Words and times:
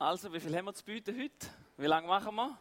Also, 0.00 0.32
wie 0.32 0.38
viel 0.38 0.56
haben 0.56 0.66
wir 0.66 0.74
zu 0.74 0.84
bieten 0.84 1.12
heute? 1.20 1.48
Wie 1.76 1.86
lange 1.86 2.06
machen 2.06 2.32
wir? 2.36 2.56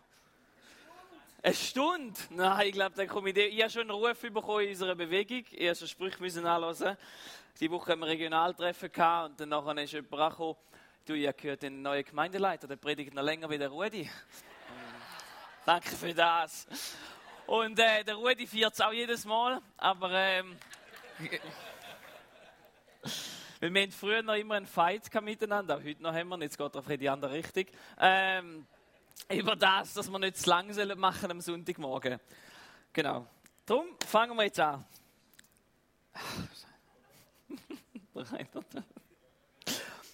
Eine 1.43 1.53
Stunde? 1.53 2.19
Nein, 2.31 2.65
ich 2.65 2.73
glaube, 2.73 2.95
dann 2.95 3.07
komme 3.07 3.29
ich. 3.29 3.37
Ich 3.37 3.61
habe 3.61 3.69
schon 3.69 3.83
einen 3.83 3.91
Ruf 3.91 4.19
bekommen 4.19 4.63
in 4.63 4.69
unserer 4.69 4.95
Bewegung. 4.95 5.43
Ich 5.51 5.67
habe 5.67 5.75
schon 5.75 5.87
Sprüche 5.87 6.19
müssen 6.19 6.47
anhören. 6.47 6.97
Die 7.59 7.69
Woche 7.69 7.91
haben 7.91 7.99
wir 7.99 8.07
Regionaltreffen 8.07 8.91
gehabt 8.91 9.29
und 9.29 9.39
dann 9.39 9.49
nachher 9.49 9.83
ist 9.83 9.93
jemand 9.93 10.31
gekommen. 10.31 10.55
Du, 11.05 11.13
ich 11.13 11.27
habe 11.27 11.37
gehört, 11.37 11.61
den 11.61 11.83
neuen 11.83 12.03
Gemeindeleiter, 12.03 12.67
der 12.67 12.75
predigt 12.75 13.13
noch 13.13 13.21
länger 13.21 13.47
wie 13.51 13.59
der 13.59 13.69
Rudi. 13.69 14.09
Danke 15.63 15.89
für 15.89 16.15
das. 16.15 16.65
Und 17.45 17.77
äh, 17.77 18.03
der 18.03 18.15
Rudi 18.15 18.47
feiert 18.47 18.73
es 18.73 18.81
auch 18.81 18.93
jedes 18.93 19.25
Mal, 19.25 19.61
aber 19.77 20.11
ähm, 20.11 20.57
weil 23.59 23.73
wir 23.73 23.81
haben 23.81 23.91
früher 23.91 24.21
noch 24.21 24.35
immer 24.35 24.55
einen 24.55 24.65
Fight 24.65 25.09
miteinander, 25.21 25.81
heute 25.83 26.01
noch 26.01 26.13
haben 26.13 26.29
wir, 26.29 26.39
jetzt 26.41 26.57
geht 26.57 26.75
er 26.75 26.89
in 26.89 26.99
die 26.99 27.09
andere 27.09 27.33
Richtung. 27.33 27.65
Ähm, 27.99 28.67
über 29.29 29.55
das, 29.55 29.93
dass 29.93 30.09
wir 30.09 30.19
nicht 30.19 30.37
zu 30.37 30.49
lang 30.49 30.67
machen 30.97 31.31
am 31.31 31.41
Sonntagmorgen. 31.41 32.19
Genau. 32.93 33.27
Darum 33.65 33.87
fangen 34.05 34.37
wir 34.37 34.43
jetzt 34.43 34.59
an. 34.59 34.85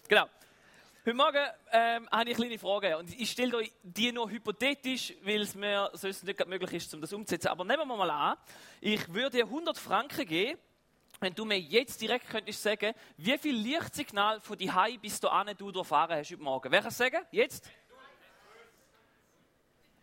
genau. 0.07 0.27
Heute 1.05 1.15
Morgen 1.15 1.45
ähm, 1.71 2.09
habe 2.09 2.29
ich 2.29 2.37
eine 2.37 2.45
kleine 2.47 2.57
Frage 2.57 2.97
und 2.97 3.13
ich 3.19 3.29
stelle 3.29 3.57
euch 3.57 3.73
die 3.83 4.11
nur 4.13 4.29
hypothetisch, 4.29 5.13
weil 5.21 5.41
es 5.41 5.53
mir 5.53 5.89
sonst 5.93 6.23
nicht 6.23 6.47
möglich 6.47 6.73
ist, 6.73 6.93
um 6.93 7.01
das 7.01 7.11
umzusetzen. 7.11 7.49
Aber 7.49 7.65
nehmen 7.65 7.87
wir 7.87 7.97
mal 7.97 8.09
an, 8.09 8.37
ich 8.79 9.13
würde 9.13 9.37
dir 9.37 9.43
100 9.43 9.77
Franken 9.77 10.25
geben, 10.25 10.57
wenn 11.23 11.33
du 11.33 11.45
mir 11.45 11.57
jetzt 11.57 12.01
direkt 12.01 12.29
könntest 12.29 12.61
sagen, 12.61 12.93
wie 13.15 13.37
viel 13.37 13.55
Lichtsignal 13.55 14.41
von 14.41 14.57
die 14.57 14.69
Hai 14.69 14.97
bis 14.97 15.23
an 15.23 15.49
du 15.57 15.71
durchfahren 15.71 16.17
hast 16.17 16.31
heute 16.31 16.43
Morgen. 16.43 16.69
Wer 16.69 16.81
kann 16.81 16.91
sagen? 16.91 17.25
Jetzt? 17.31 17.69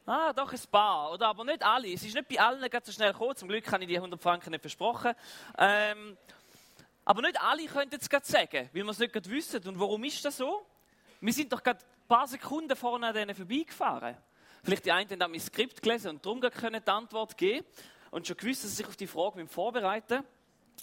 Ah, 0.07 0.33
doch 0.33 0.51
ein 0.51 0.61
paar, 0.73 1.13
oder? 1.13 1.29
Aber 1.29 1.45
nicht 1.45 1.63
alle. 1.63 1.93
Es 1.93 2.03
ist 2.03 2.15
nicht 2.15 2.27
bei 2.27 2.41
allen 2.41 2.69
ganz 2.71 2.87
so 2.87 2.93
schnell 2.93 3.13
gekommen. 3.13 3.37
Zum 3.37 3.49
Glück 3.49 3.71
habe 3.71 3.83
ich 3.83 3.89
die 3.89 3.99
100 3.99 4.21
Franken 4.21 4.51
nicht 4.51 4.63
versprochen. 4.63 5.13
Ähm, 5.59 6.17
aber 7.05 7.21
nicht 7.21 7.39
alle 7.39 7.67
können 7.67 7.91
es 7.93 8.09
gerade 8.09 8.27
sagen, 8.27 8.71
weil 8.73 8.83
wir 8.83 8.89
es 8.89 8.99
nicht 8.99 9.13
gerade 9.13 9.31
wissen. 9.31 9.63
Und 9.69 9.79
warum 9.79 10.03
ist 10.05 10.25
das 10.25 10.39
so? 10.39 10.65
Wir 11.21 11.35
sind 11.35 11.53
doch 11.53 11.63
gerade 11.63 11.81
ein 11.81 12.09
paar 12.09 12.27
Sekunden 12.29 12.75
vorne 12.75 13.09
an 13.09 13.15
denen 13.15 13.37
vorbeigefahren. 13.37 14.17
Vielleicht 14.65 14.87
die 14.87 14.93
einen 14.93 15.23
haben 15.23 15.31
mein 15.33 15.41
Skript 15.41 15.83
gelesen 15.83 16.13
und 16.13 16.25
darum 16.25 16.41
können 16.41 16.83
die 16.83 16.91
Antwort 16.91 17.37
geben 17.37 17.67
und 18.11 18.27
schon 18.27 18.39
gewusst, 18.39 18.65
dass 18.65 18.71
sie 18.71 18.77
sich 18.79 18.87
auf 18.87 18.97
die 18.97 19.07
Frage 19.07 19.47
vorbereiten 19.47 20.25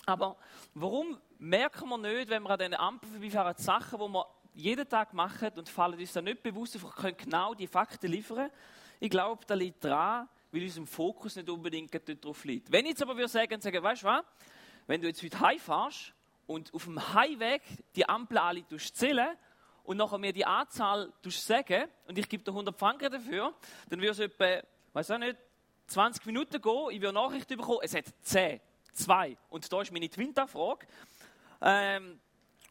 Aber 0.06 0.38
warum 0.74 1.18
merken 1.40 1.90
wir 1.90 1.98
nicht, 1.98 2.30
wenn 2.30 2.44
wir 2.44 2.52
an 2.52 2.60
diesen 2.60 2.76
Ampeln 2.76 3.12
vorbeifahren, 3.12 3.56
die 3.58 3.64
Sachen, 3.64 4.00
die 4.00 4.08
wir 4.08 4.28
jeden 4.54 4.90
Tag 4.90 5.14
machen 5.14 5.52
und 5.56 5.70
fallen 5.70 6.00
uns 6.00 6.14
dann 6.14 6.26
nicht 6.26 6.42
bewusst 6.42 6.76
auf, 6.76 6.96
können 6.96 7.18
genau 7.18 7.54
die 7.54 7.68
Fakten 7.68 8.12
liefern? 8.12 8.50
Ich 9.00 9.10
glaube, 9.10 9.46
da 9.46 9.54
liegt 9.54 9.84
dran, 9.84 10.28
weil 10.52 10.64
unser 10.64 10.86
Fokus 10.86 11.36
nicht 11.36 11.50
unbedingt 11.50 11.94
darauf 11.94 12.44
liegt. 12.46 12.72
Wenn 12.72 12.86
ich 12.86 12.92
jetzt 12.92 13.04
aber 13.04 13.16
würde 13.16 13.28
sagen, 13.28 13.62
sagen 13.62 13.84
weißt 13.84 14.04
du 14.04 14.08
was, 14.08 14.24
wenn 14.88 15.02
du 15.02 15.08
jetzt 15.08 15.22
heute 15.22 15.40
heimfährst 15.40 16.14
und 16.48 16.74
auf 16.74 16.86
dem 16.86 17.14
Heimweg 17.14 17.62
die 17.96 18.08
Ampel 18.08 18.38
alle 18.38 18.66
zählen 18.68 19.38
und 19.84 19.98
nachher 19.98 20.18
mir 20.18 20.34
die 20.34 20.46
Anzahl 20.46 21.14
sagen 21.26 21.86
und 22.08 22.18
ich 22.18 22.28
gebe 22.28 22.44
dir 22.44 22.52
100 22.52 22.78
Franken 22.78 23.12
dafür, 23.12 23.54
dann 23.90 24.00
würde 24.00 24.12
es 24.12 24.20
etwa, 24.20 24.62
weiß 24.94 25.12
auch 25.12 25.18
nicht, 25.18 25.38
20 25.88 26.26
Minuten 26.26 26.62
gehen, 26.62 26.88
ich 26.92 27.02
würde 27.02 27.14
Nachricht 27.14 27.48
bekommen, 27.48 27.80
es 27.82 27.96
hat 27.96 28.06
10, 28.22 28.60
2 28.98 29.38
und 29.50 29.72
da 29.72 29.82
ist 29.82 29.92
meine 29.92 30.10
Twinta-Frage. 30.10 30.88
Ähm, 31.62 32.20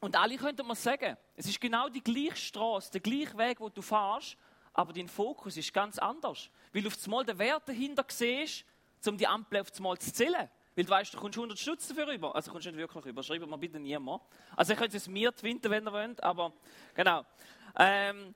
und 0.00 0.16
alle 0.16 0.36
könnten 0.36 0.66
mir 0.66 0.74
sagen, 0.74 1.16
es 1.34 1.46
ist 1.46 1.60
genau 1.60 1.88
die 1.88 2.02
gleiche 2.02 2.36
Straße, 2.36 2.92
der 2.92 3.00
gleiche 3.00 3.36
Weg, 3.38 3.60
wo 3.60 3.69
du 3.69 3.82
fährst, 3.82 4.36
aber 4.74 4.92
dein 4.92 5.08
Fokus 5.08 5.56
ist 5.56 5.72
ganz 5.72 5.98
anders. 5.98 6.50
Weil 6.72 6.82
du 6.82 6.88
auf 6.88 6.97
einmal 7.04 7.24
den 7.24 7.38
Wert 7.38 7.69
dahinter 7.69 8.04
siehst, 8.08 8.64
um 9.06 9.16
die 9.16 9.27
Ampel 9.27 9.60
auf 9.60 9.69
einmal 9.74 9.97
zu 9.98 10.12
zählen. 10.12 10.50
Weil 10.75 10.84
du 10.84 10.91
weißt, 10.91 11.15
du 11.15 11.19
kommst 11.19 11.38
100 11.38 11.59
Stutz 11.59 11.88
dafür 11.88 12.09
rüber. 12.09 12.34
Also 12.34 12.50
kommst 12.50 12.66
du 12.66 12.70
nicht 12.70 12.78
wirklich 12.78 13.04
rüber. 13.04 13.22
Schreibt 13.22 13.47
mir 13.47 13.59
bitte 13.59 13.81
niemand. 13.81 14.22
Also 14.54 14.72
ihr 14.72 14.78
könnt 14.78 14.94
es 14.94 15.09
mir 15.09 15.34
twinten, 15.34 15.70
wenn 15.70 15.86
ihr 15.86 15.92
wollt, 15.92 16.22
aber 16.22 16.53
genau. 16.94 17.25
Ähm, 17.78 18.34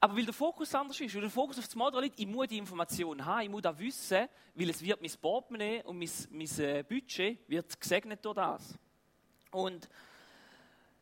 aber 0.00 0.16
weil 0.16 0.24
der 0.24 0.34
Fokus 0.34 0.74
anders 0.74 1.00
ist, 1.00 1.14
weil 1.14 1.22
der 1.22 1.30
Fokus 1.30 1.58
auf 1.58 1.64
das 1.64 1.74
Mal 1.74 2.00
liegt, 2.00 2.20
ich 2.20 2.26
muss 2.26 2.46
die 2.46 2.58
Information 2.58 3.24
haben, 3.24 3.42
ich 3.42 3.48
muss 3.48 3.62
das 3.62 3.78
wissen, 3.78 4.28
weil 4.54 4.70
es 4.70 4.80
wird 4.80 5.00
mein 5.00 5.10
Portemonnaie 5.20 5.82
und 5.82 5.98
mein, 5.98 6.10
mein 6.30 6.58
äh, 6.60 6.84
Budget 6.88 7.38
wird 7.48 7.80
gesegnet 7.80 8.24
durch 8.24 8.36
das. 8.36 8.78
Und 9.50 9.88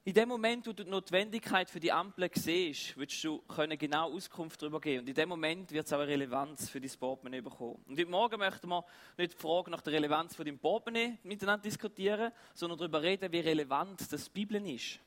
in 0.06 0.14
dem 0.14 0.28
Moment, 0.28 0.66
wo 0.66 0.72
du 0.72 0.84
die 0.84 0.90
Notwendigkeit 0.90 1.68
für 1.68 1.80
die 1.80 1.90
Ampel 1.90 2.30
siehst, 2.32 2.96
willst 2.96 3.22
du 3.24 3.38
können 3.40 3.76
genau 3.76 4.12
Auskunft 4.12 4.62
darüber 4.62 4.80
geben. 4.80 5.00
Und 5.00 5.08
in 5.08 5.14
dem 5.14 5.28
Moment 5.28 5.72
wird 5.72 5.84
es 5.84 5.92
auch 5.92 5.98
eine 5.98 6.06
Relevanz 6.06 6.70
für 6.70 6.80
dein 6.80 6.92
Portemonnaie 6.98 7.40
bekommen. 7.40 7.82
Und 7.88 7.98
heute 7.98 8.08
Morgen 8.08 8.38
möchten 8.38 8.68
wir 8.68 8.84
nicht 9.18 9.32
die 9.32 9.36
Frage 9.36 9.70
nach 9.70 9.82
der 9.82 9.94
Relevanz 9.94 10.36
von 10.36 10.46
deinem 10.46 10.60
Portemonnaie 10.60 11.18
miteinander 11.24 11.64
diskutieren, 11.64 12.32
sondern 12.54 12.78
darüber 12.78 13.02
reden, 13.02 13.30
wie 13.32 13.40
relevant 13.40 14.10
das 14.10 14.28
Bibel 14.28 14.64
ist. 14.70 15.00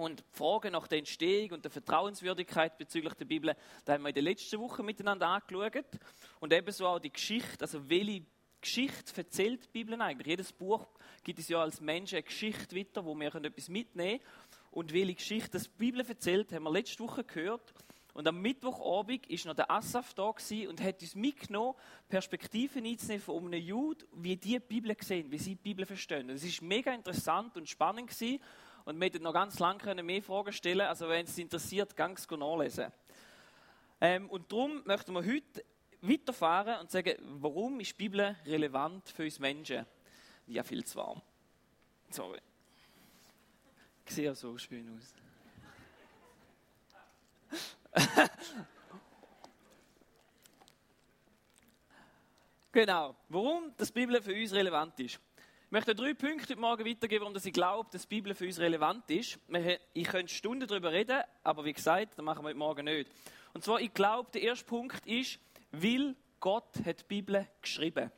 Und 0.00 0.20
die 0.20 0.38
Frage 0.38 0.70
nach 0.70 0.88
der 0.88 0.98
Entstehung 0.98 1.50
und 1.50 1.64
der 1.64 1.70
Vertrauenswürdigkeit 1.70 2.78
bezüglich 2.78 3.12
der 3.14 3.26
Bibel, 3.26 3.54
da 3.84 3.92
haben 3.92 4.02
wir 4.02 4.08
in 4.08 4.14
der 4.14 4.22
letzten 4.22 4.58
Woche 4.58 4.82
miteinander 4.82 5.28
angeschaut. 5.28 5.84
Und 6.40 6.52
ebenso 6.54 6.86
auch 6.86 6.98
die 6.98 7.12
Geschichte, 7.12 7.60
also 7.60 7.88
welche 7.88 8.24
Geschichte 8.62 9.14
erzählt 9.16 9.64
die 9.64 9.68
Bibel 9.68 10.00
eigentlich. 10.00 10.26
Jedes 10.26 10.52
Buch 10.52 10.86
gibt 11.22 11.38
es 11.38 11.48
ja 11.48 11.60
als 11.60 11.82
Menschen 11.82 12.16
eine 12.16 12.22
Geschichte 12.22 12.76
weiter, 12.76 13.04
wo 13.04 13.14
wir 13.14 13.34
etwas 13.34 13.68
mitnehmen 13.68 14.20
können. 14.20 14.30
Und 14.70 14.92
welche 14.94 15.14
Geschichte 15.16 15.58
die 15.58 15.68
Bibel 15.76 16.00
erzählt, 16.00 16.50
haben 16.52 16.62
wir 16.62 16.72
letzte 16.72 17.02
Woche 17.02 17.22
gehört. 17.24 17.74
Und 18.12 18.26
am 18.26 18.40
Mittwochabend 18.40 19.26
ist 19.28 19.46
noch 19.46 19.54
der 19.54 19.70
Asaf 19.70 20.14
da 20.14 20.24
und 20.68 20.80
hat 20.80 21.00
uns 21.00 21.14
mitgenommen, 21.14 21.74
Perspektiven 22.08 22.84
einzunehmen 22.84 23.22
von 23.22 23.46
einem 23.46 23.62
Jude, 23.62 24.04
wie 24.14 24.36
die, 24.36 24.52
die 24.52 24.60
Bibel 24.60 24.96
sehen, 25.00 25.30
wie 25.30 25.38
sie 25.38 25.54
die 25.54 25.62
Bibel 25.62 25.86
verstehen. 25.86 26.28
Das 26.28 26.42
ist 26.42 26.60
mega 26.62 26.92
interessant 26.92 27.56
und 27.56 27.68
spannend 27.68 28.08
gewesen. 28.08 28.40
Und 28.90 28.98
wir 28.98 29.06
hätten 29.06 29.22
noch 29.22 29.32
ganz 29.32 29.60
lange 29.60 30.02
mehr 30.02 30.20
Fragen 30.20 30.52
stellen 30.52 30.80
Also 30.80 31.08
wenn 31.08 31.24
es 31.24 31.38
interessiert, 31.38 31.96
ganz 31.96 32.28
nachlesen. 32.28 32.92
Ähm, 34.00 34.28
und 34.28 34.50
darum 34.50 34.82
möchten 34.84 35.12
wir 35.12 35.24
heute 35.24 35.64
weiterfahren 36.00 36.80
und 36.80 36.90
sagen, 36.90 37.14
warum 37.40 37.78
ist 37.78 37.92
die 37.92 37.94
Bibel 37.94 38.34
relevant 38.44 39.08
für 39.10 39.22
uns 39.22 39.38
Menschen? 39.38 39.86
Ja, 40.48 40.64
viel 40.64 40.84
zu 40.84 40.98
warm. 40.98 41.22
Sorry. 42.10 42.40
Ich 44.06 44.12
sehe 44.12 44.34
so 44.34 44.58
schön 44.58 44.98
aus. 44.98 45.14
genau. 52.72 53.14
Warum 53.28 53.72
das 53.76 53.92
Bibel 53.92 54.20
für 54.20 54.34
uns 54.34 54.52
relevant 54.52 54.98
ist. 54.98 55.20
Ich 55.70 55.72
möchte 55.72 55.94
drei 55.94 56.14
Punkte 56.14 56.48
heute 56.48 56.60
Morgen 56.60 56.84
weitergeben, 56.84 57.26
warum 57.26 57.36
ich 57.36 57.52
glaube, 57.52 57.88
dass 57.92 58.02
die 58.02 58.08
Bibel 58.08 58.34
für 58.34 58.44
uns 58.44 58.58
relevant 58.58 59.08
ist. 59.08 59.38
Ich 59.94 60.08
könnte 60.08 60.34
Stunden 60.34 60.66
darüber 60.66 60.90
reden, 60.90 61.22
aber 61.44 61.64
wie 61.64 61.72
gesagt, 61.72 62.18
das 62.18 62.24
machen 62.24 62.42
wir 62.42 62.48
heute 62.48 62.58
Morgen 62.58 62.86
nicht. 62.86 63.08
Und 63.54 63.62
zwar, 63.62 63.80
ich 63.80 63.94
glaube, 63.94 64.28
der 64.34 64.42
erste 64.42 64.64
Punkt 64.64 65.06
ist, 65.06 65.38
weil 65.70 66.16
Gott 66.40 66.84
hat 66.84 67.02
die 67.02 67.04
Bibel 67.06 67.46
geschrieben. 67.62 68.10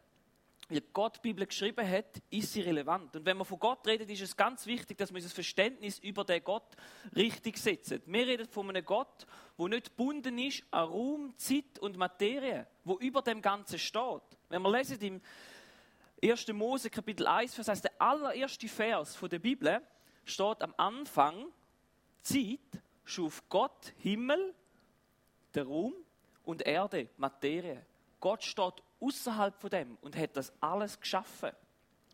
Weil 0.71 0.81
Gott 0.95 1.17
die 1.17 1.29
Bibel 1.29 1.45
geschrieben 1.45 1.87
hat, 1.87 2.23
ist 2.31 2.55
sie 2.55 2.63
relevant. 2.63 3.17
Und 3.17 3.27
wenn 3.27 3.37
man 3.37 3.45
von 3.45 3.59
Gott 3.59 3.87
redet, 3.87 4.09
ist 4.09 4.23
es 4.23 4.35
ganz 4.35 4.65
wichtig, 4.65 4.97
dass 4.97 5.13
wir 5.13 5.21
das 5.21 5.35
Verständnis 5.35 5.99
über 5.99 6.25
den 6.25 6.43
Gott 6.43 6.75
richtig 7.15 7.59
setzen. 7.59 8.01
Wir 8.07 8.27
reden 8.27 8.49
von 8.49 8.71
einem 8.71 8.83
Gott, 8.83 9.27
der 9.59 9.69
nicht 9.69 9.91
gebunden 9.91 10.39
ist 10.39 10.65
an 10.71 10.89
Raum, 10.89 11.35
Zeit 11.37 11.79
und 11.81 11.99
Materie, 11.99 12.67
wo 12.85 12.97
über 12.97 13.21
dem 13.21 13.43
Ganzen 13.43 13.79
steht. 13.79 14.23
Wenn 14.49 14.63
wir 14.63 14.73
lesen 14.73 14.99
im 15.03 15.21
1. 16.23 16.53
Mose 16.53 16.89
Kapitel 16.89 17.27
1, 17.27 17.57
das 17.57 17.67
heißt 17.67 17.85
der 17.85 18.01
allererste 18.01 18.69
Vers 18.69 19.19
der 19.21 19.41
Bibel, 19.41 19.83
steht 20.25 20.63
am 20.63 20.73
Anfang, 20.77 21.47
Zeit 22.23 22.61
schuf 23.05 23.43
Gott 23.49 23.93
Himmel, 23.99 24.55
der 25.55 25.65
Raum 25.65 25.93
und 26.45 26.63
Erde, 26.63 27.09
Materie. 27.17 27.85
Gott 28.21 28.45
steht 28.45 28.75
außerhalb 29.01 29.61
von 29.61 29.71
dem 29.71 29.99
und 30.01 30.17
hat 30.17 30.37
das 30.37 30.53
alles 30.61 31.01
geschaffen. 31.01 31.51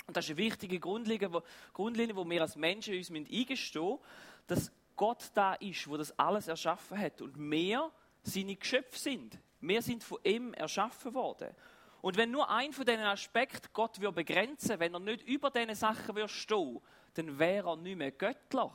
Und 0.06 0.16
das 0.16 0.24
ist 0.24 0.30
eine 0.30 0.38
wichtige 0.38 0.80
Grundlinie, 0.80 1.30
wo, 1.30 1.42
Grundlinie, 1.74 2.16
wo 2.16 2.28
wir 2.28 2.40
als 2.40 2.56
Menschen 2.56 2.96
uns 2.96 3.10
eingestehen 3.10 3.84
müssen, 3.84 3.98
dass 4.46 4.72
Gott 4.96 5.30
da 5.34 5.52
ist, 5.54 5.86
wo 5.86 5.98
das 5.98 6.18
alles 6.18 6.48
erschaffen 6.48 6.98
hat 6.98 7.20
und 7.20 7.34
wir 7.38 7.92
seine 8.22 8.56
Geschöpfe 8.56 8.98
sind. 8.98 9.38
Wir 9.60 9.82
sind 9.82 10.02
von 10.02 10.18
ihm 10.24 10.54
erschaffen 10.54 11.12
worden. 11.12 11.54
Und 12.00 12.16
wenn 12.16 12.30
nur 12.30 12.48
ein 12.48 12.72
von 12.72 12.84
diesen 12.84 13.02
Aspekten 13.02 13.68
Gott 13.72 14.00
wir 14.00 14.12
begrenzen, 14.12 14.78
wenn 14.78 14.94
er 14.94 15.00
nicht 15.00 15.22
über 15.22 15.50
diese 15.50 15.74
Sachen 15.74 16.14
wir 16.14 16.28
stehen, 16.28 16.80
dann 17.14 17.38
wäre 17.38 17.70
er 17.70 17.76
nicht 17.76 17.96
mehr 17.96 18.12
göttlich. 18.12 18.72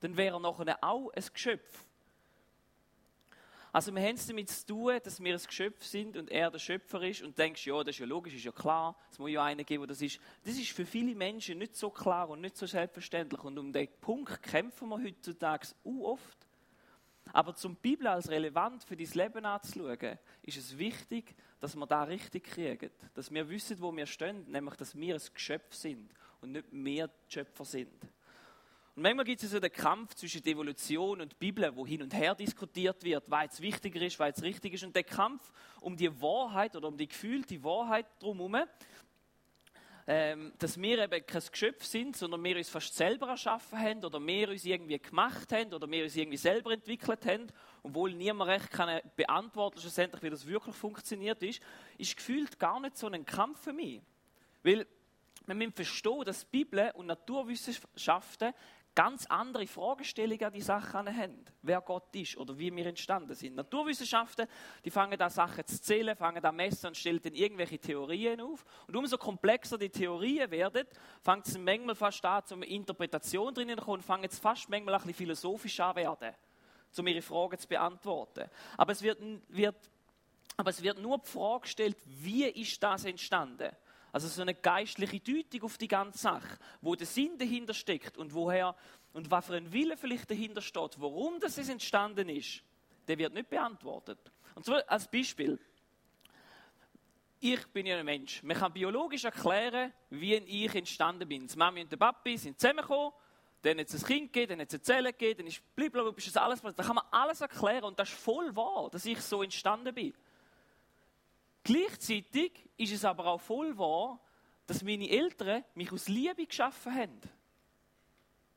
Dann 0.00 0.16
wäre 0.16 0.36
er 0.36 0.40
nachher 0.40 0.78
auch 0.82 1.10
ein 1.10 1.24
Geschöpf. 1.32 1.86
Also 3.76 3.94
wir 3.94 4.02
haben 4.02 4.14
es 4.14 4.26
damit 4.26 4.48
zu 4.48 4.66
tun, 4.66 4.98
dass 5.04 5.22
wir 5.22 5.34
ein 5.34 5.46
Geschöpf 5.46 5.84
sind 5.84 6.16
und 6.16 6.30
er 6.30 6.50
der 6.50 6.58
Schöpfer 6.58 7.02
ist 7.02 7.20
und 7.20 7.36
denkst, 7.38 7.66
ja, 7.66 7.84
das 7.84 7.94
ist 7.94 7.98
ja 7.98 8.06
logisch, 8.06 8.34
ist 8.34 8.44
ja 8.44 8.52
klar, 8.52 8.96
es 9.10 9.18
muss 9.18 9.30
ja 9.30 9.44
einen 9.44 9.66
geben, 9.66 9.82
der 9.82 9.88
das 9.88 10.00
ist. 10.00 10.18
Das 10.44 10.54
ist 10.54 10.70
für 10.70 10.86
viele 10.86 11.14
Menschen 11.14 11.58
nicht 11.58 11.76
so 11.76 11.90
klar 11.90 12.30
und 12.30 12.40
nicht 12.40 12.56
so 12.56 12.64
selbstverständlich 12.64 13.44
und 13.44 13.58
um 13.58 13.70
den 13.70 13.88
Punkt 14.00 14.42
kämpfen 14.42 14.88
wir 14.88 15.02
heutzutage 15.02 15.68
uh, 15.84 16.06
oft. 16.06 16.45
Aber 17.32 17.54
zum 17.54 17.76
Bibel 17.76 18.06
als 18.06 18.30
relevant 18.30 18.84
für 18.84 18.96
dein 18.96 19.10
Leben 19.12 19.44
anzuschauen, 19.44 20.18
ist 20.42 20.56
es 20.56 20.78
wichtig, 20.78 21.34
dass 21.60 21.74
wir 21.76 21.86
da 21.86 22.04
richtig 22.04 22.44
kriegen. 22.44 22.90
Dass 23.14 23.30
wir 23.30 23.48
wissen, 23.48 23.80
wo 23.80 23.94
wir 23.94 24.06
stehen, 24.06 24.44
nämlich, 24.50 24.74
dass 24.76 24.96
wir 24.96 25.14
ein 25.14 25.22
Geschöpf 25.34 25.74
sind 25.74 26.10
und 26.40 26.52
nicht 26.52 26.72
mehr 26.72 27.10
Schöpfer 27.28 27.64
sind. 27.64 28.02
Und 28.94 29.02
manchmal 29.02 29.26
gibt 29.26 29.42
es 29.42 29.50
so 29.50 29.60
den 29.60 29.72
Kampf 29.72 30.14
zwischen 30.14 30.42
Evolution 30.46 31.20
und 31.20 31.38
Bibel, 31.38 31.70
wo 31.76 31.86
hin 31.86 32.02
und 32.02 32.14
her 32.14 32.34
diskutiert 32.34 33.04
wird, 33.04 33.24
was 33.30 33.42
jetzt 33.42 33.60
wichtiger 33.60 34.00
ist, 34.00 34.18
was 34.18 34.28
jetzt 34.28 34.42
richtig 34.42 34.72
ist. 34.72 34.84
Und 34.84 34.96
der 34.96 35.04
Kampf 35.04 35.52
um 35.82 35.94
die 35.94 36.10
Wahrheit 36.22 36.74
oder 36.74 36.88
um 36.88 36.96
die 36.96 37.06
gefühlte 37.06 37.62
Wahrheit 37.62 38.06
drumherum, 38.18 38.56
ähm, 40.08 40.52
dass 40.58 40.80
wir 40.80 40.98
eben 41.02 41.26
kein 41.26 41.42
Geschöpf 41.50 41.84
sind, 41.84 42.16
sondern 42.16 42.42
wir 42.44 42.56
uns 42.56 42.68
fast 42.68 42.94
selber 42.94 43.28
erschaffen 43.28 43.78
haben 43.78 44.04
oder 44.04 44.24
wir 44.24 44.50
uns 44.50 44.64
irgendwie 44.64 44.98
gemacht 44.98 45.52
haben 45.52 45.74
oder 45.74 45.90
wir 45.90 46.04
uns 46.04 46.14
irgendwie 46.14 46.36
selber 46.36 46.72
entwickelt 46.72 47.26
haben, 47.26 47.48
obwohl 47.82 48.12
niemand 48.14 48.50
recht 48.50 48.70
kann 48.70 49.00
beantworten 49.16 49.80
schlussendlich, 49.80 50.22
wie 50.22 50.30
das 50.30 50.46
wirklich 50.46 50.76
funktioniert 50.76 51.42
ist, 51.42 51.60
ist 51.98 52.16
gefühlt 52.16 52.58
gar 52.58 52.78
nicht 52.78 52.96
so 52.96 53.08
ein 53.08 53.24
Kampf 53.26 53.64
für 53.64 53.72
mich. 53.72 54.00
Weil 54.62 54.86
wir 55.46 55.54
müssen 55.54 55.72
verstehen, 55.72 56.24
dass 56.24 56.40
die 56.40 56.64
Bibel 56.64 56.90
und 56.94 57.06
Naturwissenschaften 57.06 58.52
ganz 58.96 59.26
andere 59.26 59.66
Fragestellungen 59.66 60.42
an 60.42 60.52
die 60.52 60.62
Sachen 60.62 61.06
haben. 61.14 61.44
Wer 61.62 61.82
Gott 61.82 62.16
ist 62.16 62.36
oder 62.38 62.58
wie 62.58 62.74
wir 62.74 62.86
entstanden 62.86 63.34
sind. 63.34 63.54
Naturwissenschaften, 63.54 64.48
die 64.84 64.90
fangen 64.90 65.18
da 65.18 65.28
Sachen 65.28 65.66
zu 65.66 65.80
zählen, 65.80 66.16
fangen 66.16 66.42
da 66.42 66.50
messen 66.50 66.88
und 66.88 66.96
stellen 66.96 67.20
dann 67.22 67.34
irgendwelche 67.34 67.78
Theorien 67.78 68.40
auf. 68.40 68.64
Und 68.88 68.96
umso 68.96 69.18
komplexer 69.18 69.76
die 69.76 69.90
Theorien 69.90 70.50
werden, 70.50 70.86
fängt 71.20 71.46
es 71.46 71.58
manchmal 71.58 71.94
fast 71.94 72.24
an, 72.24 72.44
zum 72.46 72.62
Interpretation 72.62 73.52
drinnen 73.52 73.78
zu 73.78 73.84
kommen, 73.84 74.02
fangen 74.02 74.24
es 74.24 74.38
fast 74.38 74.68
manchmal 74.70 74.94
ein 74.94 75.00
bisschen 75.02 75.14
philosophisch 75.14 75.78
an 75.78 75.94
werden, 75.94 76.34
um 76.96 77.06
ihre 77.06 77.22
Fragen 77.22 77.58
zu 77.58 77.68
beantworten. 77.68 78.48
Aber 78.78 78.92
es 78.92 79.02
wird, 79.02 79.20
wird, 79.48 79.90
aber 80.56 80.70
es 80.70 80.82
wird 80.82 80.98
nur 80.98 81.18
die 81.18 81.28
Frage 81.28 81.60
gestellt, 81.60 81.98
wie 82.06 82.46
ist 82.46 82.82
das 82.82 83.04
entstanden? 83.04 83.76
Also 84.16 84.28
so 84.28 84.40
eine 84.40 84.54
geistliche 84.54 85.20
Deutung 85.20 85.64
auf 85.64 85.76
die 85.76 85.88
ganze 85.88 86.16
Sache, 86.16 86.56
wo 86.80 86.94
der 86.94 87.06
Sinn 87.06 87.36
dahinter 87.36 87.74
steckt 87.74 88.16
und 88.16 88.32
woher 88.32 88.74
und 89.12 89.30
was 89.30 89.44
für 89.44 89.56
ein 89.56 89.70
Wille 89.70 89.94
vielleicht 89.98 90.30
dahinter 90.30 90.62
steht, 90.62 90.98
warum 90.98 91.38
das 91.38 91.58
entstanden 91.58 92.30
ist, 92.30 92.62
der 93.06 93.18
wird 93.18 93.34
nicht 93.34 93.50
beantwortet. 93.50 94.18
Und 94.54 94.64
zwar 94.64 94.82
als 94.86 95.06
Beispiel. 95.06 95.58
Ich 97.40 97.66
bin 97.66 97.84
ja 97.84 97.98
ein 97.98 98.06
Mensch. 98.06 98.42
Man 98.42 98.56
kann 98.56 98.72
biologisch 98.72 99.24
erklären, 99.24 99.92
wie 100.08 100.36
ich 100.36 100.74
entstanden 100.74 101.28
bin. 101.28 101.46
Die 101.46 101.58
Mami 101.58 101.82
und 101.82 101.92
der 101.92 101.98
Papi 101.98 102.38
sind 102.38 102.58
zusammengekommen, 102.58 103.12
dann 103.60 103.78
hat 103.78 103.86
es 103.86 104.02
ein 104.02 104.06
Kind 104.06 104.32
gegeben, 104.32 104.52
dann 104.52 104.60
hat 104.60 104.68
es 104.68 104.74
eine 104.76 104.82
Zelle 104.82 105.12
gegeben, 105.12 105.40
dann 105.40 105.46
ist 105.48 105.76
blablabla, 105.76 106.14
ist 106.16 106.28
das 106.28 106.36
alles, 106.38 106.62
da 106.62 106.82
kann 106.82 106.96
man 106.96 107.04
alles 107.10 107.42
erklären 107.42 107.84
und 107.84 107.98
das 107.98 108.08
ist 108.08 108.18
voll 108.18 108.56
wahr, 108.56 108.88
dass 108.90 109.04
ich 109.04 109.20
so 109.20 109.42
entstanden 109.42 109.94
bin. 109.94 110.14
Gleichzeitig 111.66 112.52
ist 112.76 112.92
es 112.92 113.04
aber 113.04 113.26
auch 113.26 113.40
voll 113.40 113.76
wahr, 113.76 114.20
dass 114.68 114.84
meine 114.84 115.10
Eltern 115.10 115.64
mich 115.74 115.90
aus 115.90 116.06
Liebe 116.06 116.46
geschaffen 116.46 116.94
haben. 116.94 117.20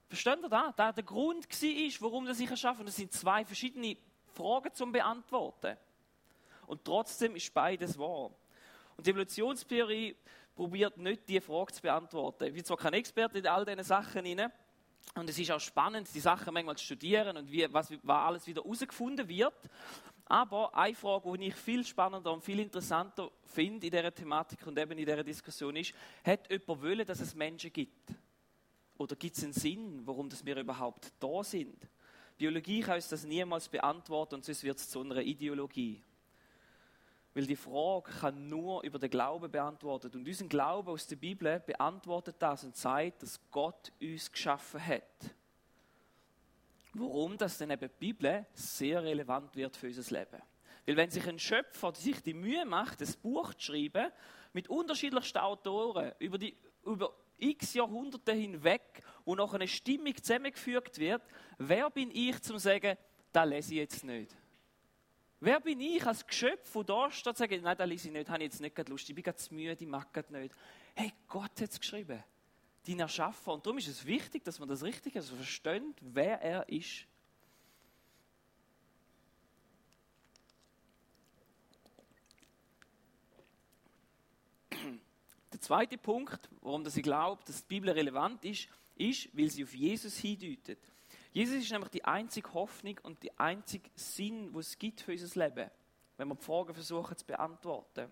Versteht 0.07 0.37
ihr 0.43 0.47
das? 0.47 0.75
Das 0.75 0.93
der 0.93 1.03
Grund 1.03 1.47
war, 1.49 2.01
warum 2.01 2.27
das 2.27 2.39
ich 2.39 2.51
erschaffen 2.51 2.85
Das 2.85 2.97
sind 2.97 3.11
zwei 3.11 3.43
verschiedene 3.45 3.97
Fragen 4.35 4.71
zum 4.75 4.91
Beantworten. 4.91 5.75
Und 6.67 6.85
trotzdem 6.85 7.35
ist 7.35 7.51
beides 7.51 7.97
wahr. 7.97 8.29
Und 8.95 9.07
die 9.07 9.09
Evolutionstheorie 9.09 10.15
probiert 10.55 10.95
nicht, 10.97 11.27
diese 11.27 11.41
Frage 11.41 11.73
zu 11.73 11.81
beantworten. 11.81 12.43
Ich 12.43 12.53
bin 12.53 12.63
zwar 12.63 12.77
kein 12.77 12.93
Experte 12.93 13.39
in 13.39 13.47
all 13.47 13.65
diesen 13.65 13.83
Sachen 13.83 14.23
rein, 14.23 14.51
und 15.15 15.29
es 15.29 15.39
ist 15.39 15.51
auch 15.51 15.59
spannend, 15.59 16.07
die 16.13 16.19
Sachen 16.19 16.53
manchmal 16.53 16.77
zu 16.77 16.85
studieren 16.85 17.35
und 17.35 17.51
wie, 17.51 17.71
was, 17.73 17.91
was 18.03 18.25
alles 18.25 18.47
wieder 18.47 18.63
herausgefunden 18.63 19.27
wird. 19.27 19.55
Aber 20.31 20.75
eine 20.75 20.93
Frage, 20.93 21.37
die 21.39 21.47
ich 21.47 21.55
viel 21.55 21.83
spannender 21.83 22.31
und 22.31 22.43
viel 22.43 22.59
interessanter 22.59 23.31
finde 23.45 23.87
in 23.87 23.91
dieser 23.91 24.13
Thematik 24.13 24.65
und 24.67 24.77
eben 24.77 24.91
in 24.91 24.99
dieser 24.99 25.23
Diskussion 25.23 25.75
ist, 25.75 25.91
hat 26.23 26.51
jemand 26.51 26.83
wollen, 26.83 27.05
dass 27.05 27.19
es 27.19 27.33
Menschen 27.33 27.73
gibt? 27.73 28.13
Oder 28.99 29.15
gibt 29.15 29.35
es 29.35 29.43
einen 29.43 29.53
Sinn, 29.53 30.01
warum 30.05 30.29
wir 30.43 30.57
überhaupt 30.57 31.11
da 31.19 31.43
sind? 31.43 31.89
Biologie 32.37 32.81
kann 32.81 32.95
uns 32.95 33.09
das 33.09 33.23
niemals 33.23 33.67
beantworten 33.67 34.35
und 34.35 34.45
sonst 34.45 34.63
wird 34.63 34.77
es 34.77 34.89
zu 34.89 35.01
einer 35.01 35.17
Ideologie. 35.17 35.99
Weil 37.33 37.47
die 37.47 37.55
Frage 37.55 38.11
kann 38.11 38.47
nur 38.49 38.83
über 38.83 38.99
den 38.99 39.09
Glauben 39.09 39.49
beantwortet. 39.49 40.15
Und 40.15 40.27
unser 40.27 40.45
Glaube 40.45 40.91
aus 40.91 41.07
der 41.07 41.15
Bibel 41.15 41.59
beantwortet 41.59 42.35
das 42.37 42.63
und 42.63 42.75
sagt, 42.75 43.23
dass 43.23 43.39
Gott 43.49 43.91
uns 43.99 44.31
geschaffen 44.31 44.85
hat. 44.85 45.35
Warum 46.99 47.37
das 47.37 47.57
dann 47.57 47.71
eben 47.71 47.89
die 47.89 47.97
Bibel 47.97 48.45
sehr 48.53 49.01
relevant 49.01 49.55
wird 49.55 49.77
für 49.77 49.87
unser 49.87 50.19
Leben. 50.19 50.41
Weil 50.85 50.97
wenn 50.97 51.09
sich 51.09 51.25
ein 51.27 51.39
Schöpfer 51.39 51.93
sich 51.95 52.21
die 52.21 52.33
Mühe 52.33 52.65
macht, 52.65 53.01
ein 53.01 53.13
Buch 53.21 53.53
zu 53.53 53.67
schreiben, 53.67 54.11
mit 54.51 54.69
unterschiedlichsten 54.69 55.37
Autoren, 55.37 56.11
über, 56.19 56.37
die, 56.37 56.57
über 56.83 57.15
x 57.37 57.73
Jahrhunderte 57.73 58.33
hinweg, 58.33 59.01
wo 59.23 59.33
noch 59.35 59.53
eine 59.53 59.67
Stimmung 59.67 60.13
zusammengefügt 60.15 60.99
wird, 60.99 61.21
wer 61.57 61.89
bin 61.89 62.11
ich 62.11 62.41
zum 62.41 62.57
sagen, 62.57 62.97
da 63.31 63.45
lese 63.45 63.75
ich 63.75 63.79
jetzt 63.79 64.03
nicht? 64.03 64.35
Wer 65.39 65.61
bin 65.61 65.79
ich 65.79 66.05
als 66.05 66.27
Geschöpf, 66.27 66.73
der 66.73 66.83
da 66.83 67.11
steht 67.11 67.27
und 67.27 67.37
sagt, 67.37 67.61
nein, 67.61 67.77
da 67.77 67.85
lese 67.85 68.09
ich 68.09 68.13
nicht, 68.13 68.29
habe 68.29 68.43
ich 68.43 68.51
jetzt 68.51 68.59
nicht 68.59 68.89
Lust, 68.89 69.07
ich 69.07 69.15
bin 69.15 69.23
ganz 69.23 69.49
müde, 69.51 69.77
ich 69.79 69.87
mag 69.87 70.29
nicht. 70.31 70.53
Hey, 70.95 71.13
Gott 71.27 71.61
hat 71.61 71.69
es 71.69 71.79
geschrieben 71.79 72.21
dein 72.89 72.99
Erschaffer. 73.01 73.53
Und 73.53 73.65
darum 73.65 73.77
ist 73.77 73.87
es 73.87 74.05
wichtig, 74.05 74.43
dass 74.43 74.59
man 74.59 74.67
das 74.67 74.83
richtig 74.83 75.15
also 75.15 75.35
versteht, 75.35 75.95
wer 76.01 76.41
er 76.41 76.67
ist. 76.69 77.05
Der 85.51 85.61
zweite 85.61 85.97
Punkt, 85.97 86.49
warum 86.61 86.85
ich 86.85 87.03
glaube, 87.03 87.43
dass 87.45 87.61
die 87.61 87.67
Bibel 87.67 87.89
relevant 87.89 88.45
ist, 88.45 88.69
ist, 88.95 89.29
weil 89.37 89.49
sie 89.49 89.63
auf 89.63 89.73
Jesus 89.73 90.17
hindeutet. 90.17 90.79
Jesus 91.31 91.57
ist 91.57 91.71
nämlich 91.71 91.89
die 91.89 92.03
einzige 92.03 92.53
Hoffnung 92.53 92.97
und 93.03 93.21
die 93.21 93.37
einzige 93.37 93.89
Sinn, 93.93 94.53
wo 94.53 94.59
es 94.59 94.77
gibt 94.77 95.01
für 95.01 95.11
unser 95.11 95.47
Leben, 95.47 95.69
wenn 96.17 96.27
wir 96.27 96.35
die 96.35 96.43
Fragen 96.43 96.73
versuchen 96.73 97.15
zu 97.15 97.25
beantworten. 97.25 98.09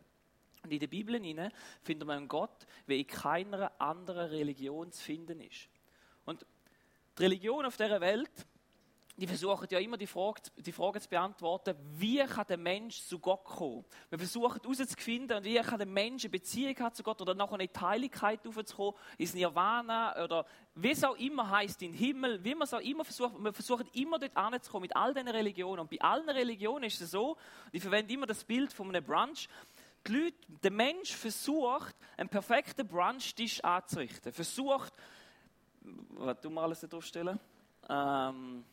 Und 0.68 0.74
in 0.74 0.80
der 0.80 0.88
Bibel 0.88 1.52
finden 1.82 2.08
wir 2.08 2.14
einen 2.14 2.28
Gott, 2.28 2.68
wie 2.88 3.00
in 3.00 3.08
keiner 3.08 3.72
anderen 3.80 4.30
Religion 4.30 4.92
zu 4.92 5.02
finden 5.02 5.40
ist. 5.40 5.70
Und 6.26 6.46
die 7.18 7.24
Religion 7.24 7.66
auf 7.66 7.78
dieser 7.78 8.02
Welt, 8.02 8.46
die 9.16 9.26
versuchen 9.26 9.66
ja 9.72 9.80
immer 9.80 9.98
die 9.98 10.06
Frage, 10.06 10.42
die 10.58 10.72
Frage 10.72 11.02
zu 11.02 11.10
beantworten, 11.10 11.76
wie 11.94 12.24
kann 12.24 12.46
der 12.48 12.58
Mensch 12.58 13.02
zu 13.02 13.18
Gott 13.18 13.46
kommen? 13.46 13.84
Wir 14.10 14.20
versuchen 14.20 14.62
herauszufinden, 14.62 15.44
wie 15.44 15.56
kann 15.56 15.80
der 15.80 15.88
Mensch 15.88 16.26
eine 16.26 16.32
Beziehung 16.32 16.94
zu 16.94 17.02
Gott 17.02 17.20
oder 17.22 17.34
nachher 17.34 17.56
eine 17.56 17.70
Heiligkeit 17.80 18.46
aufzukommen, 18.46 18.94
ins 19.18 19.34
Nirvana 19.34 20.24
oder 20.24 20.46
wie 20.76 20.92
es 20.92 21.04
auch 21.04 21.16
immer 21.16 21.50
heißt, 21.50 21.82
in 21.82 21.94
den 21.94 21.98
Himmel, 21.98 22.44
wie 22.44 22.54
man 22.54 22.66
es 22.66 22.74
auch 22.74 22.82
immer 22.82 23.04
versucht. 23.04 23.44
Wir 23.44 23.54
versuchen 23.54 23.88
immer 23.94 24.20
dort 24.20 24.38
anzukommen 24.38 24.84
mit 24.84 24.96
all 24.96 25.16
diesen 25.16 25.30
Religionen. 25.30 25.80
Und 25.80 25.90
bei 25.90 26.00
allen 26.00 26.30
Religionen 26.30 26.84
ist 26.84 27.02
es 27.02 27.10
so, 27.10 27.38
ich 27.72 27.82
verwende 27.82 28.14
immer 28.14 28.28
das 28.28 28.44
Bild 28.44 28.72
von 28.72 28.90
einem 28.90 29.04
Brunch, 29.04 29.50
die 30.08 30.14
Leute, 30.14 30.38
der 30.64 30.72
Mensch 30.72 31.16
versucht, 31.16 31.96
einen 32.16 32.30
perfekten 32.30 32.88
Brunchtisch 32.88 33.64
anzurichten. 33.64 34.32
Versucht, 34.32 34.94
was 35.82 36.40
tun 36.42 36.54
wir 36.54 36.62
alles 36.62 36.80
da 36.82 36.88
draufstellen? 36.88 37.40
Ähm, 37.90 38.66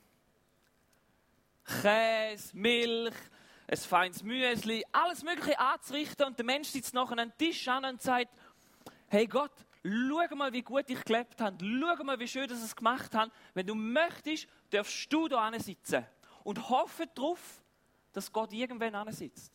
Käse, 1.64 2.56
Milch, 2.56 3.14
ein 3.66 3.76
feines 3.76 4.22
Müsli, 4.22 4.84
alles 4.92 5.22
Mögliche 5.22 5.58
anzurichten 5.58 6.26
und 6.26 6.38
der 6.38 6.44
Mensch 6.44 6.68
sitzt 6.68 6.94
nachher 6.94 7.18
an 7.18 7.30
den 7.30 7.38
Tisch 7.38 7.66
an 7.68 7.84
und 7.84 8.02
sagt, 8.02 8.30
hey 9.08 9.26
Gott, 9.26 9.52
schau 9.82 10.36
mal, 10.36 10.52
wie 10.52 10.62
gut 10.62 10.88
ich 10.88 11.02
gelebt 11.04 11.40
habe, 11.40 11.56
schau 11.60 12.04
mal, 12.04 12.18
wie 12.18 12.28
schön 12.28 12.48
dass 12.48 12.58
ich 12.58 12.64
es 12.64 12.76
gemacht 12.76 13.14
habe. 13.14 13.30
Wenn 13.54 13.66
du 13.66 13.74
möchtest, 13.74 14.46
darfst 14.70 15.12
du 15.12 15.28
da 15.28 15.50
sitzen 15.58 16.06
und 16.42 16.68
hoffe 16.68 17.06
darauf, 17.14 17.62
dass 18.12 18.32
Gott 18.32 18.52
irgendwann 18.52 19.12
sitzt. 19.12 19.52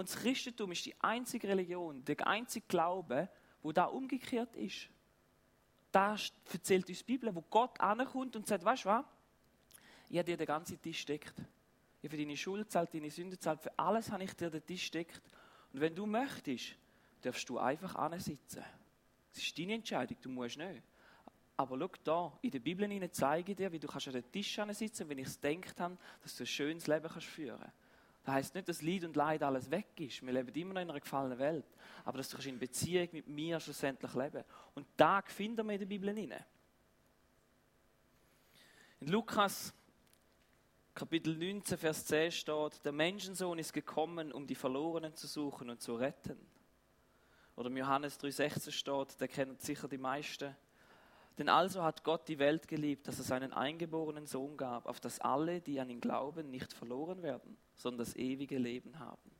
Und 0.00 0.08
das 0.08 0.16
Christentum 0.16 0.72
ist 0.72 0.86
die 0.86 0.98
einzige 1.02 1.46
Religion, 1.46 2.02
der 2.06 2.26
einzige 2.26 2.64
Glaube, 2.66 3.28
wo 3.62 3.70
da 3.70 3.84
umgekehrt 3.84 4.56
ist. 4.56 4.88
Da 5.92 6.16
erzählt 6.50 6.88
uns 6.88 7.00
die 7.00 7.04
Bibel, 7.04 7.34
wo 7.34 7.42
Gott 7.42 7.78
ankommt 7.78 8.34
und 8.34 8.46
sagt, 8.46 8.64
weißt 8.64 8.86
du 8.86 8.88
was? 8.88 9.04
Ich 10.08 10.16
habe 10.16 10.24
dir 10.24 10.38
den 10.38 10.46
ganzen 10.46 10.80
Tisch 10.80 11.00
steckt. 11.00 11.34
Ich 11.38 12.08
habe 12.08 12.08
für 12.08 12.16
deine 12.16 12.34
Schuld 12.34 12.70
zahlt, 12.72 12.94
deine 12.94 13.10
Sünde 13.10 13.38
zahlt, 13.38 13.60
für 13.60 13.78
alles 13.78 14.10
habe 14.10 14.24
ich 14.24 14.32
dir 14.32 14.48
den 14.48 14.64
Tisch 14.64 14.86
steckt. 14.86 15.20
Und 15.70 15.82
wenn 15.82 15.94
du 15.94 16.06
möchtest, 16.06 16.76
darfst 17.20 17.46
du 17.50 17.58
einfach 17.58 17.94
ansitzen. 17.96 18.64
Das 19.34 19.42
ist 19.42 19.58
deine 19.58 19.74
Entscheidung, 19.74 20.16
du 20.22 20.30
musst 20.30 20.56
nicht. 20.56 20.82
Aber 21.58 21.78
schau 21.78 21.90
da, 22.04 22.38
in 22.40 22.52
der 22.52 22.60
Bibel 22.60 23.10
zeige 23.10 23.52
ich 23.52 23.56
dir, 23.58 23.70
wie 23.70 23.78
du 23.78 23.86
an 23.86 24.00
den 24.00 24.32
Tisch 24.32 24.58
sitzen 24.70 25.10
wenn 25.10 25.18
ich 25.18 25.26
es 25.26 25.38
gedacht 25.38 25.78
habe, 25.78 25.98
dass 26.22 26.36
du 26.36 26.44
ein 26.44 26.46
schönes 26.46 26.86
Leben 26.86 27.10
führen 27.20 27.60
kannst. 27.60 27.79
Das 28.22 28.34
heisst 28.34 28.54
nicht, 28.54 28.68
dass 28.68 28.82
Leid 28.82 29.04
und 29.04 29.16
Leid 29.16 29.42
alles 29.42 29.70
weg 29.70 29.98
ist. 29.98 30.22
Wir 30.22 30.32
leben 30.32 30.54
immer 30.54 30.74
noch 30.74 30.82
in 30.82 30.90
einer 30.90 31.00
gefallenen 31.00 31.38
Welt. 31.38 31.66
Aber 32.04 32.18
dass 32.18 32.28
du 32.28 32.48
in 32.48 32.58
Beziehung 32.58 33.08
mit 33.12 33.26
mir 33.26 33.58
schlussendlich 33.60 34.14
leben 34.14 34.44
Und 34.74 34.86
da 34.96 35.22
finden 35.22 35.66
wir 35.66 35.72
in 35.74 35.78
der 35.78 35.86
Bibel 35.86 36.14
hinein. 36.14 36.44
In 39.00 39.08
Lukas 39.08 39.72
Kapitel 40.92 41.34
19, 41.34 41.78
Vers 41.78 42.04
10 42.04 42.32
steht, 42.32 42.84
der 42.84 42.92
Menschensohn 42.92 43.58
ist 43.58 43.72
gekommen, 43.72 44.32
um 44.32 44.46
die 44.46 44.54
Verlorenen 44.54 45.14
zu 45.14 45.26
suchen 45.26 45.70
und 45.70 45.80
zu 45.80 45.94
retten. 45.94 46.38
Oder 47.56 47.68
im 47.68 47.76
Johannes 47.76 48.20
3,16 48.20 48.70
steht, 48.70 49.20
der 49.20 49.28
kennt 49.28 49.62
sicher 49.62 49.88
die 49.88 49.96
meisten. 49.96 50.54
Denn 51.40 51.48
also 51.48 51.82
hat 51.82 52.04
Gott 52.04 52.28
die 52.28 52.38
Welt 52.38 52.68
geliebt, 52.68 53.08
dass 53.08 53.16
er 53.16 53.24
seinen 53.24 53.54
eingeborenen 53.54 54.26
Sohn 54.26 54.58
gab, 54.58 54.84
auf 54.84 55.00
dass 55.00 55.18
alle, 55.20 55.62
die 55.62 55.80
an 55.80 55.88
ihn 55.88 55.98
glauben, 56.02 56.50
nicht 56.50 56.70
verloren 56.70 57.22
werden, 57.22 57.56
sondern 57.76 58.00
das 58.00 58.14
ewige 58.14 58.58
Leben 58.58 58.98
haben. 58.98 59.30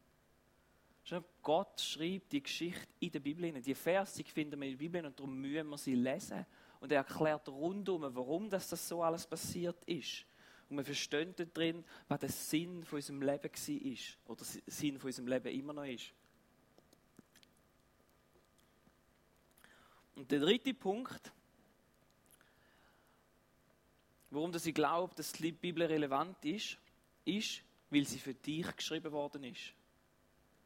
Gott 1.42 1.78
schrieb 1.78 2.30
die 2.30 2.42
Geschichte 2.42 2.88
in 3.00 3.11
der 3.12 3.21
Bibel. 3.21 3.52
Die 3.61 3.75
Verse 3.75 4.25
finden 4.25 4.59
wir 4.59 4.69
in 4.69 4.78
der 4.78 4.78
Bibel 4.78 5.04
und 5.04 5.19
darum 5.21 5.38
müssen 5.38 5.69
wir 5.69 5.76
sie 5.76 5.95
lesen. 5.95 6.47
Und 6.80 6.90
er 6.90 6.99
erklärt 6.99 7.47
rundum, 7.50 8.02
warum 8.14 8.49
das, 8.49 8.71
das 8.71 8.88
so 8.88 9.02
alles 9.02 9.26
passiert 9.26 9.85
ist. 9.85 10.25
Und 10.71 10.78
wir 10.78 10.85
verstehen 10.87 11.35
drin, 11.52 11.85
was 12.09 12.21
der 12.21 12.30
Sinn 12.30 12.83
von 12.83 12.97
unserem 12.97 13.21
Leben 13.21 13.42
war. 13.42 14.33
Oder 14.33 14.42
der 14.42 14.62
Sinn 14.73 14.99
von 14.99 15.09
unserem 15.09 15.28
Leben 15.28 15.49
immer 15.49 15.75
noch 15.75 15.85
ist. 15.85 16.14
Und 20.16 20.30
der 20.30 20.40
dritte 20.40 20.73
Punkt, 20.73 21.30
warum 24.31 24.53
ich 24.55 24.75
glaube, 24.75 25.15
dass 25.15 25.33
die 25.33 25.53
Bibel 25.53 25.85
relevant 25.85 26.45
ist, 26.45 26.79
ist, 27.25 27.63
weil 27.91 28.07
sie 28.07 28.19
für 28.19 28.35
dich 28.35 28.77
geschrieben 28.77 29.13
worden 29.13 29.45
ist. 29.45 29.73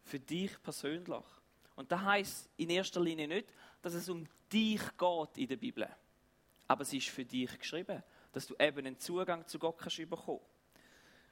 Für 0.05 0.21
dich 0.21 0.63
persönlich. 0.63 1.25
Und 1.75 1.91
das 1.91 2.01
heißt 2.01 2.51
in 2.57 2.71
erster 2.71 3.01
Linie 3.01 3.27
nicht, 3.27 3.49
dass 3.83 3.95
es 3.95 4.09
um 4.09 4.27
dich 4.53 4.83
geht 4.97 5.39
in 5.39 5.49
der 5.49 5.57
Bibel. 5.57 5.89
Aber 6.69 6.85
sie 6.85 6.99
ist 6.99 7.09
für 7.09 7.25
dich 7.25 7.59
geschrieben, 7.59 8.03
dass 8.33 8.47
du 8.47 8.55
eben 8.59 8.79
einen 8.79 8.99
Zugang 8.99 9.47
zu 9.47 9.59
Gott 9.59 9.79
kannst 9.79 9.97
bekommen. 9.97 10.41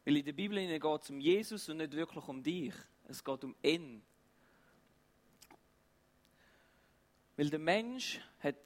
Weil 0.05 0.17
in 0.17 0.25
der 0.25 0.33
Bibel 0.33 0.59
geht 0.59 1.03
es 1.03 1.11
um 1.11 1.21
Jesus 1.21 1.69
und 1.69 1.77
nicht 1.77 1.93
wirklich 1.93 2.27
um 2.27 2.43
dich. 2.43 2.75
Es 3.09 3.23
geht 3.23 3.45
um 3.45 3.55
ihn. 3.63 4.03
Weil 7.37 7.51
der 7.51 7.59
Mensch 7.59 8.21
hat, 8.41 8.57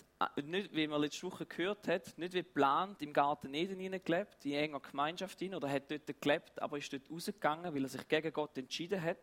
nicht, 0.42 0.74
wie 0.74 0.86
man 0.86 1.00
letzte 1.00 1.26
Woche 1.26 1.44
gehört 1.46 1.88
hat, 1.88 2.16
nicht 2.16 2.32
wie 2.32 2.42
geplant 2.42 3.02
im 3.02 3.12
Garten 3.12 3.52
Eden 3.52 3.78
gelebt, 4.02 4.44
in 4.46 4.52
enger 4.52 4.80
Gemeinschaft 4.80 5.38
hin, 5.38 5.54
oder 5.54 5.68
hat 5.68 5.90
dort 5.90 6.20
gelebt, 6.20 6.60
aber 6.60 6.78
ist 6.78 6.92
dort 6.92 7.10
rausgegangen, 7.10 7.74
weil 7.74 7.82
er 7.82 7.88
sich 7.88 8.08
gegen 8.08 8.32
Gott 8.32 8.56
entschieden 8.56 9.02
hat. 9.02 9.18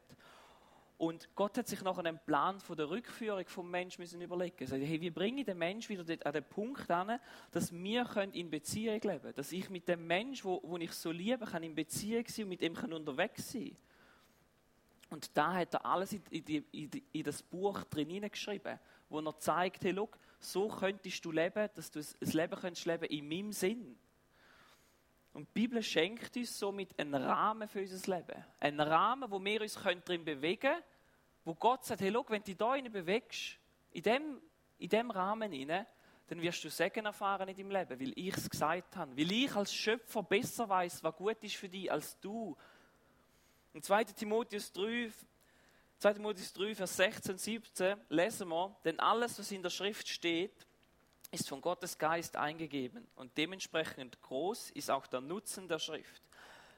Und 0.98 1.28
Gott 1.36 1.58
hat 1.58 1.68
sich 1.68 1.82
noch 1.82 1.98
einen 1.98 2.20
Plan 2.20 2.60
von 2.60 2.78
der 2.78 2.90
Rückführung 2.90 3.46
vom 3.48 3.70
Menschen 3.70 4.02
müssen 4.02 4.22
überlegen. 4.22 4.56
Er 4.60 4.68
sagt, 4.68 4.84
hey, 4.84 5.02
wie 5.02 5.10
bringe 5.10 5.42
ich 5.42 5.46
den 5.46 5.58
Menschen 5.58 5.90
wieder 5.90 6.04
dort 6.04 6.26
an 6.26 6.34
den 6.34 6.44
Punkt 6.44 6.90
an, 6.92 7.20
dass 7.52 7.74
wir 7.74 8.30
in 8.32 8.50
Beziehung 8.50 9.02
leben 9.02 9.22
können, 9.22 9.34
dass 9.36 9.52
ich 9.52 9.70
mit 9.70 9.88
dem 9.88 10.06
Menschen, 10.06 10.46
wo, 10.46 10.62
wo 10.64 10.78
ich 10.78 10.92
so 10.92 11.12
liebe, 11.12 11.46
kann 11.46 11.64
in 11.64 11.74
Beziehung 11.74 12.26
sein 12.28 12.44
und 12.46 12.50
mit 12.50 12.62
ihm 12.62 12.76
kann 12.76 12.94
unterwegs 12.94 13.52
sein. 13.52 13.76
Und 15.10 15.36
da 15.36 15.54
hat 15.54 15.74
er 15.74 15.86
alles 15.86 16.14
in, 16.14 16.24
in, 16.30 16.66
in, 16.72 16.90
in 17.12 17.24
das 17.24 17.42
Buch 17.42 17.84
drin 17.86 18.22
geschrieben 18.30 18.80
wo 19.10 19.20
er 19.20 19.40
zeigt, 19.40 19.84
hey, 19.84 19.92
look, 19.92 20.18
so 20.46 20.68
könntest 20.68 21.24
du 21.26 21.32
leben, 21.32 21.70
dass 21.74 21.92
du 21.92 22.00
ein 22.00 22.32
Leben 22.32 22.60
könntest 22.60 22.86
leben 22.86 23.06
in 23.06 23.28
meinem 23.28 23.52
Sinn. 23.52 23.98
Und 25.34 25.48
die 25.50 25.62
Bibel 25.62 25.82
schenkt 25.82 26.36
uns 26.38 26.58
somit 26.58 26.98
einen 27.00 27.16
Rahmen 27.16 27.68
für 27.68 27.82
unser 27.82 28.16
Leben. 28.16 28.46
Einen 28.60 28.80
Rahmen, 28.80 29.32
wo 29.32 29.44
wir 29.44 29.62
uns 29.62 29.74
drin 29.74 30.24
bewegen 30.24 30.60
können, 30.60 30.84
wo 31.44 31.56
Gott 31.56 31.86
sagt, 31.86 32.02
hey, 32.02 32.10
look, 32.10 32.30
wenn 32.30 32.44
du 32.44 32.56
da 32.56 32.76
bewegst, 32.82 33.58
in 33.92 34.04
dem, 34.04 34.42
in 34.78 34.90
dem 34.90 35.12
Rahmen 35.12 35.52
hinein, 35.52 35.86
dann 36.28 36.42
wirst 36.42 36.64
du 36.64 36.70
Segen 36.70 37.06
erfahren 37.06 37.50
in 37.50 37.56
deinem 37.56 37.72
Leben, 37.72 38.00
weil 38.00 38.14
ich 38.16 38.36
es 38.36 38.50
gesagt 38.50 38.96
habe. 38.96 39.18
Weil 39.18 39.32
ich 39.32 39.56
als 39.56 39.74
Schöpfer 39.74 40.24
besser 40.24 40.70
weiß, 40.70 41.04
was 41.04 41.16
gut 41.16 41.44
ist 41.44 41.56
für 41.56 41.70
dich, 41.70 41.92
als 41.92 42.20
du. 42.20 42.56
Im 43.74 43.82
2. 43.82 44.06
Timotheus 44.06 44.72
3, 44.72 45.12
2. 46.00 46.14
Timotheus 46.14 46.54
3, 46.54 46.76
Vers 46.76 46.98
16, 46.98 47.38
17 47.38 47.98
lesen 48.10 48.50
wir, 48.50 48.76
denn 48.84 49.00
alles, 49.00 49.40
was 49.40 49.52
in 49.52 49.64
der 49.64 49.70
Schrift 49.70 50.08
steht, 50.08 50.68
ist 51.32 51.50
von 51.50 51.62
Gottes 51.62 51.98
Geist 51.98 52.36
eingegeben 52.36 53.08
und 53.16 53.38
dementsprechend 53.38 54.22
groß 54.22 54.72
ist 54.72 54.92
auch 54.92 55.08
der 55.08 55.22
Nutzen 55.22 55.68
der 55.68 55.80
Schrift. 55.80 56.22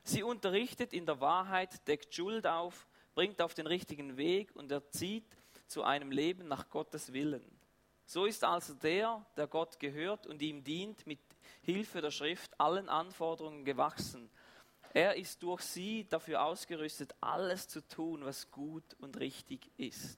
Sie 0.03 0.23
unterrichtet 0.23 0.93
in 0.93 1.05
der 1.05 1.19
Wahrheit, 1.19 1.87
deckt 1.87 2.13
Schuld 2.13 2.45
auf, 2.45 2.87
bringt 3.15 3.41
auf 3.41 3.53
den 3.53 3.67
richtigen 3.67 4.17
Weg 4.17 4.55
und 4.55 4.71
erzieht 4.71 5.25
zu 5.67 5.83
einem 5.83 6.11
Leben 6.11 6.47
nach 6.47 6.69
Gottes 6.69 7.11
Willen. 7.11 7.43
So 8.05 8.25
ist 8.25 8.43
also 8.43 8.75
der, 8.75 9.25
der 9.35 9.47
Gott 9.47 9.79
gehört 9.79 10.27
und 10.27 10.41
ihm 10.41 10.63
dient, 10.63 11.07
mit 11.07 11.19
Hilfe 11.63 12.01
der 12.01 12.11
Schrift 12.11 12.59
allen 12.59 12.87
Anforderungen 12.87 13.65
gewachsen, 13.65 14.29
er 14.95 15.13
ist 15.17 15.43
durch 15.43 15.61
sie 15.61 16.07
dafür 16.07 16.41
ausgerüstet, 16.41 17.13
alles 17.19 17.67
zu 17.67 17.85
tun, 17.85 18.23
was 18.23 18.49
gut 18.49 18.95
und 18.99 19.19
richtig 19.19 19.69
ist. 19.75 20.17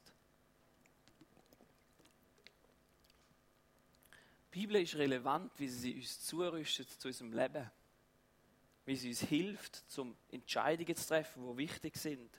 Die 4.53 4.59
Bibel 4.59 4.79
ist 4.79 4.93
relevant, 4.93 5.51
wie 5.57 5.67
sie 5.67 5.95
uns 5.95 6.21
zurüstet 6.21 6.91
zu 6.91 7.07
unserem 7.07 7.33
Leben. 7.33 7.71
Wie 8.85 8.95
sie 8.95 9.09
uns 9.09 9.21
hilft, 9.21 9.89
zum 9.89 10.15
Entscheidungen 10.29 10.95
zu 10.95 11.07
treffen, 11.07 11.43
die 11.43 11.57
wichtig 11.57 11.97
sind. 11.97 12.29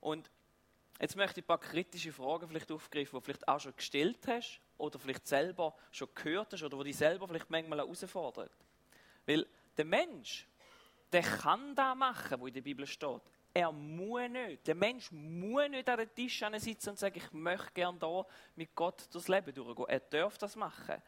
Und 0.00 0.30
jetzt 0.98 1.14
möchte 1.14 1.40
ich 1.40 1.44
ein 1.44 1.46
paar 1.46 1.60
kritische 1.60 2.12
Fragen 2.12 2.48
vielleicht 2.48 2.72
aufgreifen, 2.72 3.10
die 3.10 3.18
du 3.18 3.20
vielleicht 3.20 3.46
auch 3.46 3.60
schon 3.60 3.76
gestellt 3.76 4.26
hast 4.26 4.62
oder 4.78 4.98
vielleicht 4.98 5.28
selber 5.28 5.76
schon 5.90 6.08
gehört 6.14 6.54
hast 6.54 6.62
oder 6.62 6.78
die 6.78 6.84
dich 6.84 6.96
selber 6.96 7.28
vielleicht 7.28 7.50
manchmal 7.50 7.80
herausfordern. 7.80 8.48
Weil 9.26 9.46
der 9.76 9.84
Mensch, 9.84 10.46
der 11.12 11.22
kann 11.22 11.74
da 11.74 11.94
machen, 11.94 12.40
wo 12.40 12.46
in 12.46 12.54
der 12.54 12.62
Bibel 12.62 12.86
steht. 12.86 13.20
Er 13.54 13.70
muss 13.70 14.28
nicht. 14.30 14.66
Der 14.66 14.74
Mensch 14.74 15.10
muss 15.12 15.68
nicht 15.68 15.88
an 15.88 15.98
den 15.98 16.14
Tisch 16.14 16.42
sitzen 16.56 16.90
und 16.90 16.98
sagen, 16.98 17.16
ich 17.16 17.32
möchte 17.32 17.72
gerne 17.74 17.98
da 17.98 18.24
mit 18.56 18.74
Gott 18.74 19.06
durchs 19.12 19.28
Leben 19.28 19.52
durchgehen. 19.52 19.88
Er 19.88 20.00
darf 20.00 20.38
das 20.38 20.56
machen. 20.56 21.02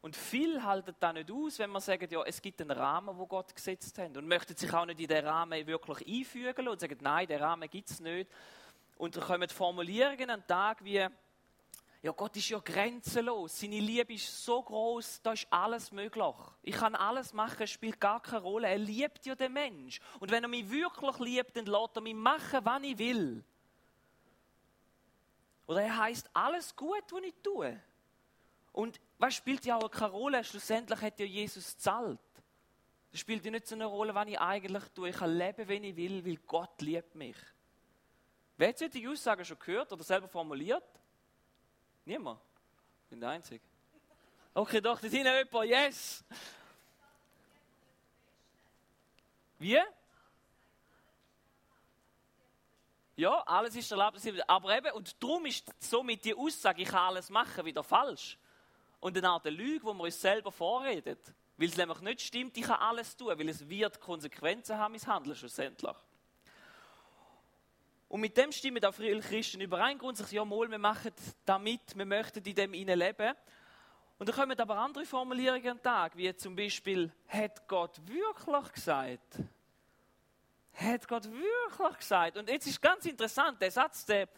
Und 0.00 0.16
viel 0.16 0.62
halten 0.62 0.94
da 0.98 1.12
nicht 1.12 1.30
aus, 1.30 1.58
wenn 1.58 1.70
man 1.70 1.80
sagt, 1.80 2.10
ja, 2.10 2.22
es 2.24 2.42
gibt 2.42 2.60
einen 2.60 2.72
Rahmen, 2.72 3.16
wo 3.16 3.26
Gott 3.26 3.54
gesetzt 3.54 3.98
hat. 3.98 4.16
Und 4.16 4.26
möchten 4.26 4.56
sich 4.56 4.72
auch 4.72 4.84
nicht 4.84 5.00
in 5.00 5.06
den 5.08 5.24
Rahmen 5.24 5.66
wirklich 5.66 6.06
einfügen 6.06 6.68
und 6.68 6.80
sagen, 6.80 6.98
nein, 7.00 7.26
den 7.26 7.40
Rahmen 7.40 7.68
gibt 7.70 7.90
es 7.90 8.00
nicht. 8.00 8.30
Und 8.96 9.16
da 9.16 9.20
kommen 9.20 9.48
Formulierungen 9.48 10.30
an 10.30 10.40
den 10.40 10.46
Tag 10.46 10.82
wie, 10.84 11.06
ja, 12.06 12.12
Gott 12.12 12.36
ist 12.36 12.50
ja 12.50 12.60
grenzenlos. 12.60 13.58
Seine 13.58 13.80
Liebe 13.80 14.14
ist 14.14 14.44
so 14.44 14.62
groß, 14.62 15.22
da 15.22 15.32
ist 15.32 15.48
alles 15.50 15.90
möglich. 15.90 16.24
Ich 16.62 16.76
kann 16.76 16.94
alles 16.94 17.32
machen, 17.32 17.66
spielt 17.66 17.98
gar 17.98 18.22
keine 18.22 18.42
Rolle. 18.42 18.68
Er 18.68 18.78
liebt 18.78 19.26
ja 19.26 19.34
den 19.34 19.52
Mensch. 19.52 19.98
Und 20.20 20.30
wenn 20.30 20.44
er 20.44 20.48
mich 20.48 20.70
wirklich 20.70 21.18
liebt, 21.18 21.56
dann 21.56 21.66
lässt 21.66 21.96
er 21.96 22.02
mich 22.02 22.14
machen, 22.14 22.60
was 22.62 22.82
ich 22.84 22.96
will. 22.96 23.44
Oder 25.66 25.82
er 25.82 25.96
heißt 25.96 26.30
alles 26.32 26.76
gut, 26.76 27.02
was 27.10 27.22
ich 27.24 27.34
tue. 27.42 27.82
Und 28.70 29.00
was 29.18 29.34
spielt 29.34 29.64
ja 29.64 29.76
auch 29.76 29.90
keine 29.90 30.12
Rolle? 30.12 30.44
Schlussendlich 30.44 31.00
hat 31.00 31.18
ja 31.18 31.26
Jesus 31.26 31.74
gezahlt. 31.74 32.20
Es 33.10 33.18
spielt 33.18 33.44
ja 33.44 33.50
nicht 33.50 33.66
so 33.66 33.74
eine 33.74 33.86
Rolle, 33.86 34.14
was 34.14 34.28
ich 34.28 34.38
eigentlich 34.38 34.84
tue. 34.94 35.08
Ich 35.08 35.16
kann 35.16 35.36
leben, 35.36 35.66
wenn 35.66 35.82
ich 35.82 35.96
will, 35.96 36.24
weil 36.24 36.36
Gott 36.36 36.80
liebt 36.82 37.16
mich. 37.16 37.36
Wer 38.56 38.68
hat 38.68 38.78
solche 38.78 39.10
Aussagen 39.10 39.44
schon 39.44 39.58
gehört 39.58 39.92
oder 39.92 40.04
selber 40.04 40.28
formuliert? 40.28 40.84
Niemand? 42.06 42.40
Ich 43.02 43.10
bin 43.10 43.20
der 43.20 43.30
Einzige. 43.30 43.62
Okay, 44.54 44.80
doch, 44.80 45.00
da 45.00 45.08
sind 45.08 45.26
jemand. 45.26 45.68
Yes! 45.68 46.24
Wie? 49.58 49.78
Ja, 53.16 53.42
alles 53.46 53.74
ist 53.74 53.90
erlaubt. 53.90 54.20
Aber 54.46 54.76
eben, 54.76 54.92
und 54.92 55.20
darum 55.20 55.46
ist 55.46 55.74
somit 55.80 56.24
die 56.24 56.34
Aussage, 56.34 56.82
ich 56.82 56.88
kann 56.88 57.08
alles 57.08 57.28
machen, 57.28 57.64
wieder 57.64 57.82
falsch. 57.82 58.38
Und 59.00 59.16
eine 59.16 59.28
Art 59.28 59.44
Lüge, 59.46 59.84
wo 59.84 59.92
man 59.92 60.06
uns 60.06 60.20
selber 60.20 60.52
vorredet. 60.52 61.34
Weil 61.56 61.68
es 61.68 61.76
nämlich 61.76 62.00
nicht 62.00 62.20
stimmt, 62.20 62.56
ich 62.56 62.64
kann 62.64 62.78
alles 62.78 63.16
tun, 63.16 63.28
weil 63.28 63.48
es 63.48 63.68
wird 63.68 63.98
Konsequenzen 64.00 64.78
haben, 64.78 64.92
mein 64.92 65.06
Handeln 65.06 65.34
schlussendlich. 65.34 65.96
Und 68.08 68.20
mit 68.20 68.36
dem 68.36 68.52
stimmen 68.52 68.84
auch 68.84 68.94
viele 68.94 69.20
Christen 69.20 69.60
überein, 69.60 69.98
grundsätzlich, 69.98 70.36
ja, 70.36 70.44
mal, 70.44 70.70
wir 70.70 70.78
machen 70.78 71.12
damit, 71.44 71.96
wir 71.96 72.04
möchten 72.04 72.44
in 72.44 72.54
dem 72.54 72.72
leben. 72.72 73.34
Und 74.18 74.28
dann 74.28 74.36
kommen 74.36 74.58
aber 74.58 74.78
andere 74.78 75.04
Formulierungen 75.04 75.68
an 75.68 75.76
den 75.76 75.82
Tag, 75.82 76.16
wie 76.16 76.34
zum 76.36 76.54
Beispiel, 76.56 77.12
hat 77.28 77.66
Gott 77.68 78.00
wirklich 78.06 78.72
gesagt? 78.72 79.38
Hat 80.72 81.08
Gott 81.08 81.24
wirklich 81.24 81.98
gesagt? 81.98 82.36
Und 82.36 82.48
jetzt 82.48 82.66
ist 82.66 82.80
ganz 82.80 83.04
interessant, 83.04 83.60
der 83.60 83.70
Satz, 83.70 84.06
den 84.06 84.28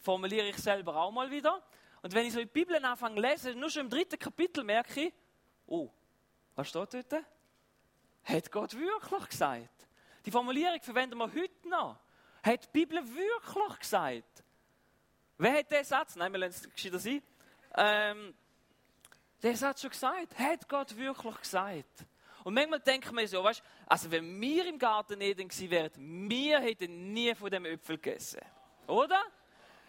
formuliere 0.00 0.48
ich 0.48 0.58
selber 0.58 0.96
auch 0.96 1.10
mal 1.10 1.30
wieder. 1.30 1.62
Und 2.02 2.12
wenn 2.12 2.26
ich 2.26 2.32
so 2.32 2.40
die 2.40 2.46
Bibel 2.46 2.76
anfange 2.84 3.14
zu 3.14 3.22
lesen, 3.22 3.60
nur 3.60 3.70
schon 3.70 3.82
im 3.82 3.90
dritten 3.90 4.18
Kapitel 4.18 4.64
merke 4.64 5.00
ich, 5.00 5.12
oh, 5.66 5.88
was 6.56 6.68
steht 6.68 6.92
dort? 6.92 7.24
Hat 8.24 8.50
Gott 8.50 8.74
wirklich 8.74 9.28
gesagt? 9.28 9.86
Die 10.26 10.30
Formulierung 10.30 10.80
verwenden 10.82 11.18
wir 11.18 11.32
heute 11.32 11.68
noch. 11.68 11.98
Hat 12.42 12.64
die 12.64 12.68
Bibel 12.72 12.98
wirklich 13.14 13.78
gesagt? 13.78 14.44
Wer 15.38 15.58
hat 15.58 15.70
den 15.70 15.84
Satz? 15.84 16.16
Nein, 16.16 16.32
wir 16.32 16.40
lassen 16.40 16.64
es 16.64 16.74
gescheiter 16.74 16.98
sein. 16.98 17.22
Ähm, 17.76 18.34
der 19.42 19.60
hat 19.60 19.80
schon 19.80 19.90
gesagt. 19.90 20.38
Hat 20.38 20.68
Gott 20.68 20.96
wirklich 20.96 21.40
gesagt? 21.40 22.06
Und 22.44 22.54
manchmal 22.54 22.80
denkt 22.80 23.12
man 23.12 23.26
so, 23.26 23.42
weißt, 23.42 23.62
also 23.86 24.10
wenn 24.10 24.40
wir 24.40 24.66
im 24.66 24.78
Garten 24.78 25.20
Eden 25.20 25.48
gewesen 25.48 25.70
wären, 25.70 26.28
wir 26.28 26.60
hätten 26.60 27.12
nie 27.12 27.34
von 27.34 27.50
dem 27.50 27.64
Äpfel 27.64 27.96
gegessen. 27.98 28.40
Oder? 28.86 29.22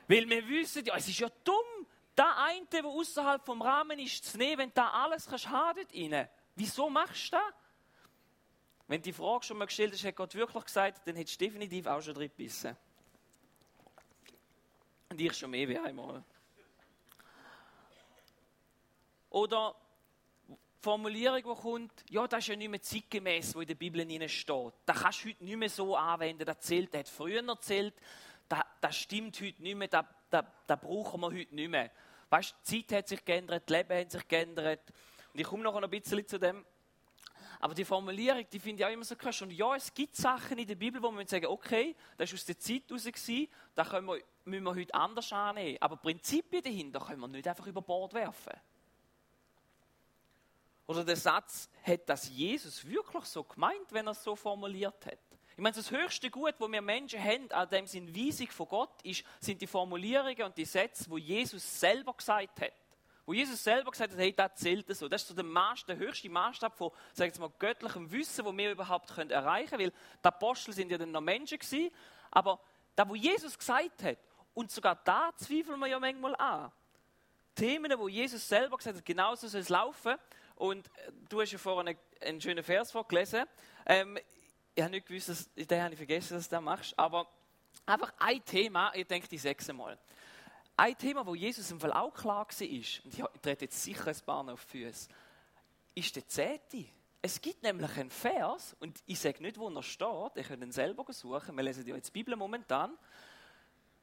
Weil 0.07 0.29
wir 0.29 0.47
wissen, 0.47 0.85
ja, 0.85 0.95
es 0.95 1.07
ist 1.07 1.19
ja 1.19 1.29
dumm, 1.43 1.87
da 2.15 2.45
eine, 2.45 2.65
der 2.67 2.85
außerhalb 2.85 3.43
vom 3.43 3.61
Rahmen 3.61 3.97
ist, 3.99 4.25
zu 4.25 4.37
nehmen, 4.37 4.59
wenn 4.59 4.69
du 4.69 4.75
da 4.75 4.89
alles 4.89 5.27
kannst 5.27 5.47
dort 5.47 5.93
rein. 5.93 6.29
Wieso 6.55 6.89
machst 6.89 7.33
du 7.33 7.37
das? 7.37 7.53
Wenn 8.87 9.01
die 9.01 9.13
Frage 9.13 9.45
schon 9.45 9.57
mal 9.57 9.65
gestellt 9.65 9.93
ist, 9.93 10.03
hat 10.03 10.15
Gott 10.15 10.35
wirklich 10.35 10.65
gesagt, 10.65 11.07
dann 11.07 11.15
hättest 11.15 11.39
du 11.39 11.45
definitiv 11.45 11.87
auch 11.87 12.01
schon 12.01 12.13
drin 12.13 12.29
gebissen. 12.29 12.75
Und 15.09 15.21
ich 15.21 15.33
schon 15.33 15.51
mehr 15.51 15.69
wie 15.69 15.77
einmal. 15.77 16.23
Oder 19.29 19.75
Formulierung, 20.83 21.37
die 21.37 21.61
kommt, 21.61 22.03
ja, 22.09 22.27
das 22.27 22.39
ist 22.39 22.47
ja 22.47 22.55
nicht 22.57 22.69
mehr 22.69 22.81
zeitgemäß, 22.81 23.55
was 23.55 23.61
in 23.61 23.67
der 23.67 23.75
Bibel 23.75 24.29
steht. 24.29 24.73
Das 24.85 25.01
kannst 25.01 25.23
du 25.23 25.29
heute 25.29 25.43
nicht 25.43 25.57
mehr 25.57 25.69
so 25.69 25.95
anwenden. 25.95 26.45
Das 26.45 26.59
zählt, 26.59 26.93
das 26.93 26.99
hat 26.99 27.09
früher 27.09 27.47
erzählt, 27.47 27.93
das, 28.49 28.59
das 28.81 28.97
stimmt 28.97 29.39
heute 29.39 29.63
nicht 29.63 29.75
mehr, 29.75 29.87
das, 29.87 30.05
das, 30.29 30.45
das 30.67 30.79
brauchen 30.79 31.21
wir 31.21 31.31
heute 31.31 31.55
nicht 31.55 31.69
mehr. 31.69 31.89
Weißt 32.29 32.51
du, 32.51 32.55
die 32.69 32.85
Zeit 32.85 32.97
hat 32.97 33.07
sich 33.07 33.23
geändert, 33.23 33.63
das 33.65 33.77
Leben 33.77 33.97
hat 33.97 34.11
sich 34.11 34.27
geändert. 34.27 34.81
Und 35.33 35.39
ich 35.39 35.47
komme 35.47 35.63
noch 35.63 35.75
ein 35.75 35.89
bisschen 35.89 36.27
zu 36.27 36.37
dem. 36.37 36.65
Aber 37.63 37.73
die 37.73 37.85
Formulierung, 37.85 38.45
die 38.51 38.59
finde 38.59 38.83
ich 38.83 38.85
auch 38.85 38.91
immer 38.91 39.05
so 39.05 39.15
krass. 39.15 39.41
Und 39.41 39.51
ja, 39.51 39.73
es 39.73 39.93
gibt 39.93 40.17
Sachen 40.17 40.57
in 40.57 40.67
der 40.67 40.75
Bibel, 40.75 41.01
wo 41.01 41.09
man 41.11 41.25
sagen, 41.25 41.45
okay, 41.45 41.95
das 42.17 42.29
war 42.29 42.35
aus 42.35 42.43
der 42.43 42.59
Zeit 42.59 42.91
raus, 42.91 43.03
das 43.73 43.89
können 43.89 44.05
wir, 44.05 44.21
müssen 44.43 44.63
wir 44.65 44.75
heute 44.75 44.93
anders 44.93 45.31
annehmen. 45.31 45.77
Aber 45.79 45.95
Prinzipien 45.95 46.61
dahinter 46.61 46.99
können 46.99 47.21
wir 47.21 47.29
nicht 47.29 47.47
einfach 47.47 47.65
über 47.65 47.81
Bord 47.81 48.13
werfen. 48.13 48.51
Oder 50.87 51.05
der 51.05 51.15
Satz, 51.15 51.69
hat 51.83 52.01
das 52.09 52.27
Jesus 52.27 52.85
wirklich 52.85 53.23
so 53.23 53.45
gemeint, 53.45 53.87
wenn 53.91 54.07
er 54.07 54.11
es 54.11 54.21
so 54.21 54.35
formuliert 54.35 55.05
hat? 55.05 55.19
Ich 55.55 55.59
meine, 55.59 55.73
das 55.73 55.89
höchste 55.89 56.29
Gut, 56.29 56.55
wo 56.59 56.69
wir 56.69 56.81
Menschen 56.81 57.23
haben, 57.23 57.49
an 57.49 57.69
dem 57.69 57.87
sind 57.87 58.13
Weisung 58.13 58.47
von 58.47 58.67
Gott, 58.67 59.01
ist, 59.03 59.23
sind 59.39 59.61
die 59.61 59.67
Formulierungen 59.67 60.43
und 60.43 60.57
die 60.57 60.65
Sätze, 60.65 61.09
wo 61.09 61.17
Jesus 61.17 61.79
selber 61.79 62.13
gesagt 62.13 62.59
hat. 62.59 62.73
Wo 63.25 63.33
Jesus 63.33 63.63
selber 63.63 63.91
gesagt 63.91 64.11
hat, 64.11 64.19
hey, 64.19 64.33
das 64.33 64.55
zählt 64.55 64.93
so. 64.95 65.07
Das 65.07 65.21
ist 65.21 65.29
so 65.29 65.33
der, 65.33 65.45
Maß, 65.45 65.85
der 65.85 65.97
höchste 65.97 66.29
Maßstab 66.29 66.75
von, 66.75 66.91
sagen 67.13 67.33
wir 67.33 67.41
mal, 67.41 67.53
göttlichem 67.57 68.11
Wissen, 68.11 68.43
wo 68.43 68.55
wir 68.55 68.71
überhaupt 68.71 69.13
können 69.13 69.29
erreichen 69.29 69.69
können. 69.69 69.83
Weil 69.83 69.91
die 69.91 70.27
Apostel 70.27 70.73
sind 70.73 70.91
ja 70.91 70.97
dann 70.97 71.11
noch 71.11 71.21
Menschen 71.21 71.57
gewesen. 71.57 71.89
Aber 72.31 72.59
da, 72.95 73.07
wo 73.07 73.15
Jesus 73.15 73.57
gesagt 73.57 74.03
hat, 74.03 74.17
und 74.53 74.71
sogar 74.71 74.95
da 75.03 75.31
zweifeln 75.37 75.79
wir 75.79 75.87
ja 75.87 75.99
manchmal 75.99 76.35
an. 76.35 76.71
Themen, 77.55 77.91
wo 77.97 78.07
Jesus 78.07 78.47
selber 78.47 78.77
gesagt 78.77 78.97
hat, 78.97 79.05
genauso 79.05 79.47
soll 79.47 79.61
es 79.61 79.69
laufen. 79.69 80.15
Und 80.55 80.87
äh, 80.87 81.11
du 81.29 81.41
hast 81.41 81.51
ja 81.51 81.57
vorhin 81.57 81.95
einen, 82.21 82.41
schönen 82.41 82.63
Vers 82.63 82.91
vorgelesen. 82.91 83.45
Ähm, 83.85 84.17
ich 84.75 84.81
habe 84.81 84.91
nicht 84.91 85.07
gewusst, 85.07 85.29
dass, 85.29 85.53
den 85.53 85.81
habe 85.81 85.93
ich 85.93 85.97
vergessen, 85.97 86.35
dass 86.35 86.49
du 86.49 86.55
das 86.55 86.63
machst. 86.63 86.97
Aber 86.97 87.27
einfach 87.85 88.13
ein 88.17 88.43
Thema, 88.43 88.93
ich 88.93 89.07
denke 89.07 89.27
die 89.27 89.37
sechs 89.37 89.71
Mal. 89.71 89.97
Ein 90.75 90.97
Thema, 90.97 91.25
wo 91.25 91.35
Jesus 91.35 91.69
im 91.71 91.79
Fall 91.79 91.93
auch 91.93 92.13
klar 92.13 92.47
war, 92.47 92.47
und 92.47 92.63
ich 92.65 93.23
trete 93.41 93.65
jetzt 93.65 93.83
sicher 93.83 94.07
ein 94.07 94.25
paar 94.25 94.47
auf 94.49 94.65
die 94.65 94.85
Füße, 94.85 95.09
ist 95.95 96.15
der 96.15 96.27
Zehnte. 96.27 96.85
Es 97.21 97.39
gibt 97.39 97.63
nämlich 97.63 97.95
einen 97.97 98.09
Vers, 98.09 98.75
und 98.79 99.01
ich 99.05 99.19
sage 99.19 99.41
nicht, 99.41 99.57
wo 99.57 99.69
er 99.69 99.83
steht, 99.83 100.35
ihr 100.35 100.43
könnt 100.43 100.63
ihn 100.63 100.71
selber 100.71 101.05
suchen, 101.13 101.55
wir 101.55 101.63
lesen 101.63 101.85
ja 101.85 101.95
jetzt 101.95 102.07
die 102.07 102.13
Bibel 102.13 102.35
momentan. 102.35 102.97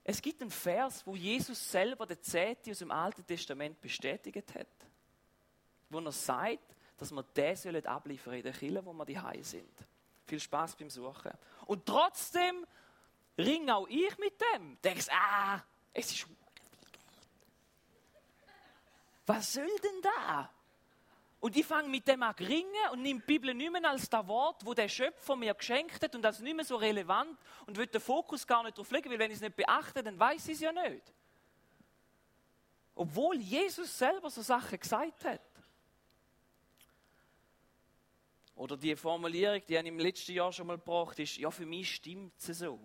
Es 0.05 0.23
gibt 0.23 0.41
einen 0.41 0.50
Vers, 0.50 1.07
wo 1.07 1.17
Jesus 1.17 1.71
selber 1.71 2.07
den 2.07 2.23
Zehnte 2.23 2.71
aus 2.71 2.79
dem 2.79 2.91
Alten 2.91 3.27
Testament 3.27 3.81
bestätigt 3.81 4.55
hat 4.55 4.69
wo 5.91 5.99
er 5.99 6.12
sagt, 6.12 6.77
dass 6.97 7.11
wir 7.12 7.23
den 7.23 7.87
abliefern 7.87 8.35
in 8.35 8.43
der 8.43 8.53
Kirche, 8.53 8.85
wo 8.85 8.93
wir 8.93 9.05
die 9.05 9.43
sind. 9.43 9.73
Viel 10.27 10.41
Spaß 10.41 10.77
beim 10.77 10.89
Suchen. 10.89 11.33
Und 11.67 11.85
trotzdem 11.85 12.65
ring 13.37 13.69
auch 13.69 13.89
ich 13.89 14.17
mit 14.19 14.41
dem. 14.54 14.80
Denkst, 14.83 15.09
ah, 15.11 15.61
es 15.93 16.13
ist. 16.13 16.26
Was 19.30 19.52
soll 19.52 19.78
denn 19.82 20.02
da? 20.02 20.50
Und 21.38 21.56
ich 21.56 21.64
fange 21.64 21.88
mit 21.88 22.06
dem 22.08 22.21
an 22.23 22.34
ringen 22.34 22.90
und 22.90 23.00
nehme 23.00 23.21
die 23.21 23.26
Bibel 23.26 23.54
nicht 23.54 23.71
mehr 23.71 23.88
als 23.88 24.10
das 24.10 24.26
Wort, 24.26 24.66
wo 24.66 24.75
der 24.75 24.88
Schöpfer 24.88 25.36
mir 25.36 25.54
geschenkt 25.54 26.02
hat 26.02 26.14
und 26.16 26.23
das 26.23 26.40
nicht 26.40 26.56
mehr 26.56 26.64
so 26.64 26.75
relevant 26.75 27.38
und 27.66 27.76
will 27.76 27.86
den 27.86 28.00
Fokus 28.00 28.45
gar 28.45 28.64
nicht 28.64 28.76
drauf 28.76 28.90
legen, 28.90 29.08
weil 29.08 29.21
wenn 29.21 29.30
ich 29.30 29.36
es 29.36 29.40
nicht 29.40 29.54
beachte, 29.54 30.02
dann 30.02 30.19
weiß 30.19 30.49
ich 30.49 30.54
es 30.54 30.60
ja 30.60 30.73
nicht. 30.73 31.14
Obwohl 32.97 33.36
Jesus 33.40 33.97
selber 33.97 34.28
so 34.30 34.43
Sachen 34.43 34.78
gesagt 34.78 35.25
hat. 35.25 35.40
Oder 38.56 38.76
die 38.76 38.97
Formulierung, 38.97 39.62
die 39.66 39.76
ich 39.76 39.86
im 39.86 39.99
letzten 40.00 40.32
Jahr 40.32 40.52
schon 40.52 40.66
mal 40.66 40.76
gebracht 40.76 41.19
ist, 41.21 41.36
ja, 41.38 41.52
für 41.52 41.64
mich 41.64 41.95
stimmt 41.95 42.34
es 42.36 42.58
so. 42.58 42.78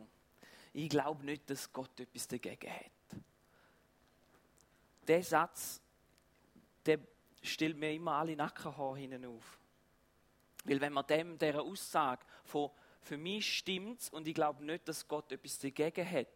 Ich 0.71 0.89
glaube 0.89 1.25
nicht, 1.25 1.49
dass 1.49 1.73
Gott 1.73 1.99
etwas 1.99 2.27
dagegen 2.27 2.71
hat. 2.71 3.21
Der 5.07 5.23
Satz, 5.23 5.81
der 6.85 6.99
stellt 7.41 7.77
mir 7.77 7.91
immer 7.91 8.13
alle 8.13 8.35
Nackenhaare 8.35 8.97
hinten 8.97 9.25
auf. 9.25 9.59
Weil 10.63 10.81
wenn 10.81 10.93
man 10.93 11.05
dem, 11.05 11.37
dieser 11.37 11.61
Aussage 11.61 12.25
von 12.43 12.71
für 13.01 13.17
mich 13.17 13.57
stimmt 13.57 14.01
es 14.01 14.09
und 14.09 14.27
ich 14.27 14.33
glaube 14.33 14.65
nicht, 14.65 14.87
dass 14.87 15.07
Gott 15.07 15.31
etwas 15.31 15.59
dagegen 15.59 16.09
hat, 16.09 16.27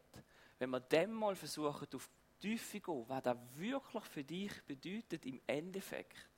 wenn 0.59 0.69
man 0.69 0.87
dem 0.89 1.11
mal 1.11 1.35
versucht, 1.35 1.95
auf 1.95 2.07
die 2.43 2.49
Tiefe 2.49 2.81
zu 2.81 2.93
gehen, 2.93 3.05
was 3.07 3.23
das 3.23 3.37
wirklich 3.55 4.03
für 4.03 4.23
dich 4.23 4.63
bedeutet 4.63 5.25
im 5.25 5.41
Endeffekt, 5.47 6.29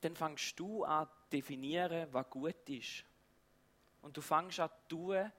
dann 0.00 0.16
fängst 0.16 0.58
du 0.58 0.84
an 0.84 1.06
zu 1.06 1.30
definieren, 1.30 2.08
was 2.12 2.30
gut 2.30 2.68
ist. 2.68 3.04
Und 4.02 4.16
du 4.16 4.22
fängst 4.22 4.60
an 4.60 4.70
zu 4.88 4.96
tun 4.96 5.32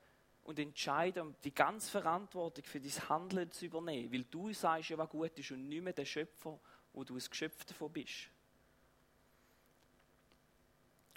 und 0.48 0.60
entscheiden, 0.60 1.36
die 1.44 1.54
ganze 1.54 1.92
Verantwortung 1.92 2.64
für 2.64 2.80
dein 2.80 3.10
Handeln 3.10 3.52
zu 3.52 3.66
übernehmen. 3.66 4.14
Weil 4.14 4.24
du 4.24 4.54
sagst 4.54 4.90
ja, 4.90 4.98
was 4.98 5.10
gut 5.10 5.38
ist 5.38 5.52
und 5.52 5.68
nicht 5.68 5.84
mehr 5.84 5.92
der 5.92 6.06
Schöpfer, 6.06 6.58
wo 6.94 7.04
du 7.04 7.16
ein 7.16 7.24
Geschöpf 7.30 7.66
davon 7.66 7.92
bist. 7.92 8.30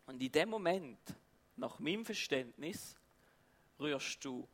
Und 0.06 0.20
in 0.20 0.32
dem 0.32 0.48
Moment, 0.48 0.98
nach 1.54 1.78
meinem 1.78 2.04
Verständnis, 2.04 2.96
rührst 3.78 4.24
du, 4.24 4.48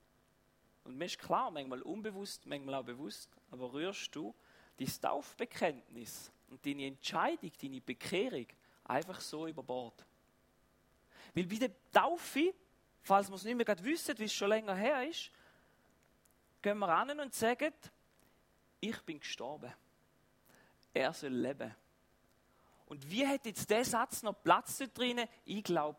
und 0.85 0.99
mir 0.99 1.07
ist 1.07 1.19
klar, 1.19 1.51
manchmal 1.51 1.81
unbewusst, 1.81 2.45
manchmal 2.45 2.75
auch 2.75 2.85
bewusst, 2.85 3.31
aber 3.51 3.73
rührst 3.73 4.15
du 4.15 4.35
dein 4.77 4.93
Taufbekenntnis 5.01 6.31
und 6.51 6.65
deine 6.67 6.85
Entscheidung, 6.85 7.51
deine 7.63 7.81
Bekehrung 7.81 8.47
einfach 8.85 9.23
so 9.23 9.47
über 9.47 9.63
Bord. 9.63 10.05
Weil 11.35 11.47
bei 11.47 11.57
der 11.57 11.71
Taufe, 11.91 12.53
falls 13.07 13.29
wir 13.29 13.37
es 13.37 13.45
nicht 13.45 13.57
mehr 13.57 13.65
gerade 13.65 13.85
wissen, 13.85 14.19
wie 14.19 14.25
es 14.25 14.33
schon 14.33 14.49
länger 14.49 14.75
her 14.75 15.09
ist, 15.09 15.31
gehen 16.61 16.79
wir 16.79 16.89
ran 16.89 17.19
und 17.19 17.35
sagen, 17.35 17.73
ich 18.81 19.01
bin 19.03 19.21
gestorben. 19.21 19.73
Er 20.93 21.13
soll 21.13 21.31
leben. 21.31 21.75
Und 22.87 23.09
wie 23.11 23.27
hat 23.27 23.47
jetzt 23.47 23.69
der 23.69 23.85
Satz 23.85 24.23
noch 24.23 24.43
Platz 24.43 24.79
da 24.79 24.87
drinnen? 24.87 25.29
Ich 25.45 25.63
glaube, 25.63 25.99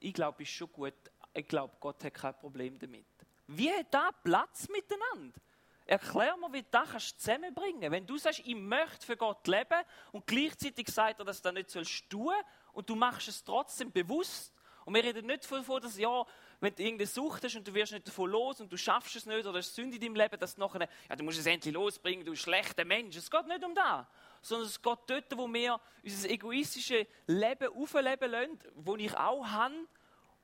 ich 0.00 0.12
glaube, 0.12 0.42
ist 0.42 0.50
schon 0.50 0.72
gut. 0.72 0.94
Ich 1.32 1.46
glaube, 1.46 1.76
Gott 1.80 2.02
hat 2.04 2.14
kein 2.14 2.34
Problem 2.34 2.78
damit. 2.78 3.06
Wie 3.46 3.70
hat 3.72 3.86
da 3.90 4.10
Platz 4.12 4.68
miteinander? 4.68 5.38
Erklär 5.86 6.36
mir, 6.36 6.52
wie 6.52 6.62
du 6.62 6.68
das 6.70 7.16
zusammenbringen 7.16 7.80
kannst. 7.80 7.92
Wenn 7.92 8.06
du 8.06 8.18
sagst, 8.18 8.40
ich 8.44 8.54
möchte 8.54 9.06
für 9.06 9.16
Gott 9.16 9.46
leben 9.46 9.82
und 10.12 10.26
gleichzeitig 10.26 10.88
sagt 10.88 11.18
er, 11.20 11.24
dass 11.24 11.40
du 11.40 11.48
das 11.48 11.54
nicht 11.54 11.70
sollst 11.70 12.10
tun 12.10 12.34
und 12.72 12.88
du 12.90 12.94
machst 12.94 13.28
es 13.28 13.42
trotzdem 13.42 13.90
bewusst. 13.90 14.52
Und 14.88 14.94
wir 14.94 15.04
reden 15.04 15.26
nicht 15.26 15.44
davon, 15.44 15.82
dass 15.82 15.98
ja, 15.98 16.24
wenn 16.60 16.74
du 16.74 16.82
irgendeine 16.82 17.06
Sucht 17.06 17.44
hast 17.44 17.54
und 17.56 17.68
du 17.68 17.74
wirst 17.74 17.92
nicht 17.92 18.08
davon 18.08 18.30
los 18.30 18.58
und 18.58 18.72
du 18.72 18.78
schaffst 18.78 19.14
es 19.16 19.26
nicht 19.26 19.44
oder 19.46 19.58
es 19.58 19.74
Sünde 19.74 19.96
in 19.96 20.00
deinem 20.00 20.16
Leben, 20.16 20.40
dass 20.40 20.54
du 20.54 20.62
nachher, 20.62 20.88
ja, 21.10 21.14
du 21.14 21.24
musst 21.24 21.38
es 21.38 21.44
endlich 21.44 21.74
losbringen, 21.74 22.24
du 22.24 22.34
schlechter 22.34 22.86
Mensch. 22.86 23.14
Es 23.14 23.30
geht 23.30 23.46
nicht 23.46 23.62
um 23.62 23.74
das. 23.74 24.06
Sondern 24.40 24.66
es 24.66 24.80
geht 24.80 24.98
dort, 25.06 25.36
wo 25.36 25.46
wir 25.52 25.78
unser 26.02 26.30
egoistisches 26.30 27.06
Leben 27.26 27.68
aufleben 27.68 28.30
lassen, 28.30 28.58
wo 28.76 28.96
ich 28.96 29.14
auch 29.14 29.46
habe, 29.46 29.74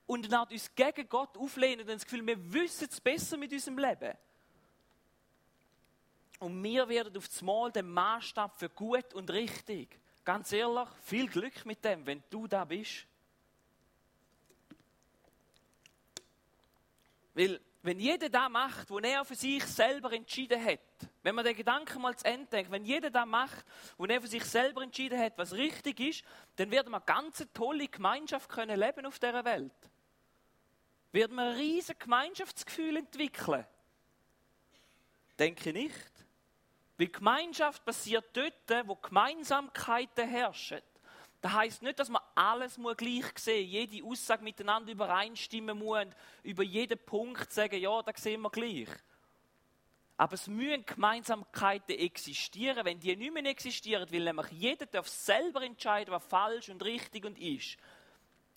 und 0.05 0.31
dann 0.31 0.47
uns 0.47 0.75
gegen 0.75 1.09
Gott 1.09 1.39
auflehnen 1.39 1.81
und 1.81 1.95
das 1.95 2.05
Gefühl, 2.05 2.27
wir 2.27 2.53
wissen 2.53 2.87
es 2.91 3.01
besser 3.01 3.39
mit 3.39 3.51
unserem 3.51 3.79
Leben. 3.79 4.13
Und 6.39 6.63
wir 6.63 6.87
werden 6.87 7.17
auf 7.17 7.29
das 7.29 7.41
Mal 7.41 7.73
den 7.73 7.89
Maßstab 7.89 8.59
für 8.59 8.69
gut 8.69 9.15
und 9.15 9.31
richtig. 9.31 9.99
Ganz 10.23 10.53
ehrlich, 10.53 10.89
viel 11.03 11.29
Glück 11.29 11.65
mit 11.65 11.83
dem, 11.83 12.05
wenn 12.05 12.23
du 12.29 12.47
da 12.47 12.67
bist. 12.67 13.07
Weil, 17.35 17.61
wenn 17.83 17.99
jeder 17.99 18.29
da 18.29 18.49
macht, 18.49 18.88
wo 18.88 18.99
er 18.99 19.25
für 19.25 19.35
sich 19.35 19.64
selber 19.64 20.12
entschieden 20.12 20.64
hat, 20.64 20.81
wenn 21.23 21.35
man 21.35 21.44
den 21.44 21.57
Gedanken 21.57 22.01
mal 22.01 22.16
zu 22.16 22.25
Ende 22.25 22.47
denkt, 22.47 22.70
wenn 22.70 22.85
jeder 22.85 23.11
da 23.11 23.27
macht, 23.27 23.66
wo 23.99 24.07
er 24.07 24.20
für 24.20 24.29
sich 24.29 24.44
selber 24.44 24.83
entschieden 24.83 25.18
hat, 25.18 25.37
was 25.37 25.53
richtig 25.53 26.01
ist, 26.01 26.25
dann 26.57 26.70
werden 26.70 26.90
wir 26.90 26.97
eine 26.97 27.05
ganz 27.05 27.44
tolle 27.53 27.88
Gemeinschaft 27.88 28.49
können 28.49 28.79
leben 28.79 29.05
auf 29.05 29.18
dieser 29.18 29.44
Welt. 29.44 29.73
Werden 31.12 31.37
wir 31.37 31.44
ein 31.44 31.57
riesiges 31.57 31.99
Gemeinschaftsgefühl 31.99 32.97
entwickeln? 32.97 33.66
Denke 35.38 35.73
nicht. 35.73 36.11
Weil 36.97 37.09
Gemeinschaft 37.09 37.85
passiert 37.85 38.25
dort, 38.33 38.87
wo 38.88 38.94
Gemeinsamkeiten 38.97 40.29
herrschen. 40.29 40.81
Das 41.45 41.53
heißt 41.53 41.83
nicht, 41.83 41.99
dass 41.99 42.09
man 42.09 42.23
alles 42.35 42.79
muss 42.79 42.97
gleich 42.97 43.37
sehen 43.37 43.69
jede 43.69 44.03
Aussage 44.03 44.43
miteinander 44.43 44.91
übereinstimmen 44.91 45.77
muss 45.77 46.07
und 46.07 46.17
über 46.43 46.63
jeden 46.63 46.99
Punkt 46.99 47.53
sagen, 47.53 47.79
ja, 47.79 48.03
da 48.03 48.13
sehen 48.17 48.41
wir 48.41 48.49
gleich. 48.49 48.89
Aber 50.17 50.33
es 50.33 50.47
müssen 50.47 50.87
Gemeinsamkeiten 50.87 51.99
existieren. 51.99 52.83
Wenn 52.87 52.99
die 52.99 53.15
nicht 53.15 53.35
mehr 53.35 53.45
existieren, 53.45 54.11
weil 54.11 54.25
nämlich 54.25 54.53
jeder 54.53 54.87
darf 54.87 55.07
selber 55.07 55.61
entscheiden, 55.61 56.15
was 56.15 56.25
falsch 56.25 56.71
und 56.71 56.83
richtig 56.83 57.27
und 57.27 57.39
ist, 57.39 57.77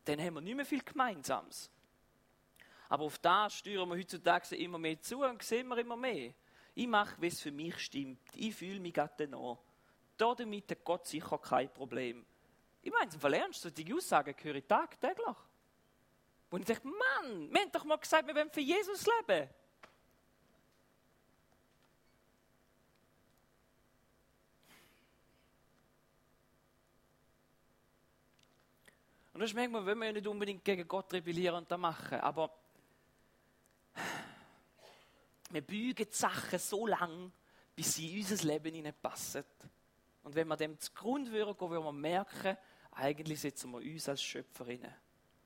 dann 0.06 0.22
haben 0.22 0.36
wir 0.36 0.42
nicht 0.42 0.56
mehr 0.56 0.66
viel 0.66 0.82
Gemeinsames. 0.82 1.70
Aber 2.88 3.04
auf 3.04 3.20
das 3.20 3.56
steuern 3.56 3.90
wir 3.90 3.98
heutzutage 3.98 4.56
immer 4.56 4.78
mehr 4.78 5.02
zu 5.02 5.26
und 5.26 5.44
sehen 5.44 5.68
wir 5.68 5.78
immer 5.78 5.98
mehr. 5.98 6.34
Ich 6.74 6.88
mache, 6.88 7.22
wie 7.22 7.28
es 7.28 7.42
für 7.42 7.52
mich 7.52 7.78
stimmt. 7.80 8.22
Ich 8.34 8.56
fühle 8.56 8.80
mich 8.80 8.94
gerade 8.94 9.28
noch. 9.28 9.62
Damit 10.16 10.72
hat 10.72 10.86
Gott 10.86 11.06
sicher 11.06 11.38
kein 11.38 11.74
Problem. 11.74 12.26
Ich 12.82 12.92
meine, 12.92 13.12
im 13.12 13.20
Fall 13.20 13.34
ernst, 13.34 13.62
solche 13.62 13.96
Aussagen 13.96 14.36
höre 14.42 14.56
ich 14.56 14.66
tagtäglich. 14.66 15.36
Wo 16.50 16.58
ich 16.58 16.66
denke, 16.66 16.88
Mann, 16.88 17.52
wir 17.52 17.62
haben 17.62 17.72
doch 17.72 17.84
mal 17.84 17.98
gesagt, 17.98 18.28
wir 18.28 18.36
wollen 18.36 18.50
für 18.50 18.62
Jesus 18.62 19.06
leben. 19.06 19.50
Und 29.34 29.42
das 29.42 29.52
ist 29.52 29.56
manchmal, 29.56 29.86
wenn 29.86 30.00
wir 30.00 30.06
ja 30.08 30.14
nicht 30.14 30.26
unbedingt 30.26 30.66
gegen 30.66 30.88
Gott 30.88 31.14
rebellieren 31.14 31.58
und 31.58 31.70
das 31.70 31.78
machen, 31.78 32.20
aber 32.22 32.50
wir 35.52 35.62
bügen 35.62 36.08
die 36.10 36.16
Sachen 36.16 36.58
so 36.58 36.88
lang, 36.88 37.32
bis 37.76 37.94
sie 37.94 38.20
in 38.20 38.26
unser 38.26 38.48
Leben 38.48 38.74
hineinpassen. 38.74 39.44
Und 40.28 40.36
wenn 40.36 40.50
wir 40.50 40.58
dem 40.58 40.78
zu 40.78 40.92
Grund 40.92 41.32
würden 41.32 41.56
gehen, 41.58 41.70
würden 41.70 41.86
wir 41.86 41.92
merken, 41.94 42.58
eigentlich 42.92 43.40
setzen 43.40 43.72
wir 43.72 43.78
uns 43.78 44.10
als 44.10 44.22
Schöpferinnen 44.22 44.94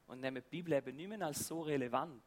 und 0.07 0.19
nehmen 0.19 0.41
die 0.43 0.49
Bibel 0.49 0.73
eben 0.73 0.95
nicht 0.95 1.07
mehr 1.07 1.21
als 1.21 1.47
so 1.47 1.61
relevant. 1.61 2.23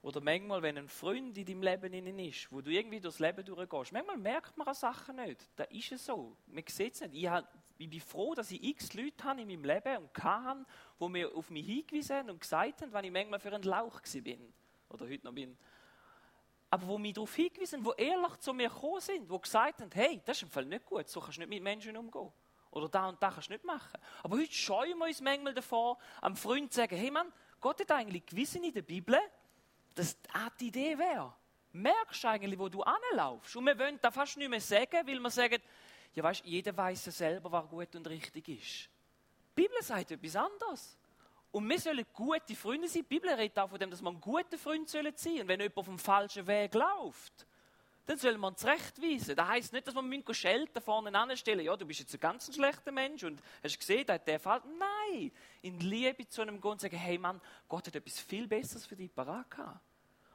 Oder 0.00 0.22
manchmal, 0.22 0.62
wenn 0.62 0.78
ein 0.78 0.88
Freund 0.88 1.36
in 1.36 1.44
deinem 1.44 1.62
Leben 1.62 2.18
ist, 2.20 2.50
wo 2.50 2.62
du 2.62 2.70
irgendwie 2.70 3.00
durchs 3.00 3.18
Leben 3.18 3.44
durchgehst, 3.44 3.92
manchmal 3.92 4.16
merkt 4.16 4.56
man 4.56 4.66
an 4.66 4.74
Sachen 4.74 5.16
nicht. 5.16 5.46
Da 5.56 5.64
ist 5.64 5.92
es 5.92 6.06
so. 6.06 6.34
Man 6.46 6.64
sieht 6.66 6.94
es 6.94 7.02
nicht. 7.02 7.14
Ich, 7.14 7.28
habe, 7.28 7.46
ich 7.76 7.90
bin 7.90 8.00
froh, 8.00 8.34
dass 8.34 8.50
ich 8.50 8.64
x 8.64 8.94
Leute 8.94 9.24
habe 9.24 9.42
in 9.42 9.48
meinem 9.48 9.64
Leben 9.64 9.98
und 9.98 10.14
kann, 10.14 10.64
die 10.98 11.08
mir 11.10 11.36
auf 11.36 11.50
mich 11.50 11.66
hingewiesen 11.66 12.16
haben 12.16 12.30
und 12.30 12.40
gesagt 12.40 12.80
haben, 12.80 12.94
wenn 12.94 13.04
ich 13.04 13.12
manchmal 13.12 13.40
für 13.40 13.52
einen 13.52 13.64
Lauch 13.64 14.00
bin. 14.22 14.54
Oder 14.88 15.06
heute 15.06 15.26
noch 15.26 15.34
bin. 15.34 15.54
Aber 16.74 16.88
wo 16.88 16.98
mich 16.98 17.12
darauf 17.12 17.32
hingewiesen 17.32 17.86
haben, 17.86 17.94
die 17.96 18.02
ehrlich 18.02 18.36
zu 18.38 18.52
mir 18.52 18.68
gekommen 18.68 19.00
sind, 19.00 19.30
die 19.30 19.40
gesagt 19.40 19.80
haben, 19.80 19.90
hey, 19.94 20.20
das 20.24 20.38
ist 20.38 20.42
im 20.42 20.50
Fall 20.50 20.64
nicht 20.64 20.84
gut, 20.84 21.08
so 21.08 21.20
kannst 21.20 21.36
du 21.36 21.42
nicht 21.42 21.48
mit 21.48 21.62
Menschen 21.62 21.96
umgehen. 21.96 22.32
Oder 22.72 22.88
da 22.88 23.10
und 23.10 23.22
da 23.22 23.30
kannst 23.30 23.48
du 23.48 23.52
nicht 23.52 23.64
machen. 23.64 23.96
Aber 24.24 24.36
heute 24.36 24.52
scheuen 24.52 24.98
wir 24.98 25.06
uns 25.06 25.20
manchmal 25.20 25.54
davor, 25.54 25.98
am 26.20 26.34
Freund 26.34 26.72
zu 26.72 26.80
sagen, 26.80 26.96
hey 26.96 27.12
Mann, 27.12 27.32
Gott 27.60 27.78
hat 27.78 27.92
eigentlich 27.92 28.26
gewissen 28.26 28.64
in 28.64 28.74
der 28.74 28.82
Bibel, 28.82 29.16
dass 29.94 30.20
das 30.20 30.52
die 30.58 30.66
Idee 30.66 30.98
wäre. 30.98 31.32
Merkst 31.70 32.24
du 32.24 32.28
eigentlich, 32.28 32.58
wo 32.58 32.68
du 32.68 32.82
anlaufst? 32.82 33.54
Und 33.54 33.66
wir 33.66 33.78
wollen 33.78 34.00
das 34.02 34.12
fast 34.12 34.36
nicht 34.36 34.50
mehr 34.50 34.60
sagen, 34.60 35.06
weil 35.06 35.20
wir 35.20 35.30
sagen, 35.30 35.62
ja 36.12 36.24
weißt, 36.24 36.44
jeder 36.44 36.76
weiß 36.76 37.06
ja 37.06 37.12
selber, 37.12 37.52
was 37.52 37.68
gut 37.68 37.94
und 37.94 38.08
richtig 38.08 38.48
ist. 38.48 38.90
Die 39.56 39.62
Bibel 39.62 39.80
sagt 39.80 40.10
etwas 40.10 40.34
anderes. 40.34 40.98
Und 41.54 41.68
wir 41.68 41.78
sollen 41.78 42.04
gute 42.12 42.56
Freunde 42.56 42.88
sein. 42.88 43.02
Die 43.02 43.14
Bibel 43.14 43.30
redet 43.30 43.56
auch 43.60 43.70
von 43.70 43.78
dem, 43.78 43.88
dass 43.88 44.02
wir 44.02 44.10
ein 44.10 44.20
guter 44.20 44.58
Freund 44.58 44.88
sein 44.88 45.06
sollen. 45.14 45.42
Und 45.42 45.46
wenn 45.46 45.60
jemand 45.60 45.76
auf 45.76 45.86
dem 45.86 46.00
falschen 46.00 46.44
Weg 46.48 46.74
läuft, 46.74 47.46
dann 48.06 48.18
soll 48.18 48.36
man 48.38 48.56
zurechtweisen. 48.56 49.36
Das 49.36 49.46
heisst 49.46 49.72
nicht, 49.72 49.86
dass 49.86 49.94
man 49.94 50.24
Schelten 50.32 50.82
vorne 50.82 51.16
anstellen 51.16 51.64
ja, 51.64 51.76
du 51.76 51.86
bist 51.86 52.00
jetzt 52.00 52.12
ein 52.12 52.18
ganz 52.18 52.52
schlechter 52.52 52.90
Mensch 52.90 53.22
und 53.22 53.40
hast 53.62 53.78
gesehen, 53.78 54.04
da 54.04 54.14
hat 54.14 54.26
der 54.26 54.40
Fall. 54.40 54.62
Nein, 54.80 55.30
in 55.62 55.78
Liebe 55.78 56.28
zu 56.28 56.42
einem 56.42 56.60
Gott 56.60 56.80
sagen, 56.80 56.96
hey 56.96 57.18
Mann, 57.18 57.40
Gott 57.68 57.86
hat 57.86 57.94
etwas 57.94 58.18
viel 58.18 58.48
Besseres 58.48 58.84
für 58.84 58.96
dich 58.96 59.14
parat. 59.14 59.46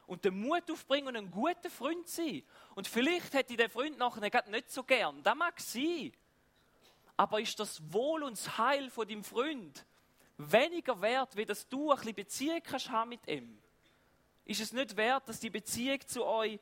Und 0.06 0.24
den 0.24 0.40
Mut 0.40 0.70
aufbringen 0.70 1.08
und 1.08 1.16
ein 1.16 1.30
guter 1.30 1.68
Freund 1.68 2.08
sein. 2.08 2.42
Und 2.74 2.88
vielleicht 2.88 3.34
hätte 3.34 3.58
den 3.58 3.68
Freund 3.68 3.98
nachher 3.98 4.22
nicht 4.48 4.70
so 4.70 4.84
gern. 4.84 5.22
Das 5.22 5.34
mag 5.34 5.60
sein. 5.60 6.12
Aber 7.18 7.42
ist 7.42 7.60
das 7.60 7.92
Wohl 7.92 8.22
und 8.22 8.38
das 8.38 8.56
Heil 8.56 8.88
von 8.88 9.06
deinem 9.06 9.22
Freund 9.22 9.84
weniger 10.40 11.00
wert, 11.00 11.36
wie 11.36 11.44
dass 11.44 11.68
du 11.68 11.90
ein 11.90 11.96
bisschen 11.96 12.14
Beziehung 12.14 12.60
kannst 12.62 12.90
haben 12.90 13.10
mit 13.10 13.26
ihm? 13.26 13.58
Ist 14.44 14.60
es 14.60 14.72
nicht 14.72 14.96
wert, 14.96 15.28
dass 15.28 15.40
die 15.40 15.50
Beziehung 15.50 16.00
zu 16.06 16.24
euch 16.24 16.58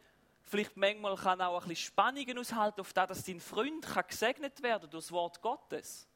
vielleicht 0.48 0.76
manchmal 0.76 1.16
kann 1.16 1.40
auch 1.40 1.62
ein 1.62 1.68
bisschen 1.68 1.86
Spannungen 1.86 2.38
aushalten 2.38 2.80
auf 2.80 2.92
das, 2.92 3.08
dass 3.08 3.24
dein 3.24 3.40
Freund 3.40 3.86
kann 3.86 4.04
gesegnet 4.08 4.62
werden 4.62 4.90
durch 4.90 5.04
das 5.04 5.12
Wort 5.12 5.40
Gottes. 5.40 6.08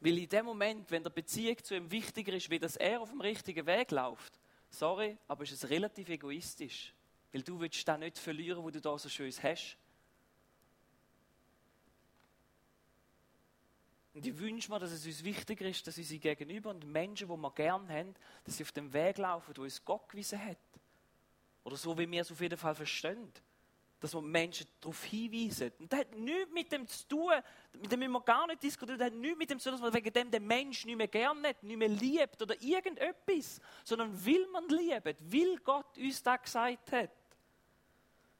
Weil 0.00 0.18
in 0.18 0.28
dem 0.28 0.44
Moment, 0.44 0.90
wenn 0.90 1.02
der 1.02 1.10
Beziehung 1.10 1.56
zu 1.62 1.74
ihm 1.74 1.90
wichtiger 1.90 2.32
ist, 2.32 2.50
wie 2.50 2.58
dass 2.58 2.76
er 2.76 3.00
auf 3.00 3.10
dem 3.10 3.20
richtigen 3.20 3.66
Weg 3.66 3.90
läuft, 3.90 4.38
sorry, 4.70 5.16
aber 5.26 5.42
ist 5.42 5.52
es 5.52 5.68
relativ 5.70 6.08
egoistisch. 6.08 6.94
Weil 7.32 7.42
du 7.42 7.58
willst 7.58 7.86
da 7.86 7.98
nicht 7.98 8.18
verlieren, 8.18 8.62
wo 8.62 8.70
du 8.70 8.80
da 8.80 8.96
so 8.96 9.08
schön 9.08 9.32
hast. 9.42 9.76
Und 14.18 14.26
ich 14.26 14.36
wünsche 14.36 14.68
mir, 14.68 14.80
dass 14.80 14.90
es 14.90 15.06
uns 15.06 15.22
wichtiger 15.22 15.64
ist, 15.66 15.86
dass 15.86 15.96
unsere 15.96 16.18
Gegenüber 16.18 16.70
und 16.70 16.84
Menschen, 16.84 17.28
die 17.28 17.36
wir 17.36 17.50
gerne 17.52 17.88
haben, 17.88 18.14
dass 18.42 18.56
sie 18.56 18.64
auf 18.64 18.72
dem 18.72 18.92
Weg 18.92 19.16
laufen, 19.16 19.56
wo 19.56 19.62
uns 19.62 19.84
Gott 19.84 20.08
gewiesen 20.08 20.44
hat. 20.44 20.58
Oder 21.62 21.76
so, 21.76 21.96
wie 21.96 22.10
wir 22.10 22.22
es 22.22 22.32
auf 22.32 22.40
jeden 22.40 22.58
Fall 22.58 22.74
verstehen. 22.74 23.32
Dass 24.00 24.14
wir 24.14 24.20
Menschen 24.20 24.66
darauf 24.80 25.04
hinweisen. 25.04 25.70
Und 25.78 25.92
das 25.92 26.00
hat 26.00 26.16
nichts 26.16 26.52
mit 26.52 26.72
dem 26.72 26.88
zu 26.88 27.06
tun, 27.06 27.30
mit 27.80 27.92
dem 27.92 28.00
müssen 28.00 28.10
wir 28.10 28.20
gar 28.22 28.48
nicht 28.48 28.60
diskutieren, 28.60 28.98
das 28.98 29.06
hat 29.06 29.14
nichts 29.14 29.38
mit 29.38 29.50
dem 29.50 29.60
zu 29.60 29.70
tun, 29.70 29.80
dass 29.80 29.82
man 29.82 29.94
wegen 29.94 30.12
dem 30.12 30.30
den 30.32 30.44
Menschen 30.44 30.88
nicht 30.88 30.96
mehr 30.96 31.06
gern 31.06 31.46
hat, 31.46 31.62
nicht 31.62 31.78
mehr 31.78 31.88
liebt 31.88 32.42
oder 32.42 32.60
irgendetwas, 32.60 33.60
sondern 33.84 34.24
will 34.24 34.48
man 34.48 34.68
lieben, 34.68 35.14
will 35.30 35.60
Gott 35.60 35.96
uns 35.96 36.20
das 36.24 36.42
gesagt 36.42 36.90
hat. 36.90 37.12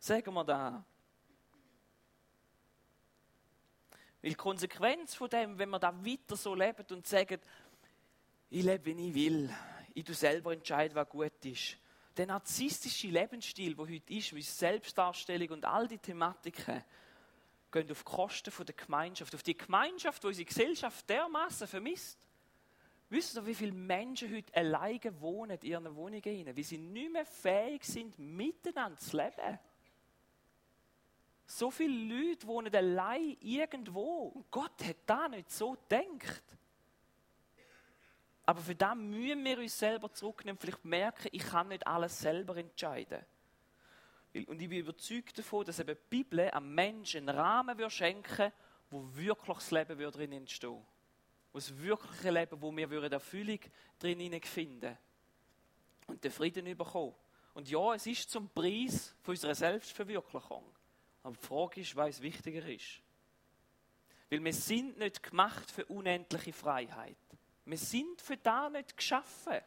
Sagen 0.01 0.35
wir 0.35 0.43
da. 0.43 0.85
Weil 4.29 4.33
die 4.33 4.37
Konsequenz 4.37 5.15
von 5.15 5.31
dem, 5.31 5.59
wenn 5.59 5.71
man 5.71 5.81
da 5.81 6.05
weiter 6.05 6.37
so 6.37 6.55
lebt 6.55 6.93
und 6.93 7.07
sagt, 7.07 7.41
ich 8.51 8.63
lebe, 8.63 8.85
wie 8.85 9.09
ich 9.09 9.15
will, 9.15 9.51
ich 9.95 10.05
tu 10.05 10.13
selber 10.13 10.53
entscheide, 10.53 10.95
was 10.95 11.09
gut 11.09 11.43
ist, 11.47 11.79
der 12.15 12.27
narzisstische 12.27 13.09
Lebensstil, 13.09 13.75
der 13.75 13.87
heute 13.87 14.13
ist, 14.13 14.35
wie 14.35 14.43
Selbstdarstellung 14.43 15.49
und 15.49 15.65
all 15.65 15.89
die 15.89 15.97
Thematiken, 15.97 16.85
gehen 17.73 17.91
auf 17.91 18.05
Kosten 18.05 18.53
der 18.67 18.75
Gemeinschaft, 18.75 19.35
auf 19.35 19.43
die 19.43 19.57
Gemeinschaft, 19.57 20.23
die 20.23 20.27
unsere 20.27 20.45
Gesellschaft 20.45 21.09
dermaßen 21.09 21.67
vermisst. 21.67 22.19
Wisst 23.09 23.35
ihr, 23.35 23.47
wie 23.47 23.55
viele 23.55 23.73
Menschen 23.73 24.31
heute 24.31 24.55
alleine 24.55 25.19
wohnen 25.23 25.57
in 25.63 25.71
ihren 25.71 25.97
Wohnungen, 25.97 26.55
wie 26.55 26.63
sie 26.63 26.77
nicht 26.77 27.13
mehr 27.13 27.25
fähig 27.25 27.83
sind, 27.83 28.19
miteinander 28.19 28.99
zu 28.99 29.17
leben? 29.17 29.59
So 31.51 31.71
viele 31.71 32.15
Leute 32.15 32.47
wohnen 32.47 32.75
allein 32.75 33.35
irgendwo 33.41 34.29
und 34.35 34.51
Gott 34.51 34.85
hat 34.85 34.99
da 35.07 35.29
nicht 35.29 35.51
so 35.51 35.73
gedacht. 35.89 36.43
Aber 38.45 38.61
für 38.61 38.75
das 38.75 38.95
müssen 38.95 39.45
wir 39.45 39.59
uns 39.59 39.79
selber 39.79 40.13
zurücknehmen, 40.13 40.59
vielleicht 40.59 40.85
merken, 40.85 41.29
ich 41.33 41.43
kann 41.43 41.69
nicht 41.69 41.87
alles 41.87 42.19
selber 42.19 42.57
entscheiden. 42.57 43.25
Und 44.47 44.61
ich 44.61 44.69
bin 44.69 44.81
überzeugt 44.81 45.39
davon, 45.39 45.65
dass 45.65 45.81
eben 45.81 45.97
die 45.97 46.09
Bibel 46.11 46.41
einem 46.41 46.75
Menschen 46.75 47.29
einen 47.29 47.39
Rahmen 47.39 47.91
schenken 47.91 48.53
wo 48.91 49.07
wirklich 49.15 49.57
das 49.57 49.71
Leben 49.71 49.99
drin 50.13 50.33
entstehen 50.33 50.71
würde. 50.71 50.87
Wo 51.53 51.59
das 51.59 51.79
wirkliche 51.79 52.31
Leben, 52.31 52.61
wo 52.61 52.75
wir 52.75 53.13
Erfüllung 53.13 53.61
drin 53.99 54.41
finden 54.43 54.97
Und 56.07 56.23
den 56.23 56.31
Frieden 56.31 56.77
bekommen. 56.77 57.15
Und 57.55 57.69
ja, 57.69 57.95
es 57.95 58.07
ist 58.07 58.31
zum 58.31 58.49
Preis 58.51 59.15
von 59.23 59.33
unserer 59.33 59.55
Selbstverwirklichung. 59.55 60.65
Aber 61.23 61.35
die 61.37 61.47
Frage 61.47 61.81
ist, 61.81 61.97
was 61.97 62.23
wichtiger 62.23 62.67
ist. 62.67 63.01
Weil 64.31 64.45
wir 64.45 64.53
sind 64.53 64.99
nicht 64.99 65.23
gemacht 65.23 65.71
für 65.71 65.85
unendliche 65.87 66.53
Freiheit. 66.53 67.17
Wir 67.65 67.79
sind 67.79 68.21
für 68.21 68.37
da 68.37 68.71
nicht 68.71 68.97
geschaffen. 68.97 69.61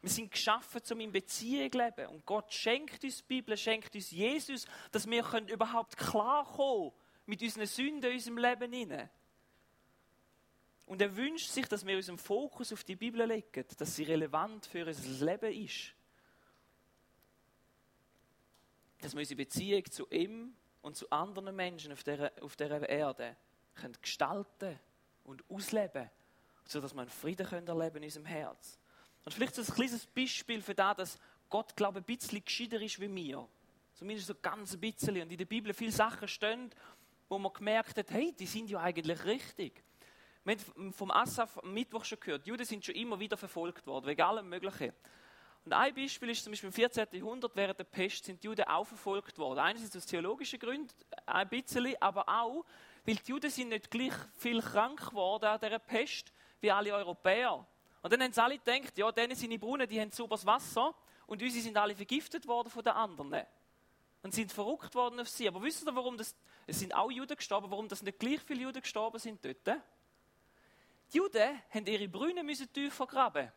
Wir 0.00 0.10
sind 0.10 0.32
geschaffen, 0.32 0.82
um 0.90 1.00
in 1.00 1.12
Beziehung 1.12 1.70
zu 1.70 1.78
leben. 1.78 2.06
Und 2.08 2.26
Gott 2.26 2.52
schenkt 2.52 3.04
uns 3.04 3.18
die 3.18 3.22
Bibel, 3.22 3.56
schenkt 3.56 3.94
uns 3.94 4.10
Jesus, 4.10 4.66
dass 4.90 5.08
wir 5.08 5.24
überhaupt 5.48 5.96
klarkommen 5.96 6.92
mit 7.26 7.40
unseren 7.42 7.66
Sünden 7.66 8.10
in 8.10 8.16
unserem 8.16 8.38
Leben. 8.38 9.08
Und 10.86 11.00
er 11.00 11.16
wünscht 11.16 11.50
sich, 11.50 11.66
dass 11.66 11.86
wir 11.86 11.96
unseren 11.96 12.18
Fokus 12.18 12.72
auf 12.72 12.82
die 12.82 12.96
Bibel 12.96 13.24
legen, 13.24 13.64
dass 13.78 13.94
sie 13.94 14.02
relevant 14.02 14.66
für 14.66 14.84
unser 14.84 15.24
Leben 15.24 15.64
ist. 15.64 15.94
Dass 19.00 19.12
wir 19.12 19.20
unsere 19.20 19.36
Beziehung 19.36 19.88
zu 19.90 20.08
ihm 20.10 20.54
und 20.82 20.96
zu 20.96 21.10
anderen 21.10 21.54
Menschen 21.56 21.92
auf 21.92 22.02
dieser, 22.02 22.30
auf 22.40 22.56
dieser 22.56 22.88
Erde 22.88 23.36
können 23.74 23.96
gestalten 24.00 24.78
und 25.24 25.42
ausleben 25.48 26.10
sodass 26.64 26.94
wir 26.94 27.02
einen 27.02 27.10
Frieden 27.10 27.46
können 27.46 27.66
erleben 27.66 27.98
in 27.98 28.04
unserem 28.04 28.26
Herz. 28.26 28.78
Und 29.24 29.32
vielleicht 29.32 29.54
so 29.54 29.62
ein 29.62 29.74
kleines 29.74 30.06
Beispiel 30.06 30.62
für 30.62 30.74
das, 30.74 30.96
dass 30.96 31.18
Gott, 31.48 31.76
glaube 31.76 32.00
ich, 32.00 32.04
ein 32.04 32.16
bisschen 32.16 32.44
gescheiter 32.44 32.80
ist 32.80 33.00
wie 33.00 33.08
mir. 33.08 33.46
Zumindest 33.94 34.26
so 34.26 34.34
ganz 34.40 34.72
ein 34.72 34.80
bisschen. 34.80 35.20
Und 35.20 35.30
in 35.30 35.38
der 35.38 35.44
Bibel 35.44 35.72
viele 35.74 35.92
Sachen 35.92 36.26
stehen, 36.26 36.70
wo 37.28 37.38
man 37.38 37.52
gemerkt 37.52 37.96
hat, 37.96 38.10
hey, 38.10 38.32
die 38.32 38.46
sind 38.46 38.70
ja 38.70 38.80
eigentlich 38.80 39.24
richtig. 39.24 39.82
Wir 40.44 40.56
haben 40.56 40.92
vom 40.92 41.10
Asaf 41.12 41.58
am 41.58 41.72
Mittwoch 41.72 42.04
schon 42.04 42.18
gehört, 42.18 42.46
Juden 42.46 42.64
sind 42.64 42.84
schon 42.84 42.96
immer 42.96 43.20
wieder 43.20 43.36
verfolgt 43.36 43.86
worden, 43.86 44.06
wegen 44.06 44.22
allem 44.22 44.48
Möglichen. 44.48 44.92
Und 45.64 45.72
ein 45.72 45.94
Beispiel 45.94 46.30
ist 46.30 46.42
zum 46.42 46.52
Beispiel 46.52 46.68
im 46.68 46.72
14. 46.72 47.06
Jahrhundert 47.12 47.54
während 47.54 47.78
der 47.78 47.84
Pest 47.84 48.24
sind 48.24 48.42
die 48.42 48.46
Juden 48.48 48.64
auch 48.64 48.84
verfolgt 48.84 49.38
worden. 49.38 49.60
Einerseits 49.60 49.96
aus 49.96 50.06
theologischen 50.06 50.58
Gründen, 50.58 50.92
ein 51.24 51.48
bisschen, 51.48 51.94
aber 52.00 52.28
auch, 52.28 52.64
weil 53.04 53.16
die 53.16 53.30
Juden 53.30 53.50
sind 53.50 53.68
nicht 53.68 53.90
gleich 53.90 54.14
viel 54.36 54.60
krank 54.60 55.10
geworden 55.10 55.44
an 55.44 55.60
dieser 55.60 55.78
Pest 55.78 56.32
wie 56.60 56.70
alle 56.70 56.92
Europäer. 56.94 57.64
Und 58.02 58.12
dann 58.12 58.22
haben 58.22 58.32
sie 58.32 58.42
alle 58.42 58.58
gedacht, 58.58 58.98
ja, 58.98 59.12
denen 59.12 59.36
sind 59.36 59.50
die 59.50 59.58
Brunnen, 59.58 59.88
die 59.88 60.00
haben 60.00 60.10
sauberes 60.10 60.44
Wasser 60.44 60.94
und 61.26 61.40
unsere 61.40 61.62
sind 61.62 61.76
alle 61.76 61.94
vergiftet 61.94 62.46
worden 62.48 62.68
von 62.68 62.82
den 62.82 62.92
anderen. 62.92 63.46
Und 64.22 64.34
sind 64.34 64.52
verrückt 64.52 64.94
worden 64.94 65.20
auf 65.20 65.28
sie. 65.28 65.48
Aber 65.48 65.62
wisst 65.62 65.84
ihr, 65.84 65.94
warum 65.94 66.16
das, 66.16 66.34
es 66.66 66.78
sind 66.78 66.94
auch 66.94 67.10
Juden 67.10 67.36
gestorben, 67.36 67.70
warum 67.70 67.88
das 67.88 68.02
nicht 68.02 68.18
gleich 68.18 68.40
viele 68.40 68.62
Juden 68.62 68.80
gestorben 68.80 69.18
sind 69.18 69.44
dort? 69.44 69.80
Die 71.12 71.18
Juden 71.18 71.60
haben 71.70 71.86
ihre 71.86 72.08
Brunnen 72.08 72.46
müssen 72.46 72.72
tiefer 72.72 73.06
graben. 73.06 73.52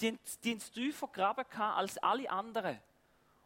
Die 0.00 0.18
die 0.44 0.52
haben 0.52 0.60
tiefer 0.72 1.08
graben 1.08 1.44
als 1.58 1.98
alle 1.98 2.30
anderen. 2.30 2.80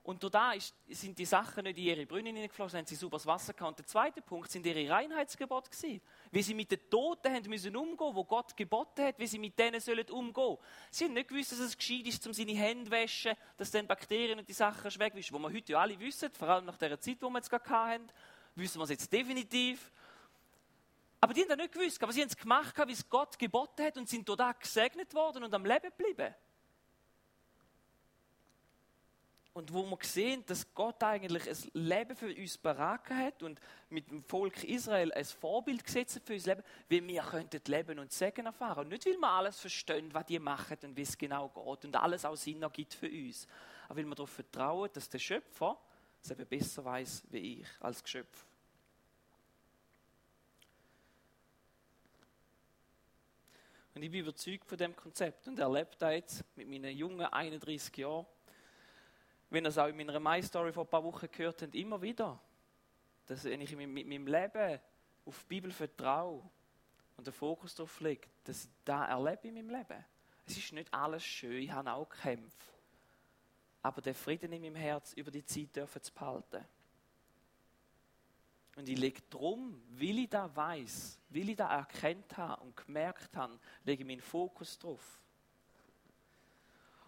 Und 0.05 0.23
da 0.35 0.53
sind 0.91 1.19
die 1.19 1.25
Sachen 1.25 1.65
nicht 1.65 1.79
in 1.79 1.85
ihre 1.85 2.05
Brunnen 2.05 2.27
hineingeflossen, 2.27 2.79
haben 2.79 2.87
sie 2.87 2.95
sauberes 2.95 3.25
Wasser 3.25 3.55
gehabt. 3.55 3.71
Und 3.71 3.79
der 3.79 3.87
zweite 3.87 4.21
Punkt 4.21 4.51
sind 4.51 4.67
ihre 4.67 4.87
Reinheitsgebote 4.91 5.71
gewesen. 5.71 6.03
Wie 6.31 6.43
sie 6.43 6.53
mit 6.53 6.71
den 6.71 6.91
Toten 6.91 7.33
haben 7.33 7.49
müssen 7.49 7.75
umgehen, 7.75 8.15
wo 8.15 8.23
Gott 8.23 8.55
geboten 8.55 9.03
hat, 9.03 9.19
wie 9.19 9.27
sie 9.27 9.39
mit 9.39 9.59
denen 9.59 9.81
sollen 9.81 10.07
umgehen. 10.11 10.59
Sie 10.91 11.05
haben 11.07 11.15
nicht 11.15 11.29
gewusst, 11.29 11.53
dass 11.53 11.59
es 11.59 11.79
gescheit 11.79 12.07
ist, 12.07 12.27
um 12.27 12.35
seine 12.35 12.53
Hände 12.53 12.85
zu 12.85 12.91
waschen, 12.91 13.33
dass 13.57 13.71
dann 13.71 13.87
Bakterien 13.87 14.39
und 14.39 14.47
die 14.47 14.53
Sachen 14.53 14.91
wegwischen. 15.01 15.35
Wo 15.35 15.39
wir 15.39 15.49
heute 15.51 15.73
ja 15.73 15.81
alle 15.81 15.99
wissen, 15.99 16.31
vor 16.33 16.51
allem 16.51 16.67
nach 16.67 16.77
der 16.77 17.01
Zeit, 17.01 17.17
wo 17.23 17.31
wir 17.31 17.39
jetzt 17.39 17.49
gerade 17.49 17.71
hatten, 17.71 18.07
wissen 18.57 18.79
wir 18.79 18.85
es 18.85 18.91
jetzt 18.91 19.11
definitiv. 19.11 19.91
Aber 21.19 21.33
die 21.33 21.41
haben 21.41 21.49
das 21.49 21.57
nicht 21.57 21.73
gewusst, 21.73 22.03
aber 22.03 22.13
sie 22.13 22.21
haben 22.21 22.29
es 22.29 22.37
gemacht, 22.37 22.77
wie 22.87 22.93
es 22.93 23.09
Gott 23.09 23.39
geboten 23.39 23.83
hat 23.83 23.97
und 23.97 24.07
sind 24.07 24.29
dort 24.29 24.61
gesegnet 24.61 25.15
worden 25.15 25.45
und 25.45 25.55
am 25.55 25.65
Leben 25.65 25.91
geblieben. 25.97 26.35
Und 29.55 29.73
wo 29.73 29.85
wir 29.85 29.99
sehen, 30.03 30.45
dass 30.47 30.75
Gott 30.75 31.01
eigentlich 31.05 31.49
ein 31.49 31.71
Leben 31.75 32.17
für 32.17 32.27
uns 32.27 32.59
beraten 32.59 33.17
hat 33.17 33.41
und 33.45 33.61
mit 33.89 34.11
dem 34.11 34.25
Volk 34.25 34.65
Israel 34.65 35.13
ein 35.13 35.25
Vorbild 35.25 35.85
gesetzt 35.85 36.21
für 36.25 36.35
unser 36.35 36.57
Leben, 36.57 36.67
wie 36.89 37.07
wir 37.07 37.23
könnten 37.23 37.61
leben 37.67 38.01
und 38.01 38.13
Segen 38.13 38.47
erfahren. 38.47 38.89
Nicht, 38.89 39.07
weil 39.07 39.17
wir 39.17 39.31
alles 39.31 39.61
verstehen, 39.61 40.13
was 40.13 40.27
die 40.27 40.41
machen 40.41 40.77
und 40.83 40.97
wie 40.97 41.03
es 41.03 41.17
genau 41.17 41.49
geht 41.49 41.85
und 41.85 41.97
alles 41.97 42.25
auch 42.25 42.35
Sinn 42.35 42.63
ergibt 42.63 42.95
für 42.95 43.09
uns, 43.09 43.47
aber 43.89 43.99
weil 43.99 44.07
wir 44.07 44.15
darauf 44.17 44.31
vertrauen, 44.31 44.91
dass 44.93 45.09
der 45.09 45.21
Schöpfer 45.21 45.79
es 46.21 46.33
eben 46.33 46.47
besser 46.47 46.85
weiß 46.85 47.23
wie 47.31 47.61
ich 47.61 47.69
als 47.79 48.03
Geschöpf. 48.03 48.45
Und 53.95 54.03
ich 54.03 54.11
bin 54.11 54.23
überzeugt 54.23 54.69
von 54.69 54.77
dem 54.77 54.97
Konzept 54.97 55.47
und 55.47 55.61
erlebe 55.61 55.91
das 55.97 56.13
jetzt 56.13 56.45
mit 56.57 56.69
meinen 56.69 56.97
jungen 56.97 57.25
31 57.25 57.97
Jahren 57.97 58.27
wenn 59.55 59.65
ihr 59.65 59.69
es 59.69 59.79
auch 59.79 59.87
in 59.87 59.97
meiner 59.97 60.19
My 60.21 60.43
Story 60.43 60.73
vor 60.73 60.85
ein 60.85 60.91
paar 60.91 61.05
Wochen 61.05 61.29
gehört 61.31 61.63
habt, 61.63 61.75
immer 61.75 62.01
wieder, 62.03 62.39
dass 63.27 63.45
wenn 63.45 63.61
ich 63.61 63.75
mit 63.75 64.07
meinem 64.07 64.27
Leben 64.27 64.81
auf 65.25 65.39
die 65.43 65.47
Bibel 65.49 65.71
vertraue 65.71 66.43
und 67.17 67.27
den 67.27 67.33
Fokus 67.33 67.75
darauf 67.75 68.01
lege, 68.01 68.29
dass 68.43 68.65
ich 68.65 68.71
das 68.85 69.09
erlebe 69.09 69.49
in 69.49 69.55
meinem 69.55 69.71
Leben. 69.71 70.05
Es 70.47 70.59
ist 70.59 70.73
nicht 70.73 70.93
alles 70.93 71.25
schön, 71.25 71.63
ich 71.63 71.71
habe 71.71 71.93
auch 71.93 72.09
Kämpfe. 72.09 72.73
Aber 73.83 74.03
der 74.03 74.15
Frieden 74.15 74.53
in 74.53 74.63
meinem 74.63 74.75
Herz 74.75 75.13
über 75.15 75.31
die 75.31 75.45
Zeit 75.45 75.75
dürfen 75.77 76.03
zu 76.03 76.13
behalten. 76.13 76.65
Und 78.77 78.89
ich 78.89 78.99
lege 78.99 79.23
drum, 79.31 79.81
weil 79.89 80.19
ich 80.19 80.29
da 80.29 80.55
weiß, 80.55 81.21
weil 81.29 81.49
ich 81.49 81.57
da 81.57 81.77
erkannt 81.77 82.37
habe 82.37 82.63
und 82.63 82.77
gemerkt 82.77 83.37
habe, 83.37 83.59
lege 83.85 84.03
ich 84.03 84.07
meinen 84.07 84.21
Fokus 84.21 84.77
drauf. 84.79 85.21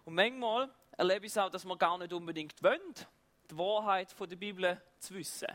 Und 0.05 0.15
manchmal 0.15 0.73
erlebe 0.97 1.27
ich 1.27 1.31
es 1.31 1.37
auch, 1.37 1.49
dass 1.49 1.63
wir 1.63 1.77
gar 1.77 1.97
nicht 1.97 2.11
unbedingt 2.11 2.61
wollen, 2.61 2.81
die 3.49 3.57
Wahrheit 3.57 4.13
der 4.19 4.35
Bibel 4.35 4.81
zu 4.99 5.13
wissen. 5.13 5.47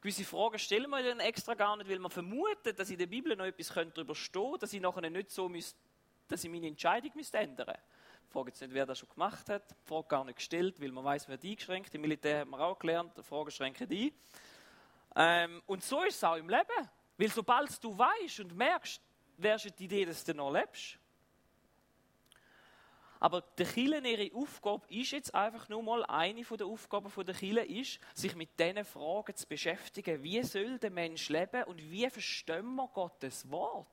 Gewisse 0.00 0.24
Fragen 0.24 0.58
stellen 0.58 0.90
wir 0.90 1.02
dann 1.02 1.20
extra 1.20 1.54
gar 1.54 1.76
nicht, 1.76 1.88
weil 1.88 1.98
wir 1.98 2.10
vermuten, 2.10 2.74
dass 2.74 2.90
in 2.90 2.98
der 2.98 3.06
Bibel 3.06 3.36
noch 3.36 3.44
etwas 3.44 3.68
darüber 3.68 4.14
stehen 4.14 4.42
könnte, 4.42 4.58
dass 4.58 4.72
ich 4.72 4.80
nachher 4.80 5.08
nicht 5.08 5.30
so 5.30 5.48
müsste, 5.48 5.78
dass 6.26 6.42
ich 6.42 6.50
meine 6.50 6.66
Entscheidung 6.66 7.12
ändern 7.32 7.66
müsste. 7.66 7.82
Ich 8.24 8.32
frage 8.32 8.48
jetzt 8.48 8.60
nicht, 8.60 8.72
wer 8.72 8.86
das 8.86 8.98
schon 8.98 9.08
gemacht 9.08 9.48
hat. 9.48 9.70
Die 9.70 9.88
Frage 9.88 10.08
gar 10.08 10.24
nicht 10.24 10.36
gestellt, 10.36 10.80
weil 10.80 10.92
man 10.92 11.04
weiß, 11.04 11.28
wer 11.28 11.36
die 11.36 11.50
eingeschränkt. 11.50 11.94
Im 11.94 12.00
Militär 12.00 12.40
hat 12.40 12.48
man 12.48 12.60
auch 12.60 12.78
gelernt, 12.78 13.12
Fragen 13.24 13.50
schränken 13.50 13.88
die. 13.88 14.14
Ähm, 15.16 15.60
und 15.66 15.82
so 15.82 16.02
ist 16.04 16.16
es 16.16 16.24
auch 16.24 16.36
im 16.36 16.48
Leben. 16.48 16.88
Weil 17.18 17.28
sobald 17.28 17.82
du 17.82 17.98
weißt 17.98 18.40
und 18.40 18.56
merkst, 18.56 19.02
wärst 19.36 19.78
die 19.78 19.84
Idee, 19.84 20.04
dass 20.04 20.24
du 20.24 20.32
noch 20.32 20.52
lebst, 20.52 20.99
aber 23.20 23.42
der 23.58 23.66
Kirche, 23.66 24.08
ihre 24.08 24.34
Aufgabe 24.34 24.86
ist 24.88 25.10
jetzt 25.10 25.34
einfach 25.34 25.68
nur 25.68 25.82
mal, 25.82 26.04
eine 26.06 26.42
der 26.42 26.66
Aufgaben 26.66 27.12
der 27.14 27.34
Kirche 27.34 27.60
ist, 27.60 28.00
sich 28.14 28.34
mit 28.34 28.58
diesen 28.58 28.82
Fragen 28.82 29.36
zu 29.36 29.46
beschäftigen. 29.46 30.22
Wie 30.22 30.42
soll 30.42 30.78
der 30.78 30.90
Mensch 30.90 31.28
leben 31.28 31.64
und 31.64 31.78
wie 31.90 32.08
verstehen 32.08 32.74
wir 32.74 32.88
Gottes 32.88 33.48
Wort? 33.50 33.86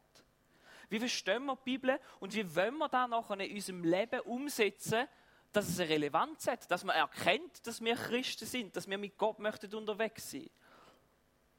Wie 0.90 1.00
verstehen 1.00 1.46
wir 1.46 1.58
die 1.58 1.72
Bibel 1.72 2.00
und 2.22 2.34
wie 2.34 2.56
wollen 2.56 2.78
wir 2.78 2.88
das 2.88 3.10
nachher 3.10 3.40
in 3.42 3.54
unserem 3.54 3.84
Leben 3.84 4.22
umsetzen, 4.22 5.06
dass 5.52 5.68
es 5.68 5.80
eine 5.80 5.90
Relevanz 5.90 6.48
hat, 6.48 6.72
dass 6.72 6.86
man 6.86 6.96
erkennt, 6.96 7.68
dass 7.68 7.82
wir 7.82 7.96
Christen 7.96 8.46
sind, 8.46 8.78
dass 8.78 8.90
wir 8.90 8.98
mit 8.98 9.18
Gott 9.18 9.40
möchten 9.40 9.74
unterwegs 9.76 10.32
sein. 10.32 10.50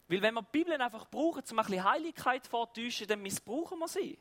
Weil 0.09 0.23
wenn 0.23 0.33
wir 0.33 0.43
die 0.43 0.59
Bibel 0.59 0.81
einfach 0.81 1.07
brauchen, 1.11 1.43
um 1.51 1.59
ein 1.59 1.67
bisschen 1.67 1.85
Heiligkeit 1.85 2.47
vortäuschen, 2.47 3.07
dann 3.07 3.21
missbrauchen 3.21 3.79
wir 3.79 3.89
sie. 3.89 4.19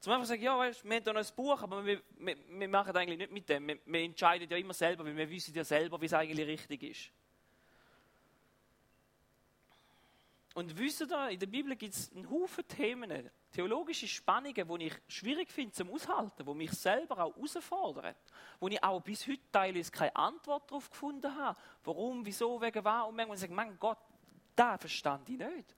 Zum 0.00 0.12
einfach 0.12 0.26
sagen, 0.26 0.42
ja, 0.42 0.56
weißt, 0.58 0.84
wir 0.84 0.96
haben 0.96 1.04
da 1.04 1.12
noch 1.12 1.20
ein 1.20 1.34
Buch, 1.34 1.62
aber 1.62 1.84
wir, 1.84 2.02
wir, 2.18 2.36
wir 2.48 2.68
machen 2.68 2.96
eigentlich 2.96 3.18
nicht 3.18 3.32
mit 3.32 3.48
dem. 3.48 3.66
Wir, 3.66 3.78
wir, 3.84 4.00
entscheiden 4.00 4.48
ja 4.48 4.56
immer 4.56 4.74
selber, 4.74 5.04
weil 5.04 5.16
wir 5.16 5.28
wissen 5.28 5.54
ja 5.54 5.64
selber, 5.64 6.00
wie 6.00 6.06
es 6.06 6.12
eigentlich 6.12 6.46
richtig 6.46 6.82
ist. 6.82 7.10
Und 10.54 10.78
wisst 10.78 11.02
ihr, 11.02 11.28
in 11.28 11.38
der 11.38 11.46
Bibel 11.46 11.76
gibt 11.76 11.94
es 11.94 12.10
einen 12.12 12.30
Haufen 12.30 12.66
Themen, 12.66 13.30
theologische 13.52 14.08
Spannungen, 14.08 14.54
die 14.54 14.86
ich 14.86 14.94
schwierig 15.06 15.50
finde 15.50 15.72
zum 15.72 15.90
Aushalten, 15.90 16.46
die 16.46 16.54
mich 16.54 16.70
selber 16.72 17.18
auch 17.18 17.36
herausfordern, 17.36 18.14
wo 18.58 18.68
ich 18.68 18.82
auch 18.82 19.00
bis 19.00 19.26
heute 19.26 19.42
teilweise 19.52 19.90
keine 19.90 20.16
Antwort 20.16 20.70
darauf 20.70 20.88
gefunden 20.88 21.34
habe. 21.34 21.58
Warum, 21.84 22.24
wieso, 22.24 22.58
wegen 22.60 22.82
was. 22.82 23.06
Und 23.06 23.16
manchmal 23.16 23.36
sage 23.36 23.52
ich, 23.52 23.56
mein 23.56 23.78
Gott, 23.78 23.98
da 24.54 24.78
verstand 24.78 25.28
ich 25.28 25.36
nicht. 25.36 25.76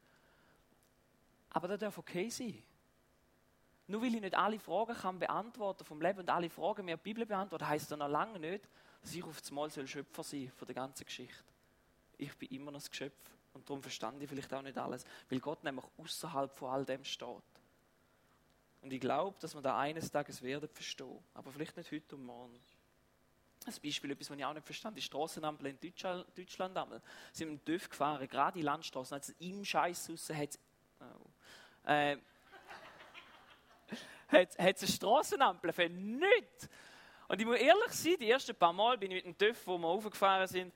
Aber 1.51 1.67
das 1.67 1.81
darf 1.81 1.99
okay 1.99 2.29
sein. 2.31 2.63
Nur 3.89 4.03
weil 4.03 4.15
ich 4.15 4.21
nicht 4.21 4.35
alle 4.35 4.59
Fragen 4.59 4.95
kann 4.95 5.19
beantworten 5.19 5.83
vom 5.85 6.01
Leben 6.01 6.21
und 6.21 6.29
alle 6.29 6.51
Fragen 6.51 6.85
mir 6.85 6.99
die 6.99 7.03
Bibel 7.03 7.25
beantworten, 7.25 7.67
heißt 7.67 7.91
das 7.91 7.99
noch 7.99 8.09
lange 8.09 8.39
nicht, 8.39 8.69
dass 9.01 9.15
ich 9.15 9.25
auf 9.25 9.41
das 9.41 9.51
Mal 9.51 9.71
Schöpfer 9.71 10.23
sein 10.23 10.53
von 10.55 10.67
der 10.67 10.75
ganzen 10.75 11.05
Geschichte. 11.05 11.45
Ich 12.19 12.37
bin 12.37 12.51
immer 12.51 12.71
noch 12.71 12.81
das 12.81 12.91
Geschöpf 12.91 13.15
und 13.55 13.69
darum 13.69 13.83
verstand 13.83 14.23
ich 14.23 14.29
vielleicht 14.29 14.53
auch 14.53 14.61
nicht 14.61 14.77
alles, 14.77 15.07
weil 15.31 15.41
Gott 15.41 15.65
nämlich 15.65 15.87
außerhalb 15.97 16.55
von 16.55 16.71
all 16.71 16.85
dem 16.85 17.03
steht. 17.03 17.29
Und 18.83 18.93
ich 18.93 19.01
glaube, 19.01 19.37
dass 19.41 19.55
wir 19.55 19.63
da 19.63 19.79
eines 19.79 20.11
Tages 20.11 20.43
werden 20.43 20.69
verstehen, 20.69 21.19
aber 21.33 21.51
vielleicht 21.51 21.77
nicht 21.77 21.91
heute 21.91 22.15
und 22.15 22.27
morgen. 22.27 22.61
Ein 23.67 23.75
Beispiel, 23.83 24.11
etwas, 24.11 24.31
was 24.31 24.37
ich 24.37 24.45
auch 24.45 24.55
nicht 24.55 24.67
verstand, 24.67 24.97
die 24.97 25.03
Straßenampel 25.03 25.67
in 25.67 25.81
Deutschland, 25.81 26.27
Deutschland 26.37 26.77
einmal. 26.77 27.01
Sie 27.33 27.39
sind 27.39 27.49
im 27.49 27.65
TÜV 27.65 27.89
gefahren, 27.89 28.29
gerade 28.29 28.59
die 28.59 28.63
Landstraßen, 28.63 29.19
es 29.19 29.31
im 29.41 29.65
Scheiß 29.65 30.11
raus, 30.11 30.31
hat 30.31 30.51
es, 30.51 30.59
oh, 31.01 31.89
äh, 31.91 32.19
hat, 34.29 34.49
es 34.51 34.59
eine 34.59 34.93
Strassenampel 34.93 35.73
für 35.73 35.89
nichts. 35.89 36.69
Und 37.29 37.41
ich 37.41 37.47
muss 37.47 37.59
ehrlich 37.59 37.93
sein, 37.93 38.17
die 38.21 38.31
ersten 38.31 38.55
paar 38.55 38.73
Mal 38.73 38.97
bin 38.97 39.11
ich 39.11 39.25
mit 39.25 39.27
dem 39.27 39.39
TÜV, 39.39 39.67
wo 39.67 39.79
wir 39.79 39.89
aufgefahren 39.89 40.47
sind, 40.47 40.73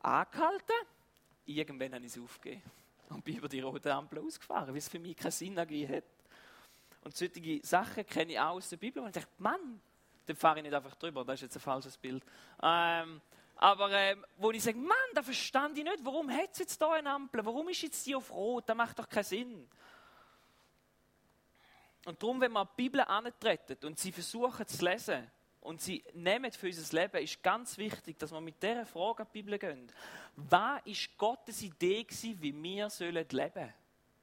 angehalten. 0.00 0.76
Irgendwann 1.44 1.94
habe 1.94 2.04
ich 2.04 2.16
es 2.16 2.22
aufgegeben 2.22 2.62
und 3.10 3.24
bin 3.24 3.36
über 3.36 3.48
die 3.48 3.60
rote 3.60 3.92
Ampel 3.92 4.20
ausgefahren, 4.20 4.68
weil 4.68 4.76
es 4.76 4.88
für 4.88 4.98
mich 4.98 5.16
keinen 5.16 5.32
Sinn 5.32 5.56
ergeben 5.56 5.96
hat. 5.96 6.04
Und 7.02 7.16
solche 7.16 7.60
Sachen 7.62 8.06
kenne 8.06 8.32
ich 8.32 8.40
auch 8.40 8.54
aus 8.54 8.68
der 8.68 8.76
Bibel. 8.76 9.02
Und 9.02 9.08
ich 9.08 9.22
dachte, 9.22 9.32
Mann, 9.38 9.80
dann 10.26 10.36
fahre 10.36 10.58
ich 10.58 10.62
nicht 10.62 10.74
einfach 10.74 10.94
drüber, 10.94 11.24
das 11.24 11.36
ist 11.36 11.42
jetzt 11.42 11.56
ein 11.56 11.60
falsches 11.60 11.96
Bild. 11.96 12.22
Ähm, 12.62 13.20
aber 13.56 13.90
ähm, 13.92 14.24
wo 14.38 14.50
ich 14.52 14.62
sage, 14.62 14.78
Mann, 14.78 14.96
da 15.14 15.22
verstand 15.22 15.76
ich 15.76 15.84
nicht, 15.84 15.98
warum 16.02 16.30
hat 16.30 16.50
es 16.52 16.60
jetzt 16.60 16.78
hier 16.78 16.92
eine 16.92 17.10
Ampel? 17.10 17.44
Warum 17.44 17.68
ist 17.68 17.82
jetzt 17.82 18.06
die 18.06 18.14
auf 18.14 18.32
Rot? 18.32 18.64
Das 18.66 18.76
macht 18.76 18.98
doch 18.98 19.08
keinen 19.08 19.24
Sinn. 19.24 19.68
Und 22.06 22.22
darum, 22.22 22.40
wenn 22.40 22.52
man 22.52 22.66
die 22.66 22.82
Bibel 22.82 23.00
antreten 23.02 23.86
und 23.86 23.98
sie 23.98 24.12
versuchen 24.12 24.66
zu 24.66 24.84
lesen 24.84 25.30
und 25.60 25.80
sie 25.80 26.02
nehmen 26.14 26.50
für 26.52 26.66
unser 26.66 27.00
Leben, 27.00 27.22
ist 27.22 27.42
ganz 27.42 27.76
wichtig, 27.76 28.18
dass 28.18 28.32
wir 28.32 28.40
mit 28.40 28.62
dieser 28.62 28.86
Frage 28.86 29.22
an 29.22 29.28
die 29.32 29.42
Bibel 29.42 29.58
gehen. 29.58 29.92
Was 30.36 30.50
war 30.50 30.82
Gottes 31.18 31.62
Idee, 31.62 32.06
wie 32.08 32.62
wir 32.62 32.88
leben 32.88 32.90
sollen 32.90 33.26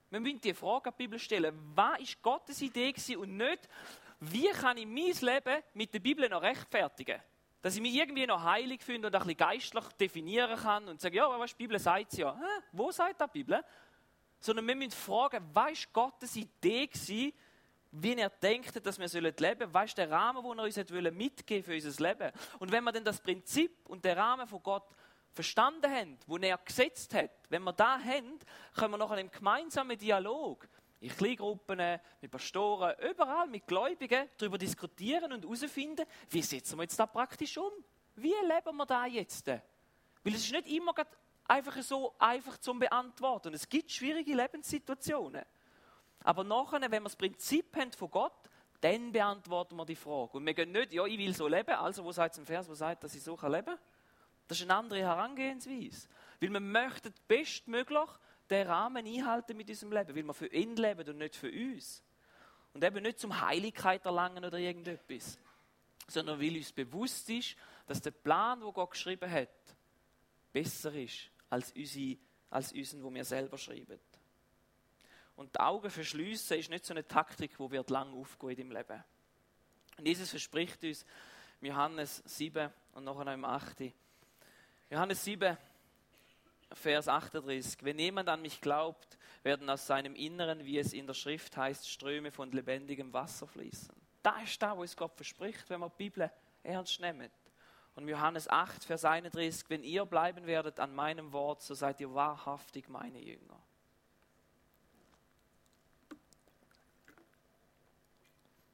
Wir 0.10 0.20
müssen 0.20 0.42
die 0.42 0.54
Frage 0.54 0.90
an 0.90 0.96
die 0.98 1.04
Bibel 1.04 1.20
stellen. 1.20 1.56
Was 1.76 2.00
war 2.00 2.08
Gottes 2.22 2.62
Idee 2.62 2.94
und 3.16 3.38
nicht, 3.38 3.70
wie 4.20 4.50
kann 4.50 4.78
ich 4.78 4.88
mein 4.88 5.34
Leben 5.34 5.64
mit 5.76 5.94
der 5.94 6.00
Bibel 6.00 6.28
noch 6.28 6.42
rechtfertigen? 6.42 7.22
dass 7.62 7.76
ich 7.76 7.82
mich 7.82 7.96
irgendwie 7.96 8.26
noch 8.26 8.44
heilig 8.44 8.82
finde 8.82 9.08
und 9.08 9.16
ein 9.16 9.20
bisschen 9.20 9.38
geistlich 9.38 9.84
definieren 10.00 10.58
kann 10.58 10.88
und 10.88 11.02
sage, 11.02 11.18
ja, 11.18 11.40
was 11.40 11.52
die 11.52 11.58
Bibel 11.58 11.80
sagt 11.80 12.14
ja. 12.14 12.34
Hä? 12.34 12.64
Wo 12.72 12.92
sagt 12.92 13.20
die 13.20 13.26
Bibel? 13.34 13.62
Sondern 14.40 14.68
wir 14.68 14.76
müssen 14.76 14.92
fragen, 14.92 15.44
was 15.54 15.66
war 15.66 15.74
Gottes 15.92 16.36
Idee 16.36 16.88
gewesen, 16.88 17.34
wie 17.92 18.16
er 18.16 18.30
denkt, 18.30 18.86
dass 18.86 19.00
wir 19.00 19.22
leben 19.22 19.38
sollen. 19.38 19.74
Was 19.74 19.86
ist 19.86 19.98
der 19.98 20.10
Rahmen, 20.10 20.44
den 20.44 20.60
er 20.60 20.66
uns 20.66 21.14
mitgeben 21.14 21.64
für 21.64 21.74
unser 21.74 22.04
Leben? 22.04 22.32
Und 22.60 22.72
wenn 22.72 22.84
wir 22.84 22.92
dann 22.92 23.04
das 23.04 23.22
Prinzip 23.22 23.88
und 23.90 24.04
den 24.04 24.18
Rahmen 24.18 24.48
von 24.48 24.62
Gott 24.62 24.88
verstanden 25.32 25.92
haben, 25.92 26.18
wo 26.26 26.38
er 26.38 26.58
gesetzt 26.58 27.14
hat, 27.14 27.32
wenn 27.50 27.64
wir 27.64 27.74
da 27.74 28.00
haben, 28.00 28.40
können 28.76 28.92
wir 28.92 28.98
noch 28.98 29.12
einen 29.12 29.32
gemeinsamen 29.32 29.98
Dialog 29.98 30.68
in 31.00 31.10
Kleingruppen, 31.10 32.00
mit 32.22 32.32
Pastoren, 32.32 32.96
überall 33.08 33.48
mit 33.48 33.68
Gläubigen 33.68 34.30
darüber 34.38 34.58
diskutieren 34.58 35.32
und 35.32 35.44
herausfinden, 35.44 36.06
wie 36.30 36.42
setzen 36.42 36.78
wir 36.78 36.84
jetzt 36.84 37.00
da 37.00 37.06
praktisch 37.06 37.58
um? 37.58 37.72
Wie 38.16 38.34
leben 38.34 38.76
wir 38.76 38.86
da 38.86 39.06
jetzt? 39.06 39.46
Weil 39.48 39.62
es 40.26 40.44
ist 40.44 40.52
nicht 40.52 40.68
immer 40.68 40.94
einfach 41.48 41.82
so 41.84 42.16
einfach 42.18 42.58
zum 42.58 42.80
Beantworten. 42.80 43.54
Es 43.54 43.70
gibt 43.70 43.92
schwierige 43.92 44.36
Lebenssituationen. 44.36 45.46
Aber 46.24 46.44
nachher, 46.44 46.82
wenn 46.82 46.92
wir 46.92 47.02
das 47.04 47.16
Prinzip 47.16 47.76
haben 47.76 47.92
von 47.92 48.10
Gott, 48.10 48.50
dann 48.82 49.12
beantworten 49.12 49.76
wir 49.76 49.86
die 49.86 49.96
Frage. 49.96 50.38
Und 50.38 50.46
wir 50.46 50.54
gehen 50.54 50.72
nicht, 50.72 50.94
ja, 50.94 51.06
ich 51.06 51.18
will 51.18 51.34
so 51.34 51.48
leben, 51.48 51.72
also 51.72 52.04
wo 52.04 52.12
sagt 52.12 52.34
es 52.34 52.40
im 52.40 52.46
Vers, 52.46 52.70
wo 52.70 52.74
sagt, 52.74 53.04
dass 53.04 53.16
ich 53.16 53.24
so 53.24 53.34
leben 53.44 53.66
kann? 53.66 53.80
Das 54.48 54.60
ist 54.60 54.64
eine 54.64 54.76
andere 54.76 55.00
Herangehensweise. 55.00 56.08
Weil 56.40 56.54
wir 56.54 56.60
möchten 56.60 57.14
bestmöglich 57.28 58.10
den 58.50 58.68
Rahmen 58.68 59.06
einhalten 59.06 59.58
mit 59.58 59.70
unserem 59.70 59.92
Leben, 59.92 60.16
weil 60.16 60.24
wir 60.24 60.34
für 60.34 60.48
ihn 60.48 60.76
leben 60.76 61.10
und 61.10 61.18
nicht 61.18 61.36
für 61.36 61.52
uns. 61.52 62.04
Und 62.74 62.84
eben 62.84 63.04
nicht 63.04 63.20
zum 63.20 63.42
Heiligkeit 63.42 64.06
erlangen 64.06 64.46
oder 64.46 64.58
irgendetwas, 64.58 65.40
sondern 66.08 66.40
weil 66.40 66.56
uns 66.56 66.72
bewusst 66.72 67.30
ist, 67.30 67.56
dass 67.88 68.02
der 68.02 68.12
Plan, 68.12 68.62
wo 68.62 68.72
Gott 68.72 68.92
geschrieben 68.92 69.30
hat, 69.30 69.50
besser 70.54 70.94
ist 70.94 71.32
als, 71.50 71.72
unsere, 71.72 72.18
als 72.50 72.72
unseren, 72.72 73.04
wo 73.04 73.14
wir 73.14 73.26
selber 73.26 73.58
schreiben. 73.58 74.00
Und 75.38 75.56
die 75.56 75.60
Augen 75.60 75.90
verschliessen 75.90 76.58
ist 76.58 76.70
nicht 76.70 76.86
so 76.86 76.94
eine 76.94 77.08
Taktik, 77.08 77.58
die 77.58 77.72
wird 77.72 77.90
lang 77.90 78.14
aufgehen 78.14 78.50
in 78.50 78.58
deinem 78.58 78.72
Leben. 78.72 79.04
Und 79.98 80.08
Jesus 80.08 80.32
verspricht 80.32 80.84
uns, 80.84 81.06
Johannes 81.62 82.22
7 82.26 82.70
und 82.94 83.04
nachher 83.04 83.34
im 83.34 83.46
8. 83.46 83.94
Johannes 84.90 85.24
7, 85.24 85.58
Vers 86.74 87.08
38. 87.08 87.84
Wenn 87.84 88.00
jemand 88.00 88.30
an 88.30 88.42
mich 88.42 88.62
glaubt, 88.62 89.18
werden 89.44 89.70
aus 89.70 89.88
seinem 89.88 90.16
Inneren, 90.16 90.66
wie 90.66 90.80
es 90.80 90.94
in 90.94 91.08
der 91.08 91.14
Schrift 91.14 91.56
heißt, 91.56 91.90
Ströme 91.90 92.32
von 92.32 92.52
lebendigem 92.52 93.14
Wasser 93.14 93.48
fließen. 93.48 93.96
Da 94.22 94.42
ist 94.42 94.62
da, 94.62 94.76
wo 94.76 94.84
es 94.84 94.98
Gott 94.98 95.16
verspricht, 95.16 95.70
wenn 95.70 95.80
wir 95.80 95.90
die 95.90 96.10
Bibel 96.10 96.32
ernst 96.64 97.00
nehmen. 97.00 97.30
Und 97.96 98.08
Johannes 98.08 98.48
8, 98.50 98.84
Vers 98.84 99.06
31, 99.06 99.70
wenn 99.70 99.84
ihr 99.84 100.06
bleiben 100.06 100.46
werdet 100.46 100.80
an 100.80 100.94
meinem 100.94 101.32
Wort, 101.32 101.62
so 101.62 101.74
seid 101.74 102.00
ihr 102.00 102.14
wahrhaftig 102.14 102.90
meine 102.90 103.20
Jünger. 103.20 103.60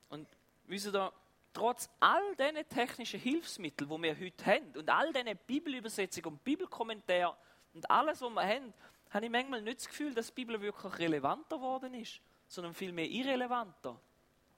Und 0.09 0.27
wisst 0.65 0.93
ihr, 0.93 1.13
trotz 1.53 1.89
all 1.99 2.35
diesen 2.35 2.67
technischen 2.67 3.19
Hilfsmitteln, 3.19 3.89
die 3.89 4.01
wir 4.01 4.19
heute 4.19 4.45
haben, 4.45 4.77
und 4.77 4.89
all 4.89 5.13
diesen 5.13 5.37
Bibelübersetzungen 5.45 6.33
und 6.33 6.43
Bibelkommentaren, 6.43 7.35
und 7.73 7.89
alles, 7.89 8.21
was 8.21 8.29
wir 8.29 8.43
haben, 8.43 8.73
habe 9.09 9.25
ich 9.25 9.31
manchmal 9.31 9.61
nicht 9.61 9.79
das 9.79 9.87
Gefühl, 9.87 10.13
dass 10.13 10.27
die 10.27 10.33
Bibel 10.33 10.59
wirklich 10.59 10.99
relevanter 10.99 11.57
geworden 11.57 11.93
ist, 11.93 12.19
sondern 12.47 12.73
vielmehr 12.73 13.07
irrelevanter. 13.07 13.99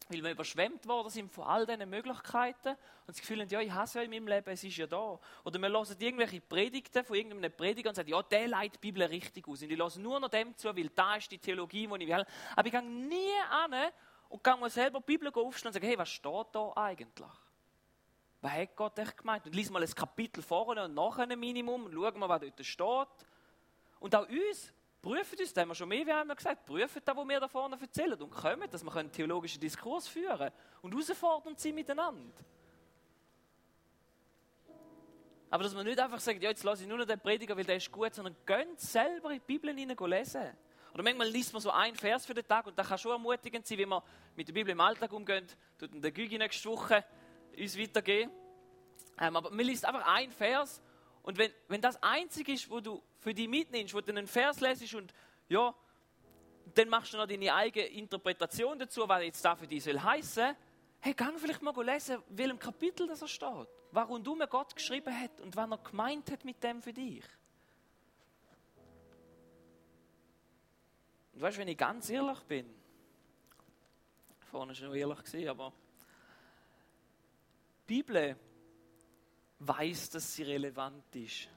Weil 0.07 0.23
wir 0.23 0.31
überschwemmt 0.31 0.85
worden 0.85 1.09
sind 1.09 1.31
von 1.31 1.45
all 1.45 1.65
diesen 1.65 1.89
Möglichkeiten 1.89 2.69
und 2.69 3.07
das 3.07 3.19
Gefühl 3.19 3.41
haben, 3.41 3.49
ja, 3.49 3.59
ich 3.59 3.71
hasse 3.71 3.99
ja 3.99 4.05
in 4.05 4.11
meinem 4.11 4.27
Leben, 4.27 4.51
es 4.51 4.63
ist 4.63 4.77
ja 4.77 4.85
da. 4.85 5.19
Oder 5.43 5.59
wir 5.59 5.69
hören 5.69 5.95
irgendwelche 5.97 6.41
Predigten 6.41 7.03
von 7.03 7.15
irgendeinem 7.15 7.51
Prediger 7.51 7.89
und 7.89 7.95
sagen, 7.95 8.09
ja, 8.09 8.21
der 8.21 8.47
leitet 8.47 8.75
die 8.75 8.91
Bibel 8.91 9.03
richtig 9.03 9.47
aus. 9.47 9.63
Und 9.63 9.71
ich 9.71 9.77
höre 9.77 9.97
nur 9.97 10.19
noch 10.19 10.29
dem 10.29 10.55
zu, 10.55 10.67
weil 10.75 10.89
da 10.89 11.15
ist 11.15 11.31
die 11.31 11.39
Theologie, 11.39 11.87
die 11.87 12.03
ich 12.03 12.09
will. 12.09 12.25
Aber 12.55 12.65
ich 12.67 12.71
gehe 12.71 12.83
nie 12.83 13.31
an 13.49 13.71
und 14.29 14.43
gehe 14.43 14.57
mir 14.57 14.69
selber 14.69 14.99
die 14.99 15.05
Bibel 15.05 15.31
aufstellen 15.33 15.69
und 15.69 15.73
sage, 15.73 15.87
hey, 15.87 15.97
was 15.97 16.09
steht 16.09 16.47
da 16.51 16.71
eigentlich? 16.75 17.31
Was 18.41 18.51
hat 18.51 18.75
Gott 18.75 18.99
echt 18.99 19.17
gemeint? 19.17 19.45
Und 19.45 19.55
lies 19.55 19.69
mal 19.69 19.81
ein 19.81 19.89
Kapitel 19.89 20.43
vorne 20.43 20.85
und 20.85 20.93
nachher 20.93 21.23
ein 21.23 21.39
Minimum 21.39 21.85
und 21.85 21.93
schauen 21.93 22.19
mal, 22.19 22.29
was 22.29 22.41
dort 22.41 22.65
steht. 22.65 23.27
Und 23.99 24.15
auch 24.15 24.27
uns, 24.29 24.73
prüfen 25.01 25.39
uns, 25.39 25.53
das 25.53 25.61
haben 25.61 25.69
wir 25.69 25.75
schon 25.75 25.89
mehr 25.89 26.05
wie 26.05 26.11
einmal 26.11 26.35
gesagt, 26.35 26.65
prüfen 26.65 27.01
das, 27.03 27.15
was 27.15 27.27
wir 27.27 27.39
da 27.39 27.47
vorne 27.47 27.77
erzählen 27.79 28.21
und 28.21 28.29
kommen, 28.31 28.69
dass 28.69 28.83
wir 28.83 28.95
einen 28.95 29.11
theologischen 29.11 29.59
Diskurs 29.59 30.07
führen 30.07 30.51
und 30.81 30.91
herausfordernd 30.91 31.59
sind 31.59 31.75
miteinander. 31.75 32.43
Aber 35.49 35.63
dass 35.63 35.73
man 35.73 35.85
nicht 35.85 35.99
einfach 35.99 36.19
sagt, 36.19 36.41
ja, 36.41 36.49
jetzt 36.49 36.63
lasse 36.63 36.83
ich 36.83 36.89
nur 36.89 36.97
noch 36.97 37.05
den 37.05 37.19
Prediger, 37.19 37.55
weil 37.55 37.63
der 37.63 37.77
ist 37.77 37.91
gut, 37.91 38.13
sondern 38.13 38.35
gönnt 38.45 38.79
selber 38.79 39.31
in 39.31 39.39
die 39.39 39.57
Bibel 39.57 39.73
lesen. 39.73 40.57
Oder 40.95 41.03
manchmal 41.03 41.27
liest 41.27 41.51
man 41.51 41.61
so 41.61 41.71
einen 41.71 41.93
Vers 41.93 42.25
für 42.25 42.33
den 42.33 42.47
Tag 42.47 42.65
und 42.67 42.79
das 42.79 42.87
kann 42.87 42.97
schon 42.97 43.11
ermutigend 43.11 43.67
sein, 43.67 43.77
wie 43.77 43.85
man 43.85 44.01
mit 44.33 44.47
der 44.47 44.53
Bibel 44.53 44.71
im 44.71 44.79
Alltag 44.79 45.11
umgeht. 45.11 45.57
Tut 45.77 45.89
der 45.93 46.09
Gügi 46.09 46.37
nächste 46.37 46.69
Woche 46.69 47.03
uns 47.59 47.77
weitergehen. 47.77 48.31
Ähm, 49.19 49.35
aber 49.35 49.51
man 49.51 49.65
liest 49.65 49.83
einfach 49.83 50.07
ein 50.07 50.31
Vers 50.31 50.81
und 51.21 51.37
wenn, 51.37 51.51
wenn 51.67 51.81
das 51.81 52.01
einzige 52.01 52.53
ist, 52.53 52.69
wo 52.69 52.79
du 52.79 53.03
für 53.19 53.33
dich 53.33 53.49
mitnimmst, 53.49 53.93
wo 53.93 53.99
du 53.99 54.09
einen 54.09 54.25
Vers 54.25 54.61
lesest 54.61 54.95
und 54.95 55.13
ja, 55.49 55.75
dann 56.73 56.87
machst 56.87 57.11
du 57.11 57.17
noch 57.17 57.27
deine 57.27 57.53
eigene 57.53 57.87
Interpretation 57.87 58.79
dazu, 58.79 59.03
was 59.05 59.21
jetzt 59.21 59.43
da 59.43 59.53
für 59.53 59.67
dich 59.67 59.83
soll 59.83 59.99
heißen. 59.99 60.55
Hey, 61.01 61.13
gang 61.13 61.37
vielleicht 61.37 61.61
mal 61.61 61.75
lesen, 61.85 62.23
welchem 62.29 62.57
Kapitel 62.57 63.05
das 63.05 63.21
er 63.21 63.27
steht. 63.27 63.67
Warum 63.91 64.23
du 64.23 64.33
mir 64.33 64.47
Gott 64.47 64.73
geschrieben 64.73 65.13
hat 65.13 65.41
und 65.41 65.57
was 65.57 65.69
er 65.69 65.77
gemeint 65.77 66.31
hat 66.31 66.45
mit 66.45 66.63
dem 66.63 66.81
für 66.81 66.93
dich. 66.93 67.25
Und 71.35 71.41
weißt 71.41 71.57
du, 71.57 71.61
wenn 71.61 71.67
ich 71.67 71.77
ganz 71.77 72.09
ehrlich 72.09 72.39
bin, 72.43 72.65
vorne 74.39 74.73
schon 74.73 74.95
ehrlich 74.95 75.21
gesehen, 75.21 75.49
aber 75.49 75.73
die 77.89 78.01
Bibel 78.01 78.37
weiß, 79.59 80.11
dass 80.11 80.33
sie 80.33 80.43
relevant 80.43 81.13
ist. 81.13 81.49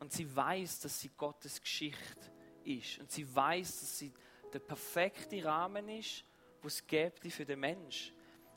Und 0.00 0.12
sie 0.12 0.36
weiß, 0.36 0.80
dass 0.80 1.00
sie 1.00 1.10
Gottes 1.16 1.60
Geschichte 1.62 2.30
ist. 2.64 2.98
Und 2.98 3.10
sie 3.10 3.34
weiß, 3.34 3.80
dass 3.80 3.98
sie 3.98 4.12
der 4.52 4.58
perfekte 4.58 5.42
Rahmen 5.42 5.88
ist, 5.88 6.22
wo 6.60 6.68
es 6.68 6.84
für 7.30 7.46
den 7.46 7.60
Mensch. 7.60 8.12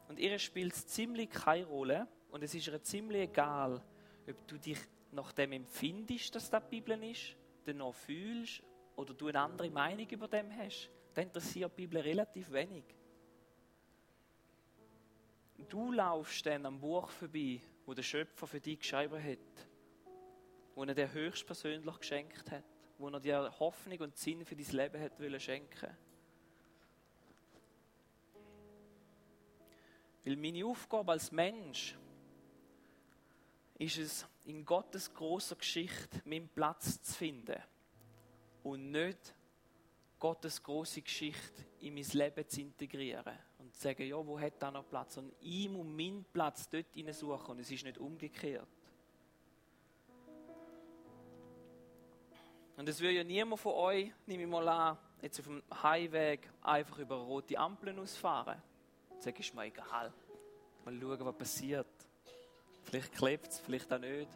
Und 0.09 0.19
ihr 0.19 0.37
spielt 0.39 0.75
ziemlich 0.75 1.29
keine 1.29 1.65
Rolle 1.65 2.05
und 2.31 2.43
es 2.43 2.53
ist 2.53 2.67
ihr 2.67 2.83
ziemlich 2.83 3.29
egal, 3.29 3.81
ob 4.29 4.47
du 4.47 4.57
dich 4.57 4.79
nach 5.11 5.31
dem 5.31 5.53
empfindest, 5.53 6.35
dass 6.35 6.49
das 6.49 6.63
die 6.63 6.81
Bibel 6.81 7.01
ist, 7.03 7.35
dann 7.65 7.77
noch 7.77 7.93
fühlst 7.93 8.61
oder 8.97 9.13
du 9.13 9.27
eine 9.27 9.39
andere 9.39 9.69
Meinung 9.69 10.09
über 10.09 10.27
dem 10.27 10.51
hast. 10.57 10.89
Dann 11.13 11.27
interessiert 11.27 11.71
die 11.71 11.87
Bibel 11.87 12.01
relativ 12.01 12.51
wenig 12.51 12.83
du 15.69 15.91
laufst 15.91 16.45
dann 16.45 16.65
am 16.65 16.79
Buch 16.79 17.09
vorbei, 17.09 17.59
wo 17.85 17.93
der 17.93 18.03
Schöpfer 18.03 18.47
für 18.47 18.59
dich 18.59 18.79
geschrieben 18.79 19.21
hat, 19.21 19.67
wo 20.75 20.83
er 20.83 20.93
dir 20.93 21.11
höchstpersönlich 21.11 21.99
geschenkt 21.99 22.51
hat, 22.51 22.63
wo 22.97 23.09
er 23.09 23.19
dir 23.19 23.53
Hoffnung 23.59 23.99
und 23.99 24.17
Sinn 24.17 24.45
für 24.45 24.55
dein 24.55 24.71
Leben 24.71 25.01
hat 25.01 25.19
wollen 25.19 25.39
schenken. 25.39 25.97
Weil 30.23 30.35
meine 30.35 30.65
Aufgabe 30.65 31.13
als 31.13 31.31
Mensch 31.31 31.95
ist 33.77 33.97
es, 33.97 34.25
in 34.45 34.65
Gottes 34.65 35.13
großer 35.13 35.55
Geschichte 35.55 36.21
meinen 36.25 36.49
Platz 36.49 37.01
zu 37.01 37.13
finden 37.13 37.61
und 38.71 38.91
nicht 38.91 39.33
Gottes 40.19 40.61
große 40.61 41.01
Geschichte 41.01 41.65
in 41.81 41.93
mein 41.93 42.03
Leben 42.03 42.47
zu 42.47 42.61
integrieren 42.61 43.37
und 43.59 43.73
zu 43.73 43.81
sagen, 43.81 44.07
ja, 44.07 44.25
wo 44.25 44.39
hat 44.39 44.53
da 44.59 44.71
noch 44.71 44.87
Platz? 44.87 45.17
Und 45.17 45.33
ihm 45.41 45.75
und 45.75 45.95
meinen 45.95 46.25
Platz 46.33 46.67
dort 46.69 46.85
suchen 47.13 47.51
und 47.51 47.59
es 47.59 47.71
ist 47.71 47.83
nicht 47.83 47.97
umgekehrt. 47.97 48.67
Und 52.75 52.87
es 52.89 52.99
will 52.99 53.11
ja 53.11 53.23
niemand 53.23 53.59
von 53.59 53.73
euch, 53.73 54.11
nehme 54.25 54.43
ich 54.43 54.49
mal 54.49 54.67
an, 54.67 54.97
jetzt 55.21 55.39
auf 55.39 55.45
dem 55.45 55.63
Highway 55.81 56.39
einfach 56.61 56.99
über 56.99 57.15
rote 57.15 57.57
Ampeln 57.57 57.97
ausfahren. 57.99 58.61
Sag 59.19 59.39
ist 59.39 59.53
mir 59.55 59.65
egal. 59.65 60.13
Mal 60.85 60.99
schauen, 60.99 61.25
was 61.25 61.35
passiert. 61.35 61.87
Vielleicht 62.83 63.13
klebt 63.13 63.47
es, 63.47 63.59
vielleicht 63.59 63.91
auch 63.91 63.99
nicht. 63.99 64.29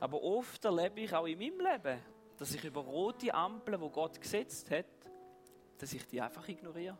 Aber 0.00 0.22
oft 0.22 0.64
erlebe 0.64 1.00
ich 1.00 1.14
auch 1.14 1.26
in 1.26 1.38
meinem 1.38 1.60
Leben, 1.60 2.00
dass 2.36 2.54
ich 2.54 2.64
über 2.64 2.80
rote 2.80 3.32
Ampeln, 3.32 3.80
wo 3.80 3.90
Gott 3.90 4.20
gesetzt 4.20 4.70
hat, 4.70 4.86
dass 5.78 5.92
ich 5.92 6.06
die 6.06 6.20
einfach 6.20 6.46
ignoriere. 6.48 6.98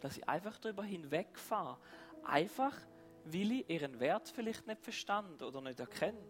Dass 0.00 0.16
ich 0.16 0.28
einfach 0.28 0.58
darüber 0.58 0.82
hinwegfahre. 0.82 1.78
Einfach, 2.24 2.76
weil 3.24 3.52
ich 3.52 3.70
ihren 3.70 4.00
Wert 4.00 4.28
vielleicht 4.28 4.66
nicht 4.66 4.82
verstand 4.82 5.42
oder 5.42 5.60
nicht 5.60 5.80
erkenne. 5.80 6.22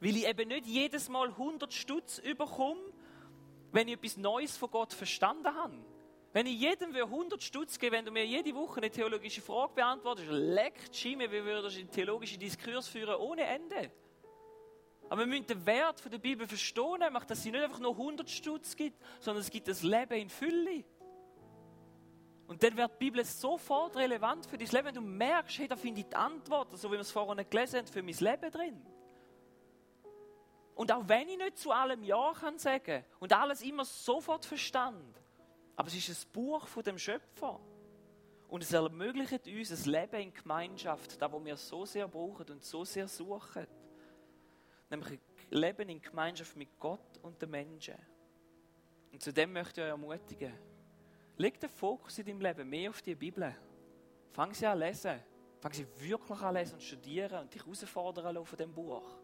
Weil 0.00 0.16
ich 0.16 0.26
eben 0.26 0.48
nicht 0.48 0.66
jedes 0.66 1.08
Mal 1.08 1.28
100 1.28 1.72
Stutz 1.72 2.18
überkomme, 2.18 2.80
wenn 3.72 3.88
ich 3.88 3.94
etwas 3.94 4.16
Neues 4.16 4.56
von 4.56 4.70
Gott 4.70 4.92
verstanden 4.92 5.54
habe. 5.54 5.76
Wenn 6.32 6.46
ich 6.46 6.60
jedem 6.60 6.94
100 6.94 7.42
Stutz 7.42 7.78
gebe, 7.78 7.96
wenn 7.96 8.04
du 8.04 8.12
mir 8.12 8.24
jede 8.24 8.54
Woche 8.54 8.78
eine 8.78 8.90
theologische 8.90 9.40
Frage 9.40 9.74
beantwortest, 9.74 10.28
leckt 10.30 10.94
Schime, 10.94 11.30
wie 11.30 11.42
würdest 11.42 11.76
du 11.76 11.80
einen 11.80 11.90
theologischen 11.90 12.38
Diskurs 12.38 12.88
führen 12.88 13.16
ohne 13.16 13.42
Ende. 13.42 13.90
Aber 15.08 15.20
wir 15.20 15.26
müssen 15.26 15.46
den 15.46 15.64
Wert 15.64 16.02
der 16.10 16.18
Bibel 16.18 16.46
verstehen, 16.46 16.98
nämlich, 16.98 17.24
dass 17.24 17.42
sie 17.42 17.50
nicht 17.50 17.62
einfach 17.62 17.78
nur 17.78 17.92
100 17.92 18.28
Stutz 18.28 18.76
gibt, 18.76 18.98
sondern 19.20 19.42
es 19.42 19.50
gibt 19.50 19.68
das 19.68 19.82
Leben 19.82 20.14
in 20.14 20.28
Fülle. 20.28 20.84
Und 22.46 22.62
dann 22.62 22.76
wird 22.76 22.92
die 22.92 23.04
Bibel 23.04 23.24
sofort 23.24 23.96
relevant 23.96 24.46
für 24.46 24.56
dein 24.56 24.68
Leben, 24.68 24.86
wenn 24.86 24.94
du 24.94 25.00
merkst, 25.00 25.58
hey, 25.58 25.68
da 25.68 25.76
finde 25.76 26.00
ich 26.00 26.08
die 26.08 26.16
Antwort, 26.16 26.76
so 26.78 26.88
wie 26.88 26.92
wir 26.92 27.00
es 27.00 27.10
vorhin 27.10 27.44
gelesen 27.48 27.78
haben, 27.78 27.86
für 27.86 28.02
mein 28.02 28.14
Leben 28.14 28.50
drin. 28.50 28.86
Und 30.74 30.92
auch 30.92 31.08
wenn 31.08 31.28
ich 31.28 31.36
nicht 31.36 31.58
zu 31.58 31.72
allem 31.72 32.02
Ja 32.04 32.32
kann 32.32 32.58
sagen 32.58 33.04
und 33.18 33.32
alles 33.32 33.62
immer 33.62 33.84
sofort 33.84 34.46
verstand, 34.46 35.20
aber 35.76 35.88
es 35.88 35.94
ist 35.94 36.08
ein 36.08 36.32
Buch 36.32 36.66
von 36.66 36.82
dem 36.82 36.98
Schöpfer. 36.98 37.60
Und 38.48 38.62
es 38.62 38.72
ermöglicht 38.72 39.46
uns 39.46 39.86
ein 39.86 39.92
Leben 39.92 40.20
in 40.20 40.34
Gemeinschaft, 40.34 41.20
da 41.20 41.30
wo 41.30 41.44
wir 41.44 41.56
so 41.56 41.84
sehr 41.84 42.08
brauchen 42.08 42.46
und 42.50 42.64
so 42.64 42.82
sehr 42.82 43.06
suchen. 43.06 43.66
Nämlich 44.90 45.18
Leben 45.50 45.88
in 45.88 46.00
Gemeinschaft 46.00 46.56
mit 46.56 46.78
Gott 46.78 47.18
und 47.22 47.40
den 47.40 47.50
Menschen. 47.50 47.94
Und 49.12 49.22
zu 49.22 49.32
dem 49.32 49.52
möchte 49.52 49.80
ich 49.80 49.84
euch 49.84 49.90
ermutigen. 49.90 50.52
Leg 51.36 51.58
den 51.60 51.70
Fokus 51.70 52.18
in 52.18 52.26
deinem 52.26 52.40
Leben 52.40 52.68
mehr 52.68 52.90
auf 52.90 53.00
die 53.00 53.14
Bibel. 53.14 53.54
Fang 54.32 54.52
sie 54.52 54.66
an 54.66 54.78
lesen. 54.78 55.20
Fang 55.60 55.72
sie 55.72 55.86
wirklich 55.98 56.40
an 56.40 56.54
lesen 56.54 56.74
und 56.74 56.82
studieren 56.82 57.40
und 57.40 57.54
dich 57.54 57.64
herausfordern 57.64 58.44
von 58.44 58.58
dem 58.58 58.72
Buch. 58.72 59.18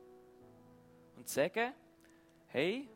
Und 1.16 1.28
sagen, 1.28 1.72
hey, 2.46 2.88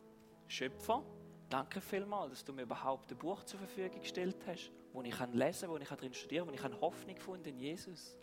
Schöpfer, 0.47 1.05
danke 1.49 1.81
vielmals, 1.81 2.31
dass 2.31 2.45
du 2.45 2.53
mir 2.53 2.63
überhaupt 2.63 3.11
ein 3.13 3.19
Buch 3.19 3.45
zur 3.45 3.61
Verfügung 3.61 4.01
gestellt 4.01 4.37
hast, 4.47 4.73
wo 4.93 5.03
ich 5.03 5.11
kann 5.11 5.33
lesen, 5.33 5.69
wo 5.69 5.77
ich 5.77 5.89
drin 5.89 6.15
studieren 6.15 6.47
kann, 6.55 6.73
wo 6.73 6.77
ich 6.77 6.81
Hoffnung 6.81 7.15
gefunden 7.15 7.49
in 7.49 7.59
Jesus. 7.59 8.17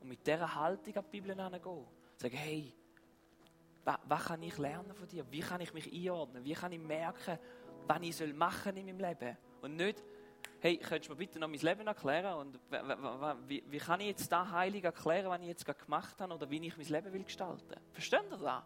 Und 0.00 0.08
mit 0.08 0.26
dieser 0.26 0.54
Haltung 0.54 0.96
an 0.96 1.04
die 1.04 1.20
Bibel 1.20 1.34
herangehen. 1.34 1.86
Sagen, 2.16 2.36
hey, 2.36 2.72
was, 3.84 4.24
kann 4.24 4.42
ich 4.42 4.56
lernen 4.58 4.94
von 4.94 5.06
dir? 5.06 5.24
Wie 5.30 5.40
kann 5.40 5.60
ich 5.60 5.72
mich 5.74 5.92
einordnen? 5.92 6.44
Wie 6.44 6.54
kann 6.54 6.72
ich 6.72 6.80
merken, 6.80 7.38
was 7.86 8.00
ich 8.02 8.34
machen 8.34 8.76
in 8.76 8.86
meinem 8.86 9.00
Leben? 9.00 9.36
Und 9.60 9.76
nicht, 9.76 10.02
hey, 10.60 10.78
könntest 10.78 11.08
du 11.08 11.12
mir 11.12 11.18
bitte 11.18 11.38
noch 11.38 11.48
mein 11.48 11.60
Leben 11.60 11.86
erklären? 11.86 12.38
Und 12.38 12.60
wie, 13.46 13.62
wie 13.66 13.78
kann 13.78 14.00
ich 14.00 14.08
jetzt 14.08 14.30
da 14.32 14.50
heilig 14.50 14.84
erklären, 14.84 15.28
was 15.28 15.40
ich 15.40 15.48
jetzt 15.48 15.64
gerade 15.64 15.78
gemacht 15.82 16.20
habe 16.20 16.34
oder 16.34 16.48
wie 16.48 16.66
ich 16.66 16.76
mein 16.76 16.86
Leben 16.86 17.12
will 17.12 17.24
gestalten? 17.24 17.80
Versteht 17.92 18.24
ihr 18.30 18.38
das? 18.38 18.62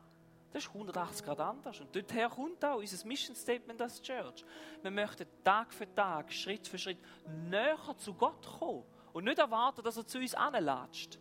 Das 0.50 0.64
ist 0.64 0.70
180 0.70 1.26
Grad 1.26 1.40
anders. 1.40 1.80
Und 1.80 1.94
dorthin 1.94 2.28
kommt 2.30 2.64
auch 2.64 2.78
unser 2.78 3.06
Mission 3.06 3.36
Statement 3.36 3.82
als 3.82 4.00
Church. 4.00 4.44
Wir 4.80 4.90
möchten 4.90 5.26
Tag 5.44 5.74
für 5.74 5.92
Tag, 5.92 6.32
Schritt 6.32 6.66
für 6.66 6.78
Schritt 6.78 6.98
näher 7.26 7.78
zu 7.98 8.14
Gott 8.14 8.46
kommen. 8.58 8.84
Und 9.12 9.24
nicht 9.24 9.38
erwarten, 9.38 9.82
dass 9.82 9.96
er 9.96 10.06
zu 10.06 10.18
uns 10.18 10.34
anlatscht. 10.34 11.18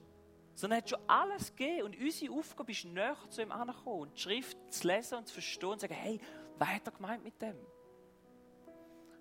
Sondern 0.57 0.79
er 0.79 0.81
hat 0.81 0.89
schon 0.89 0.99
alles 1.05 1.55
gegeben. 1.55 1.83
Und 1.83 1.99
unsere 1.99 2.33
Aufgabe 2.33 2.71
ist, 2.71 2.83
näher 2.83 3.15
zu 3.29 3.43
ihm 3.43 3.51
anzukommen. 3.51 4.01
Und 4.01 4.17
die 4.17 4.21
Schrift 4.21 4.57
zu 4.73 4.87
lesen 4.87 5.19
und 5.19 5.27
zu 5.27 5.35
verstehen 5.35 5.69
und 5.69 5.79
zu 5.79 5.83
sagen, 5.83 5.93
hey, 5.93 6.19
was 6.57 6.67
hat 6.67 6.87
er 6.87 6.93
gemeint 6.93 7.23
mit 7.23 7.39
dem? 7.39 7.55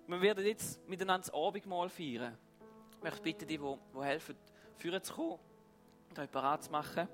Wir 0.07 0.21
werden 0.21 0.43
jetzt 0.43 0.87
miteinander 0.89 1.27
das 1.27 1.33
Abendmahl 1.35 1.89
feiern. 1.89 2.35
Ich 2.97 3.03
möchte 3.03 3.21
bitten, 3.21 3.47
die, 3.47 3.59
die, 3.59 3.75
die 3.93 4.01
helfen, 4.01 4.35
führen 4.77 5.03
zu 5.03 5.13
kommen 5.13 5.39
und 6.09 6.17
euch 6.17 6.29
bereit 6.29 6.63
zu 6.63 6.71
machen. 6.71 7.07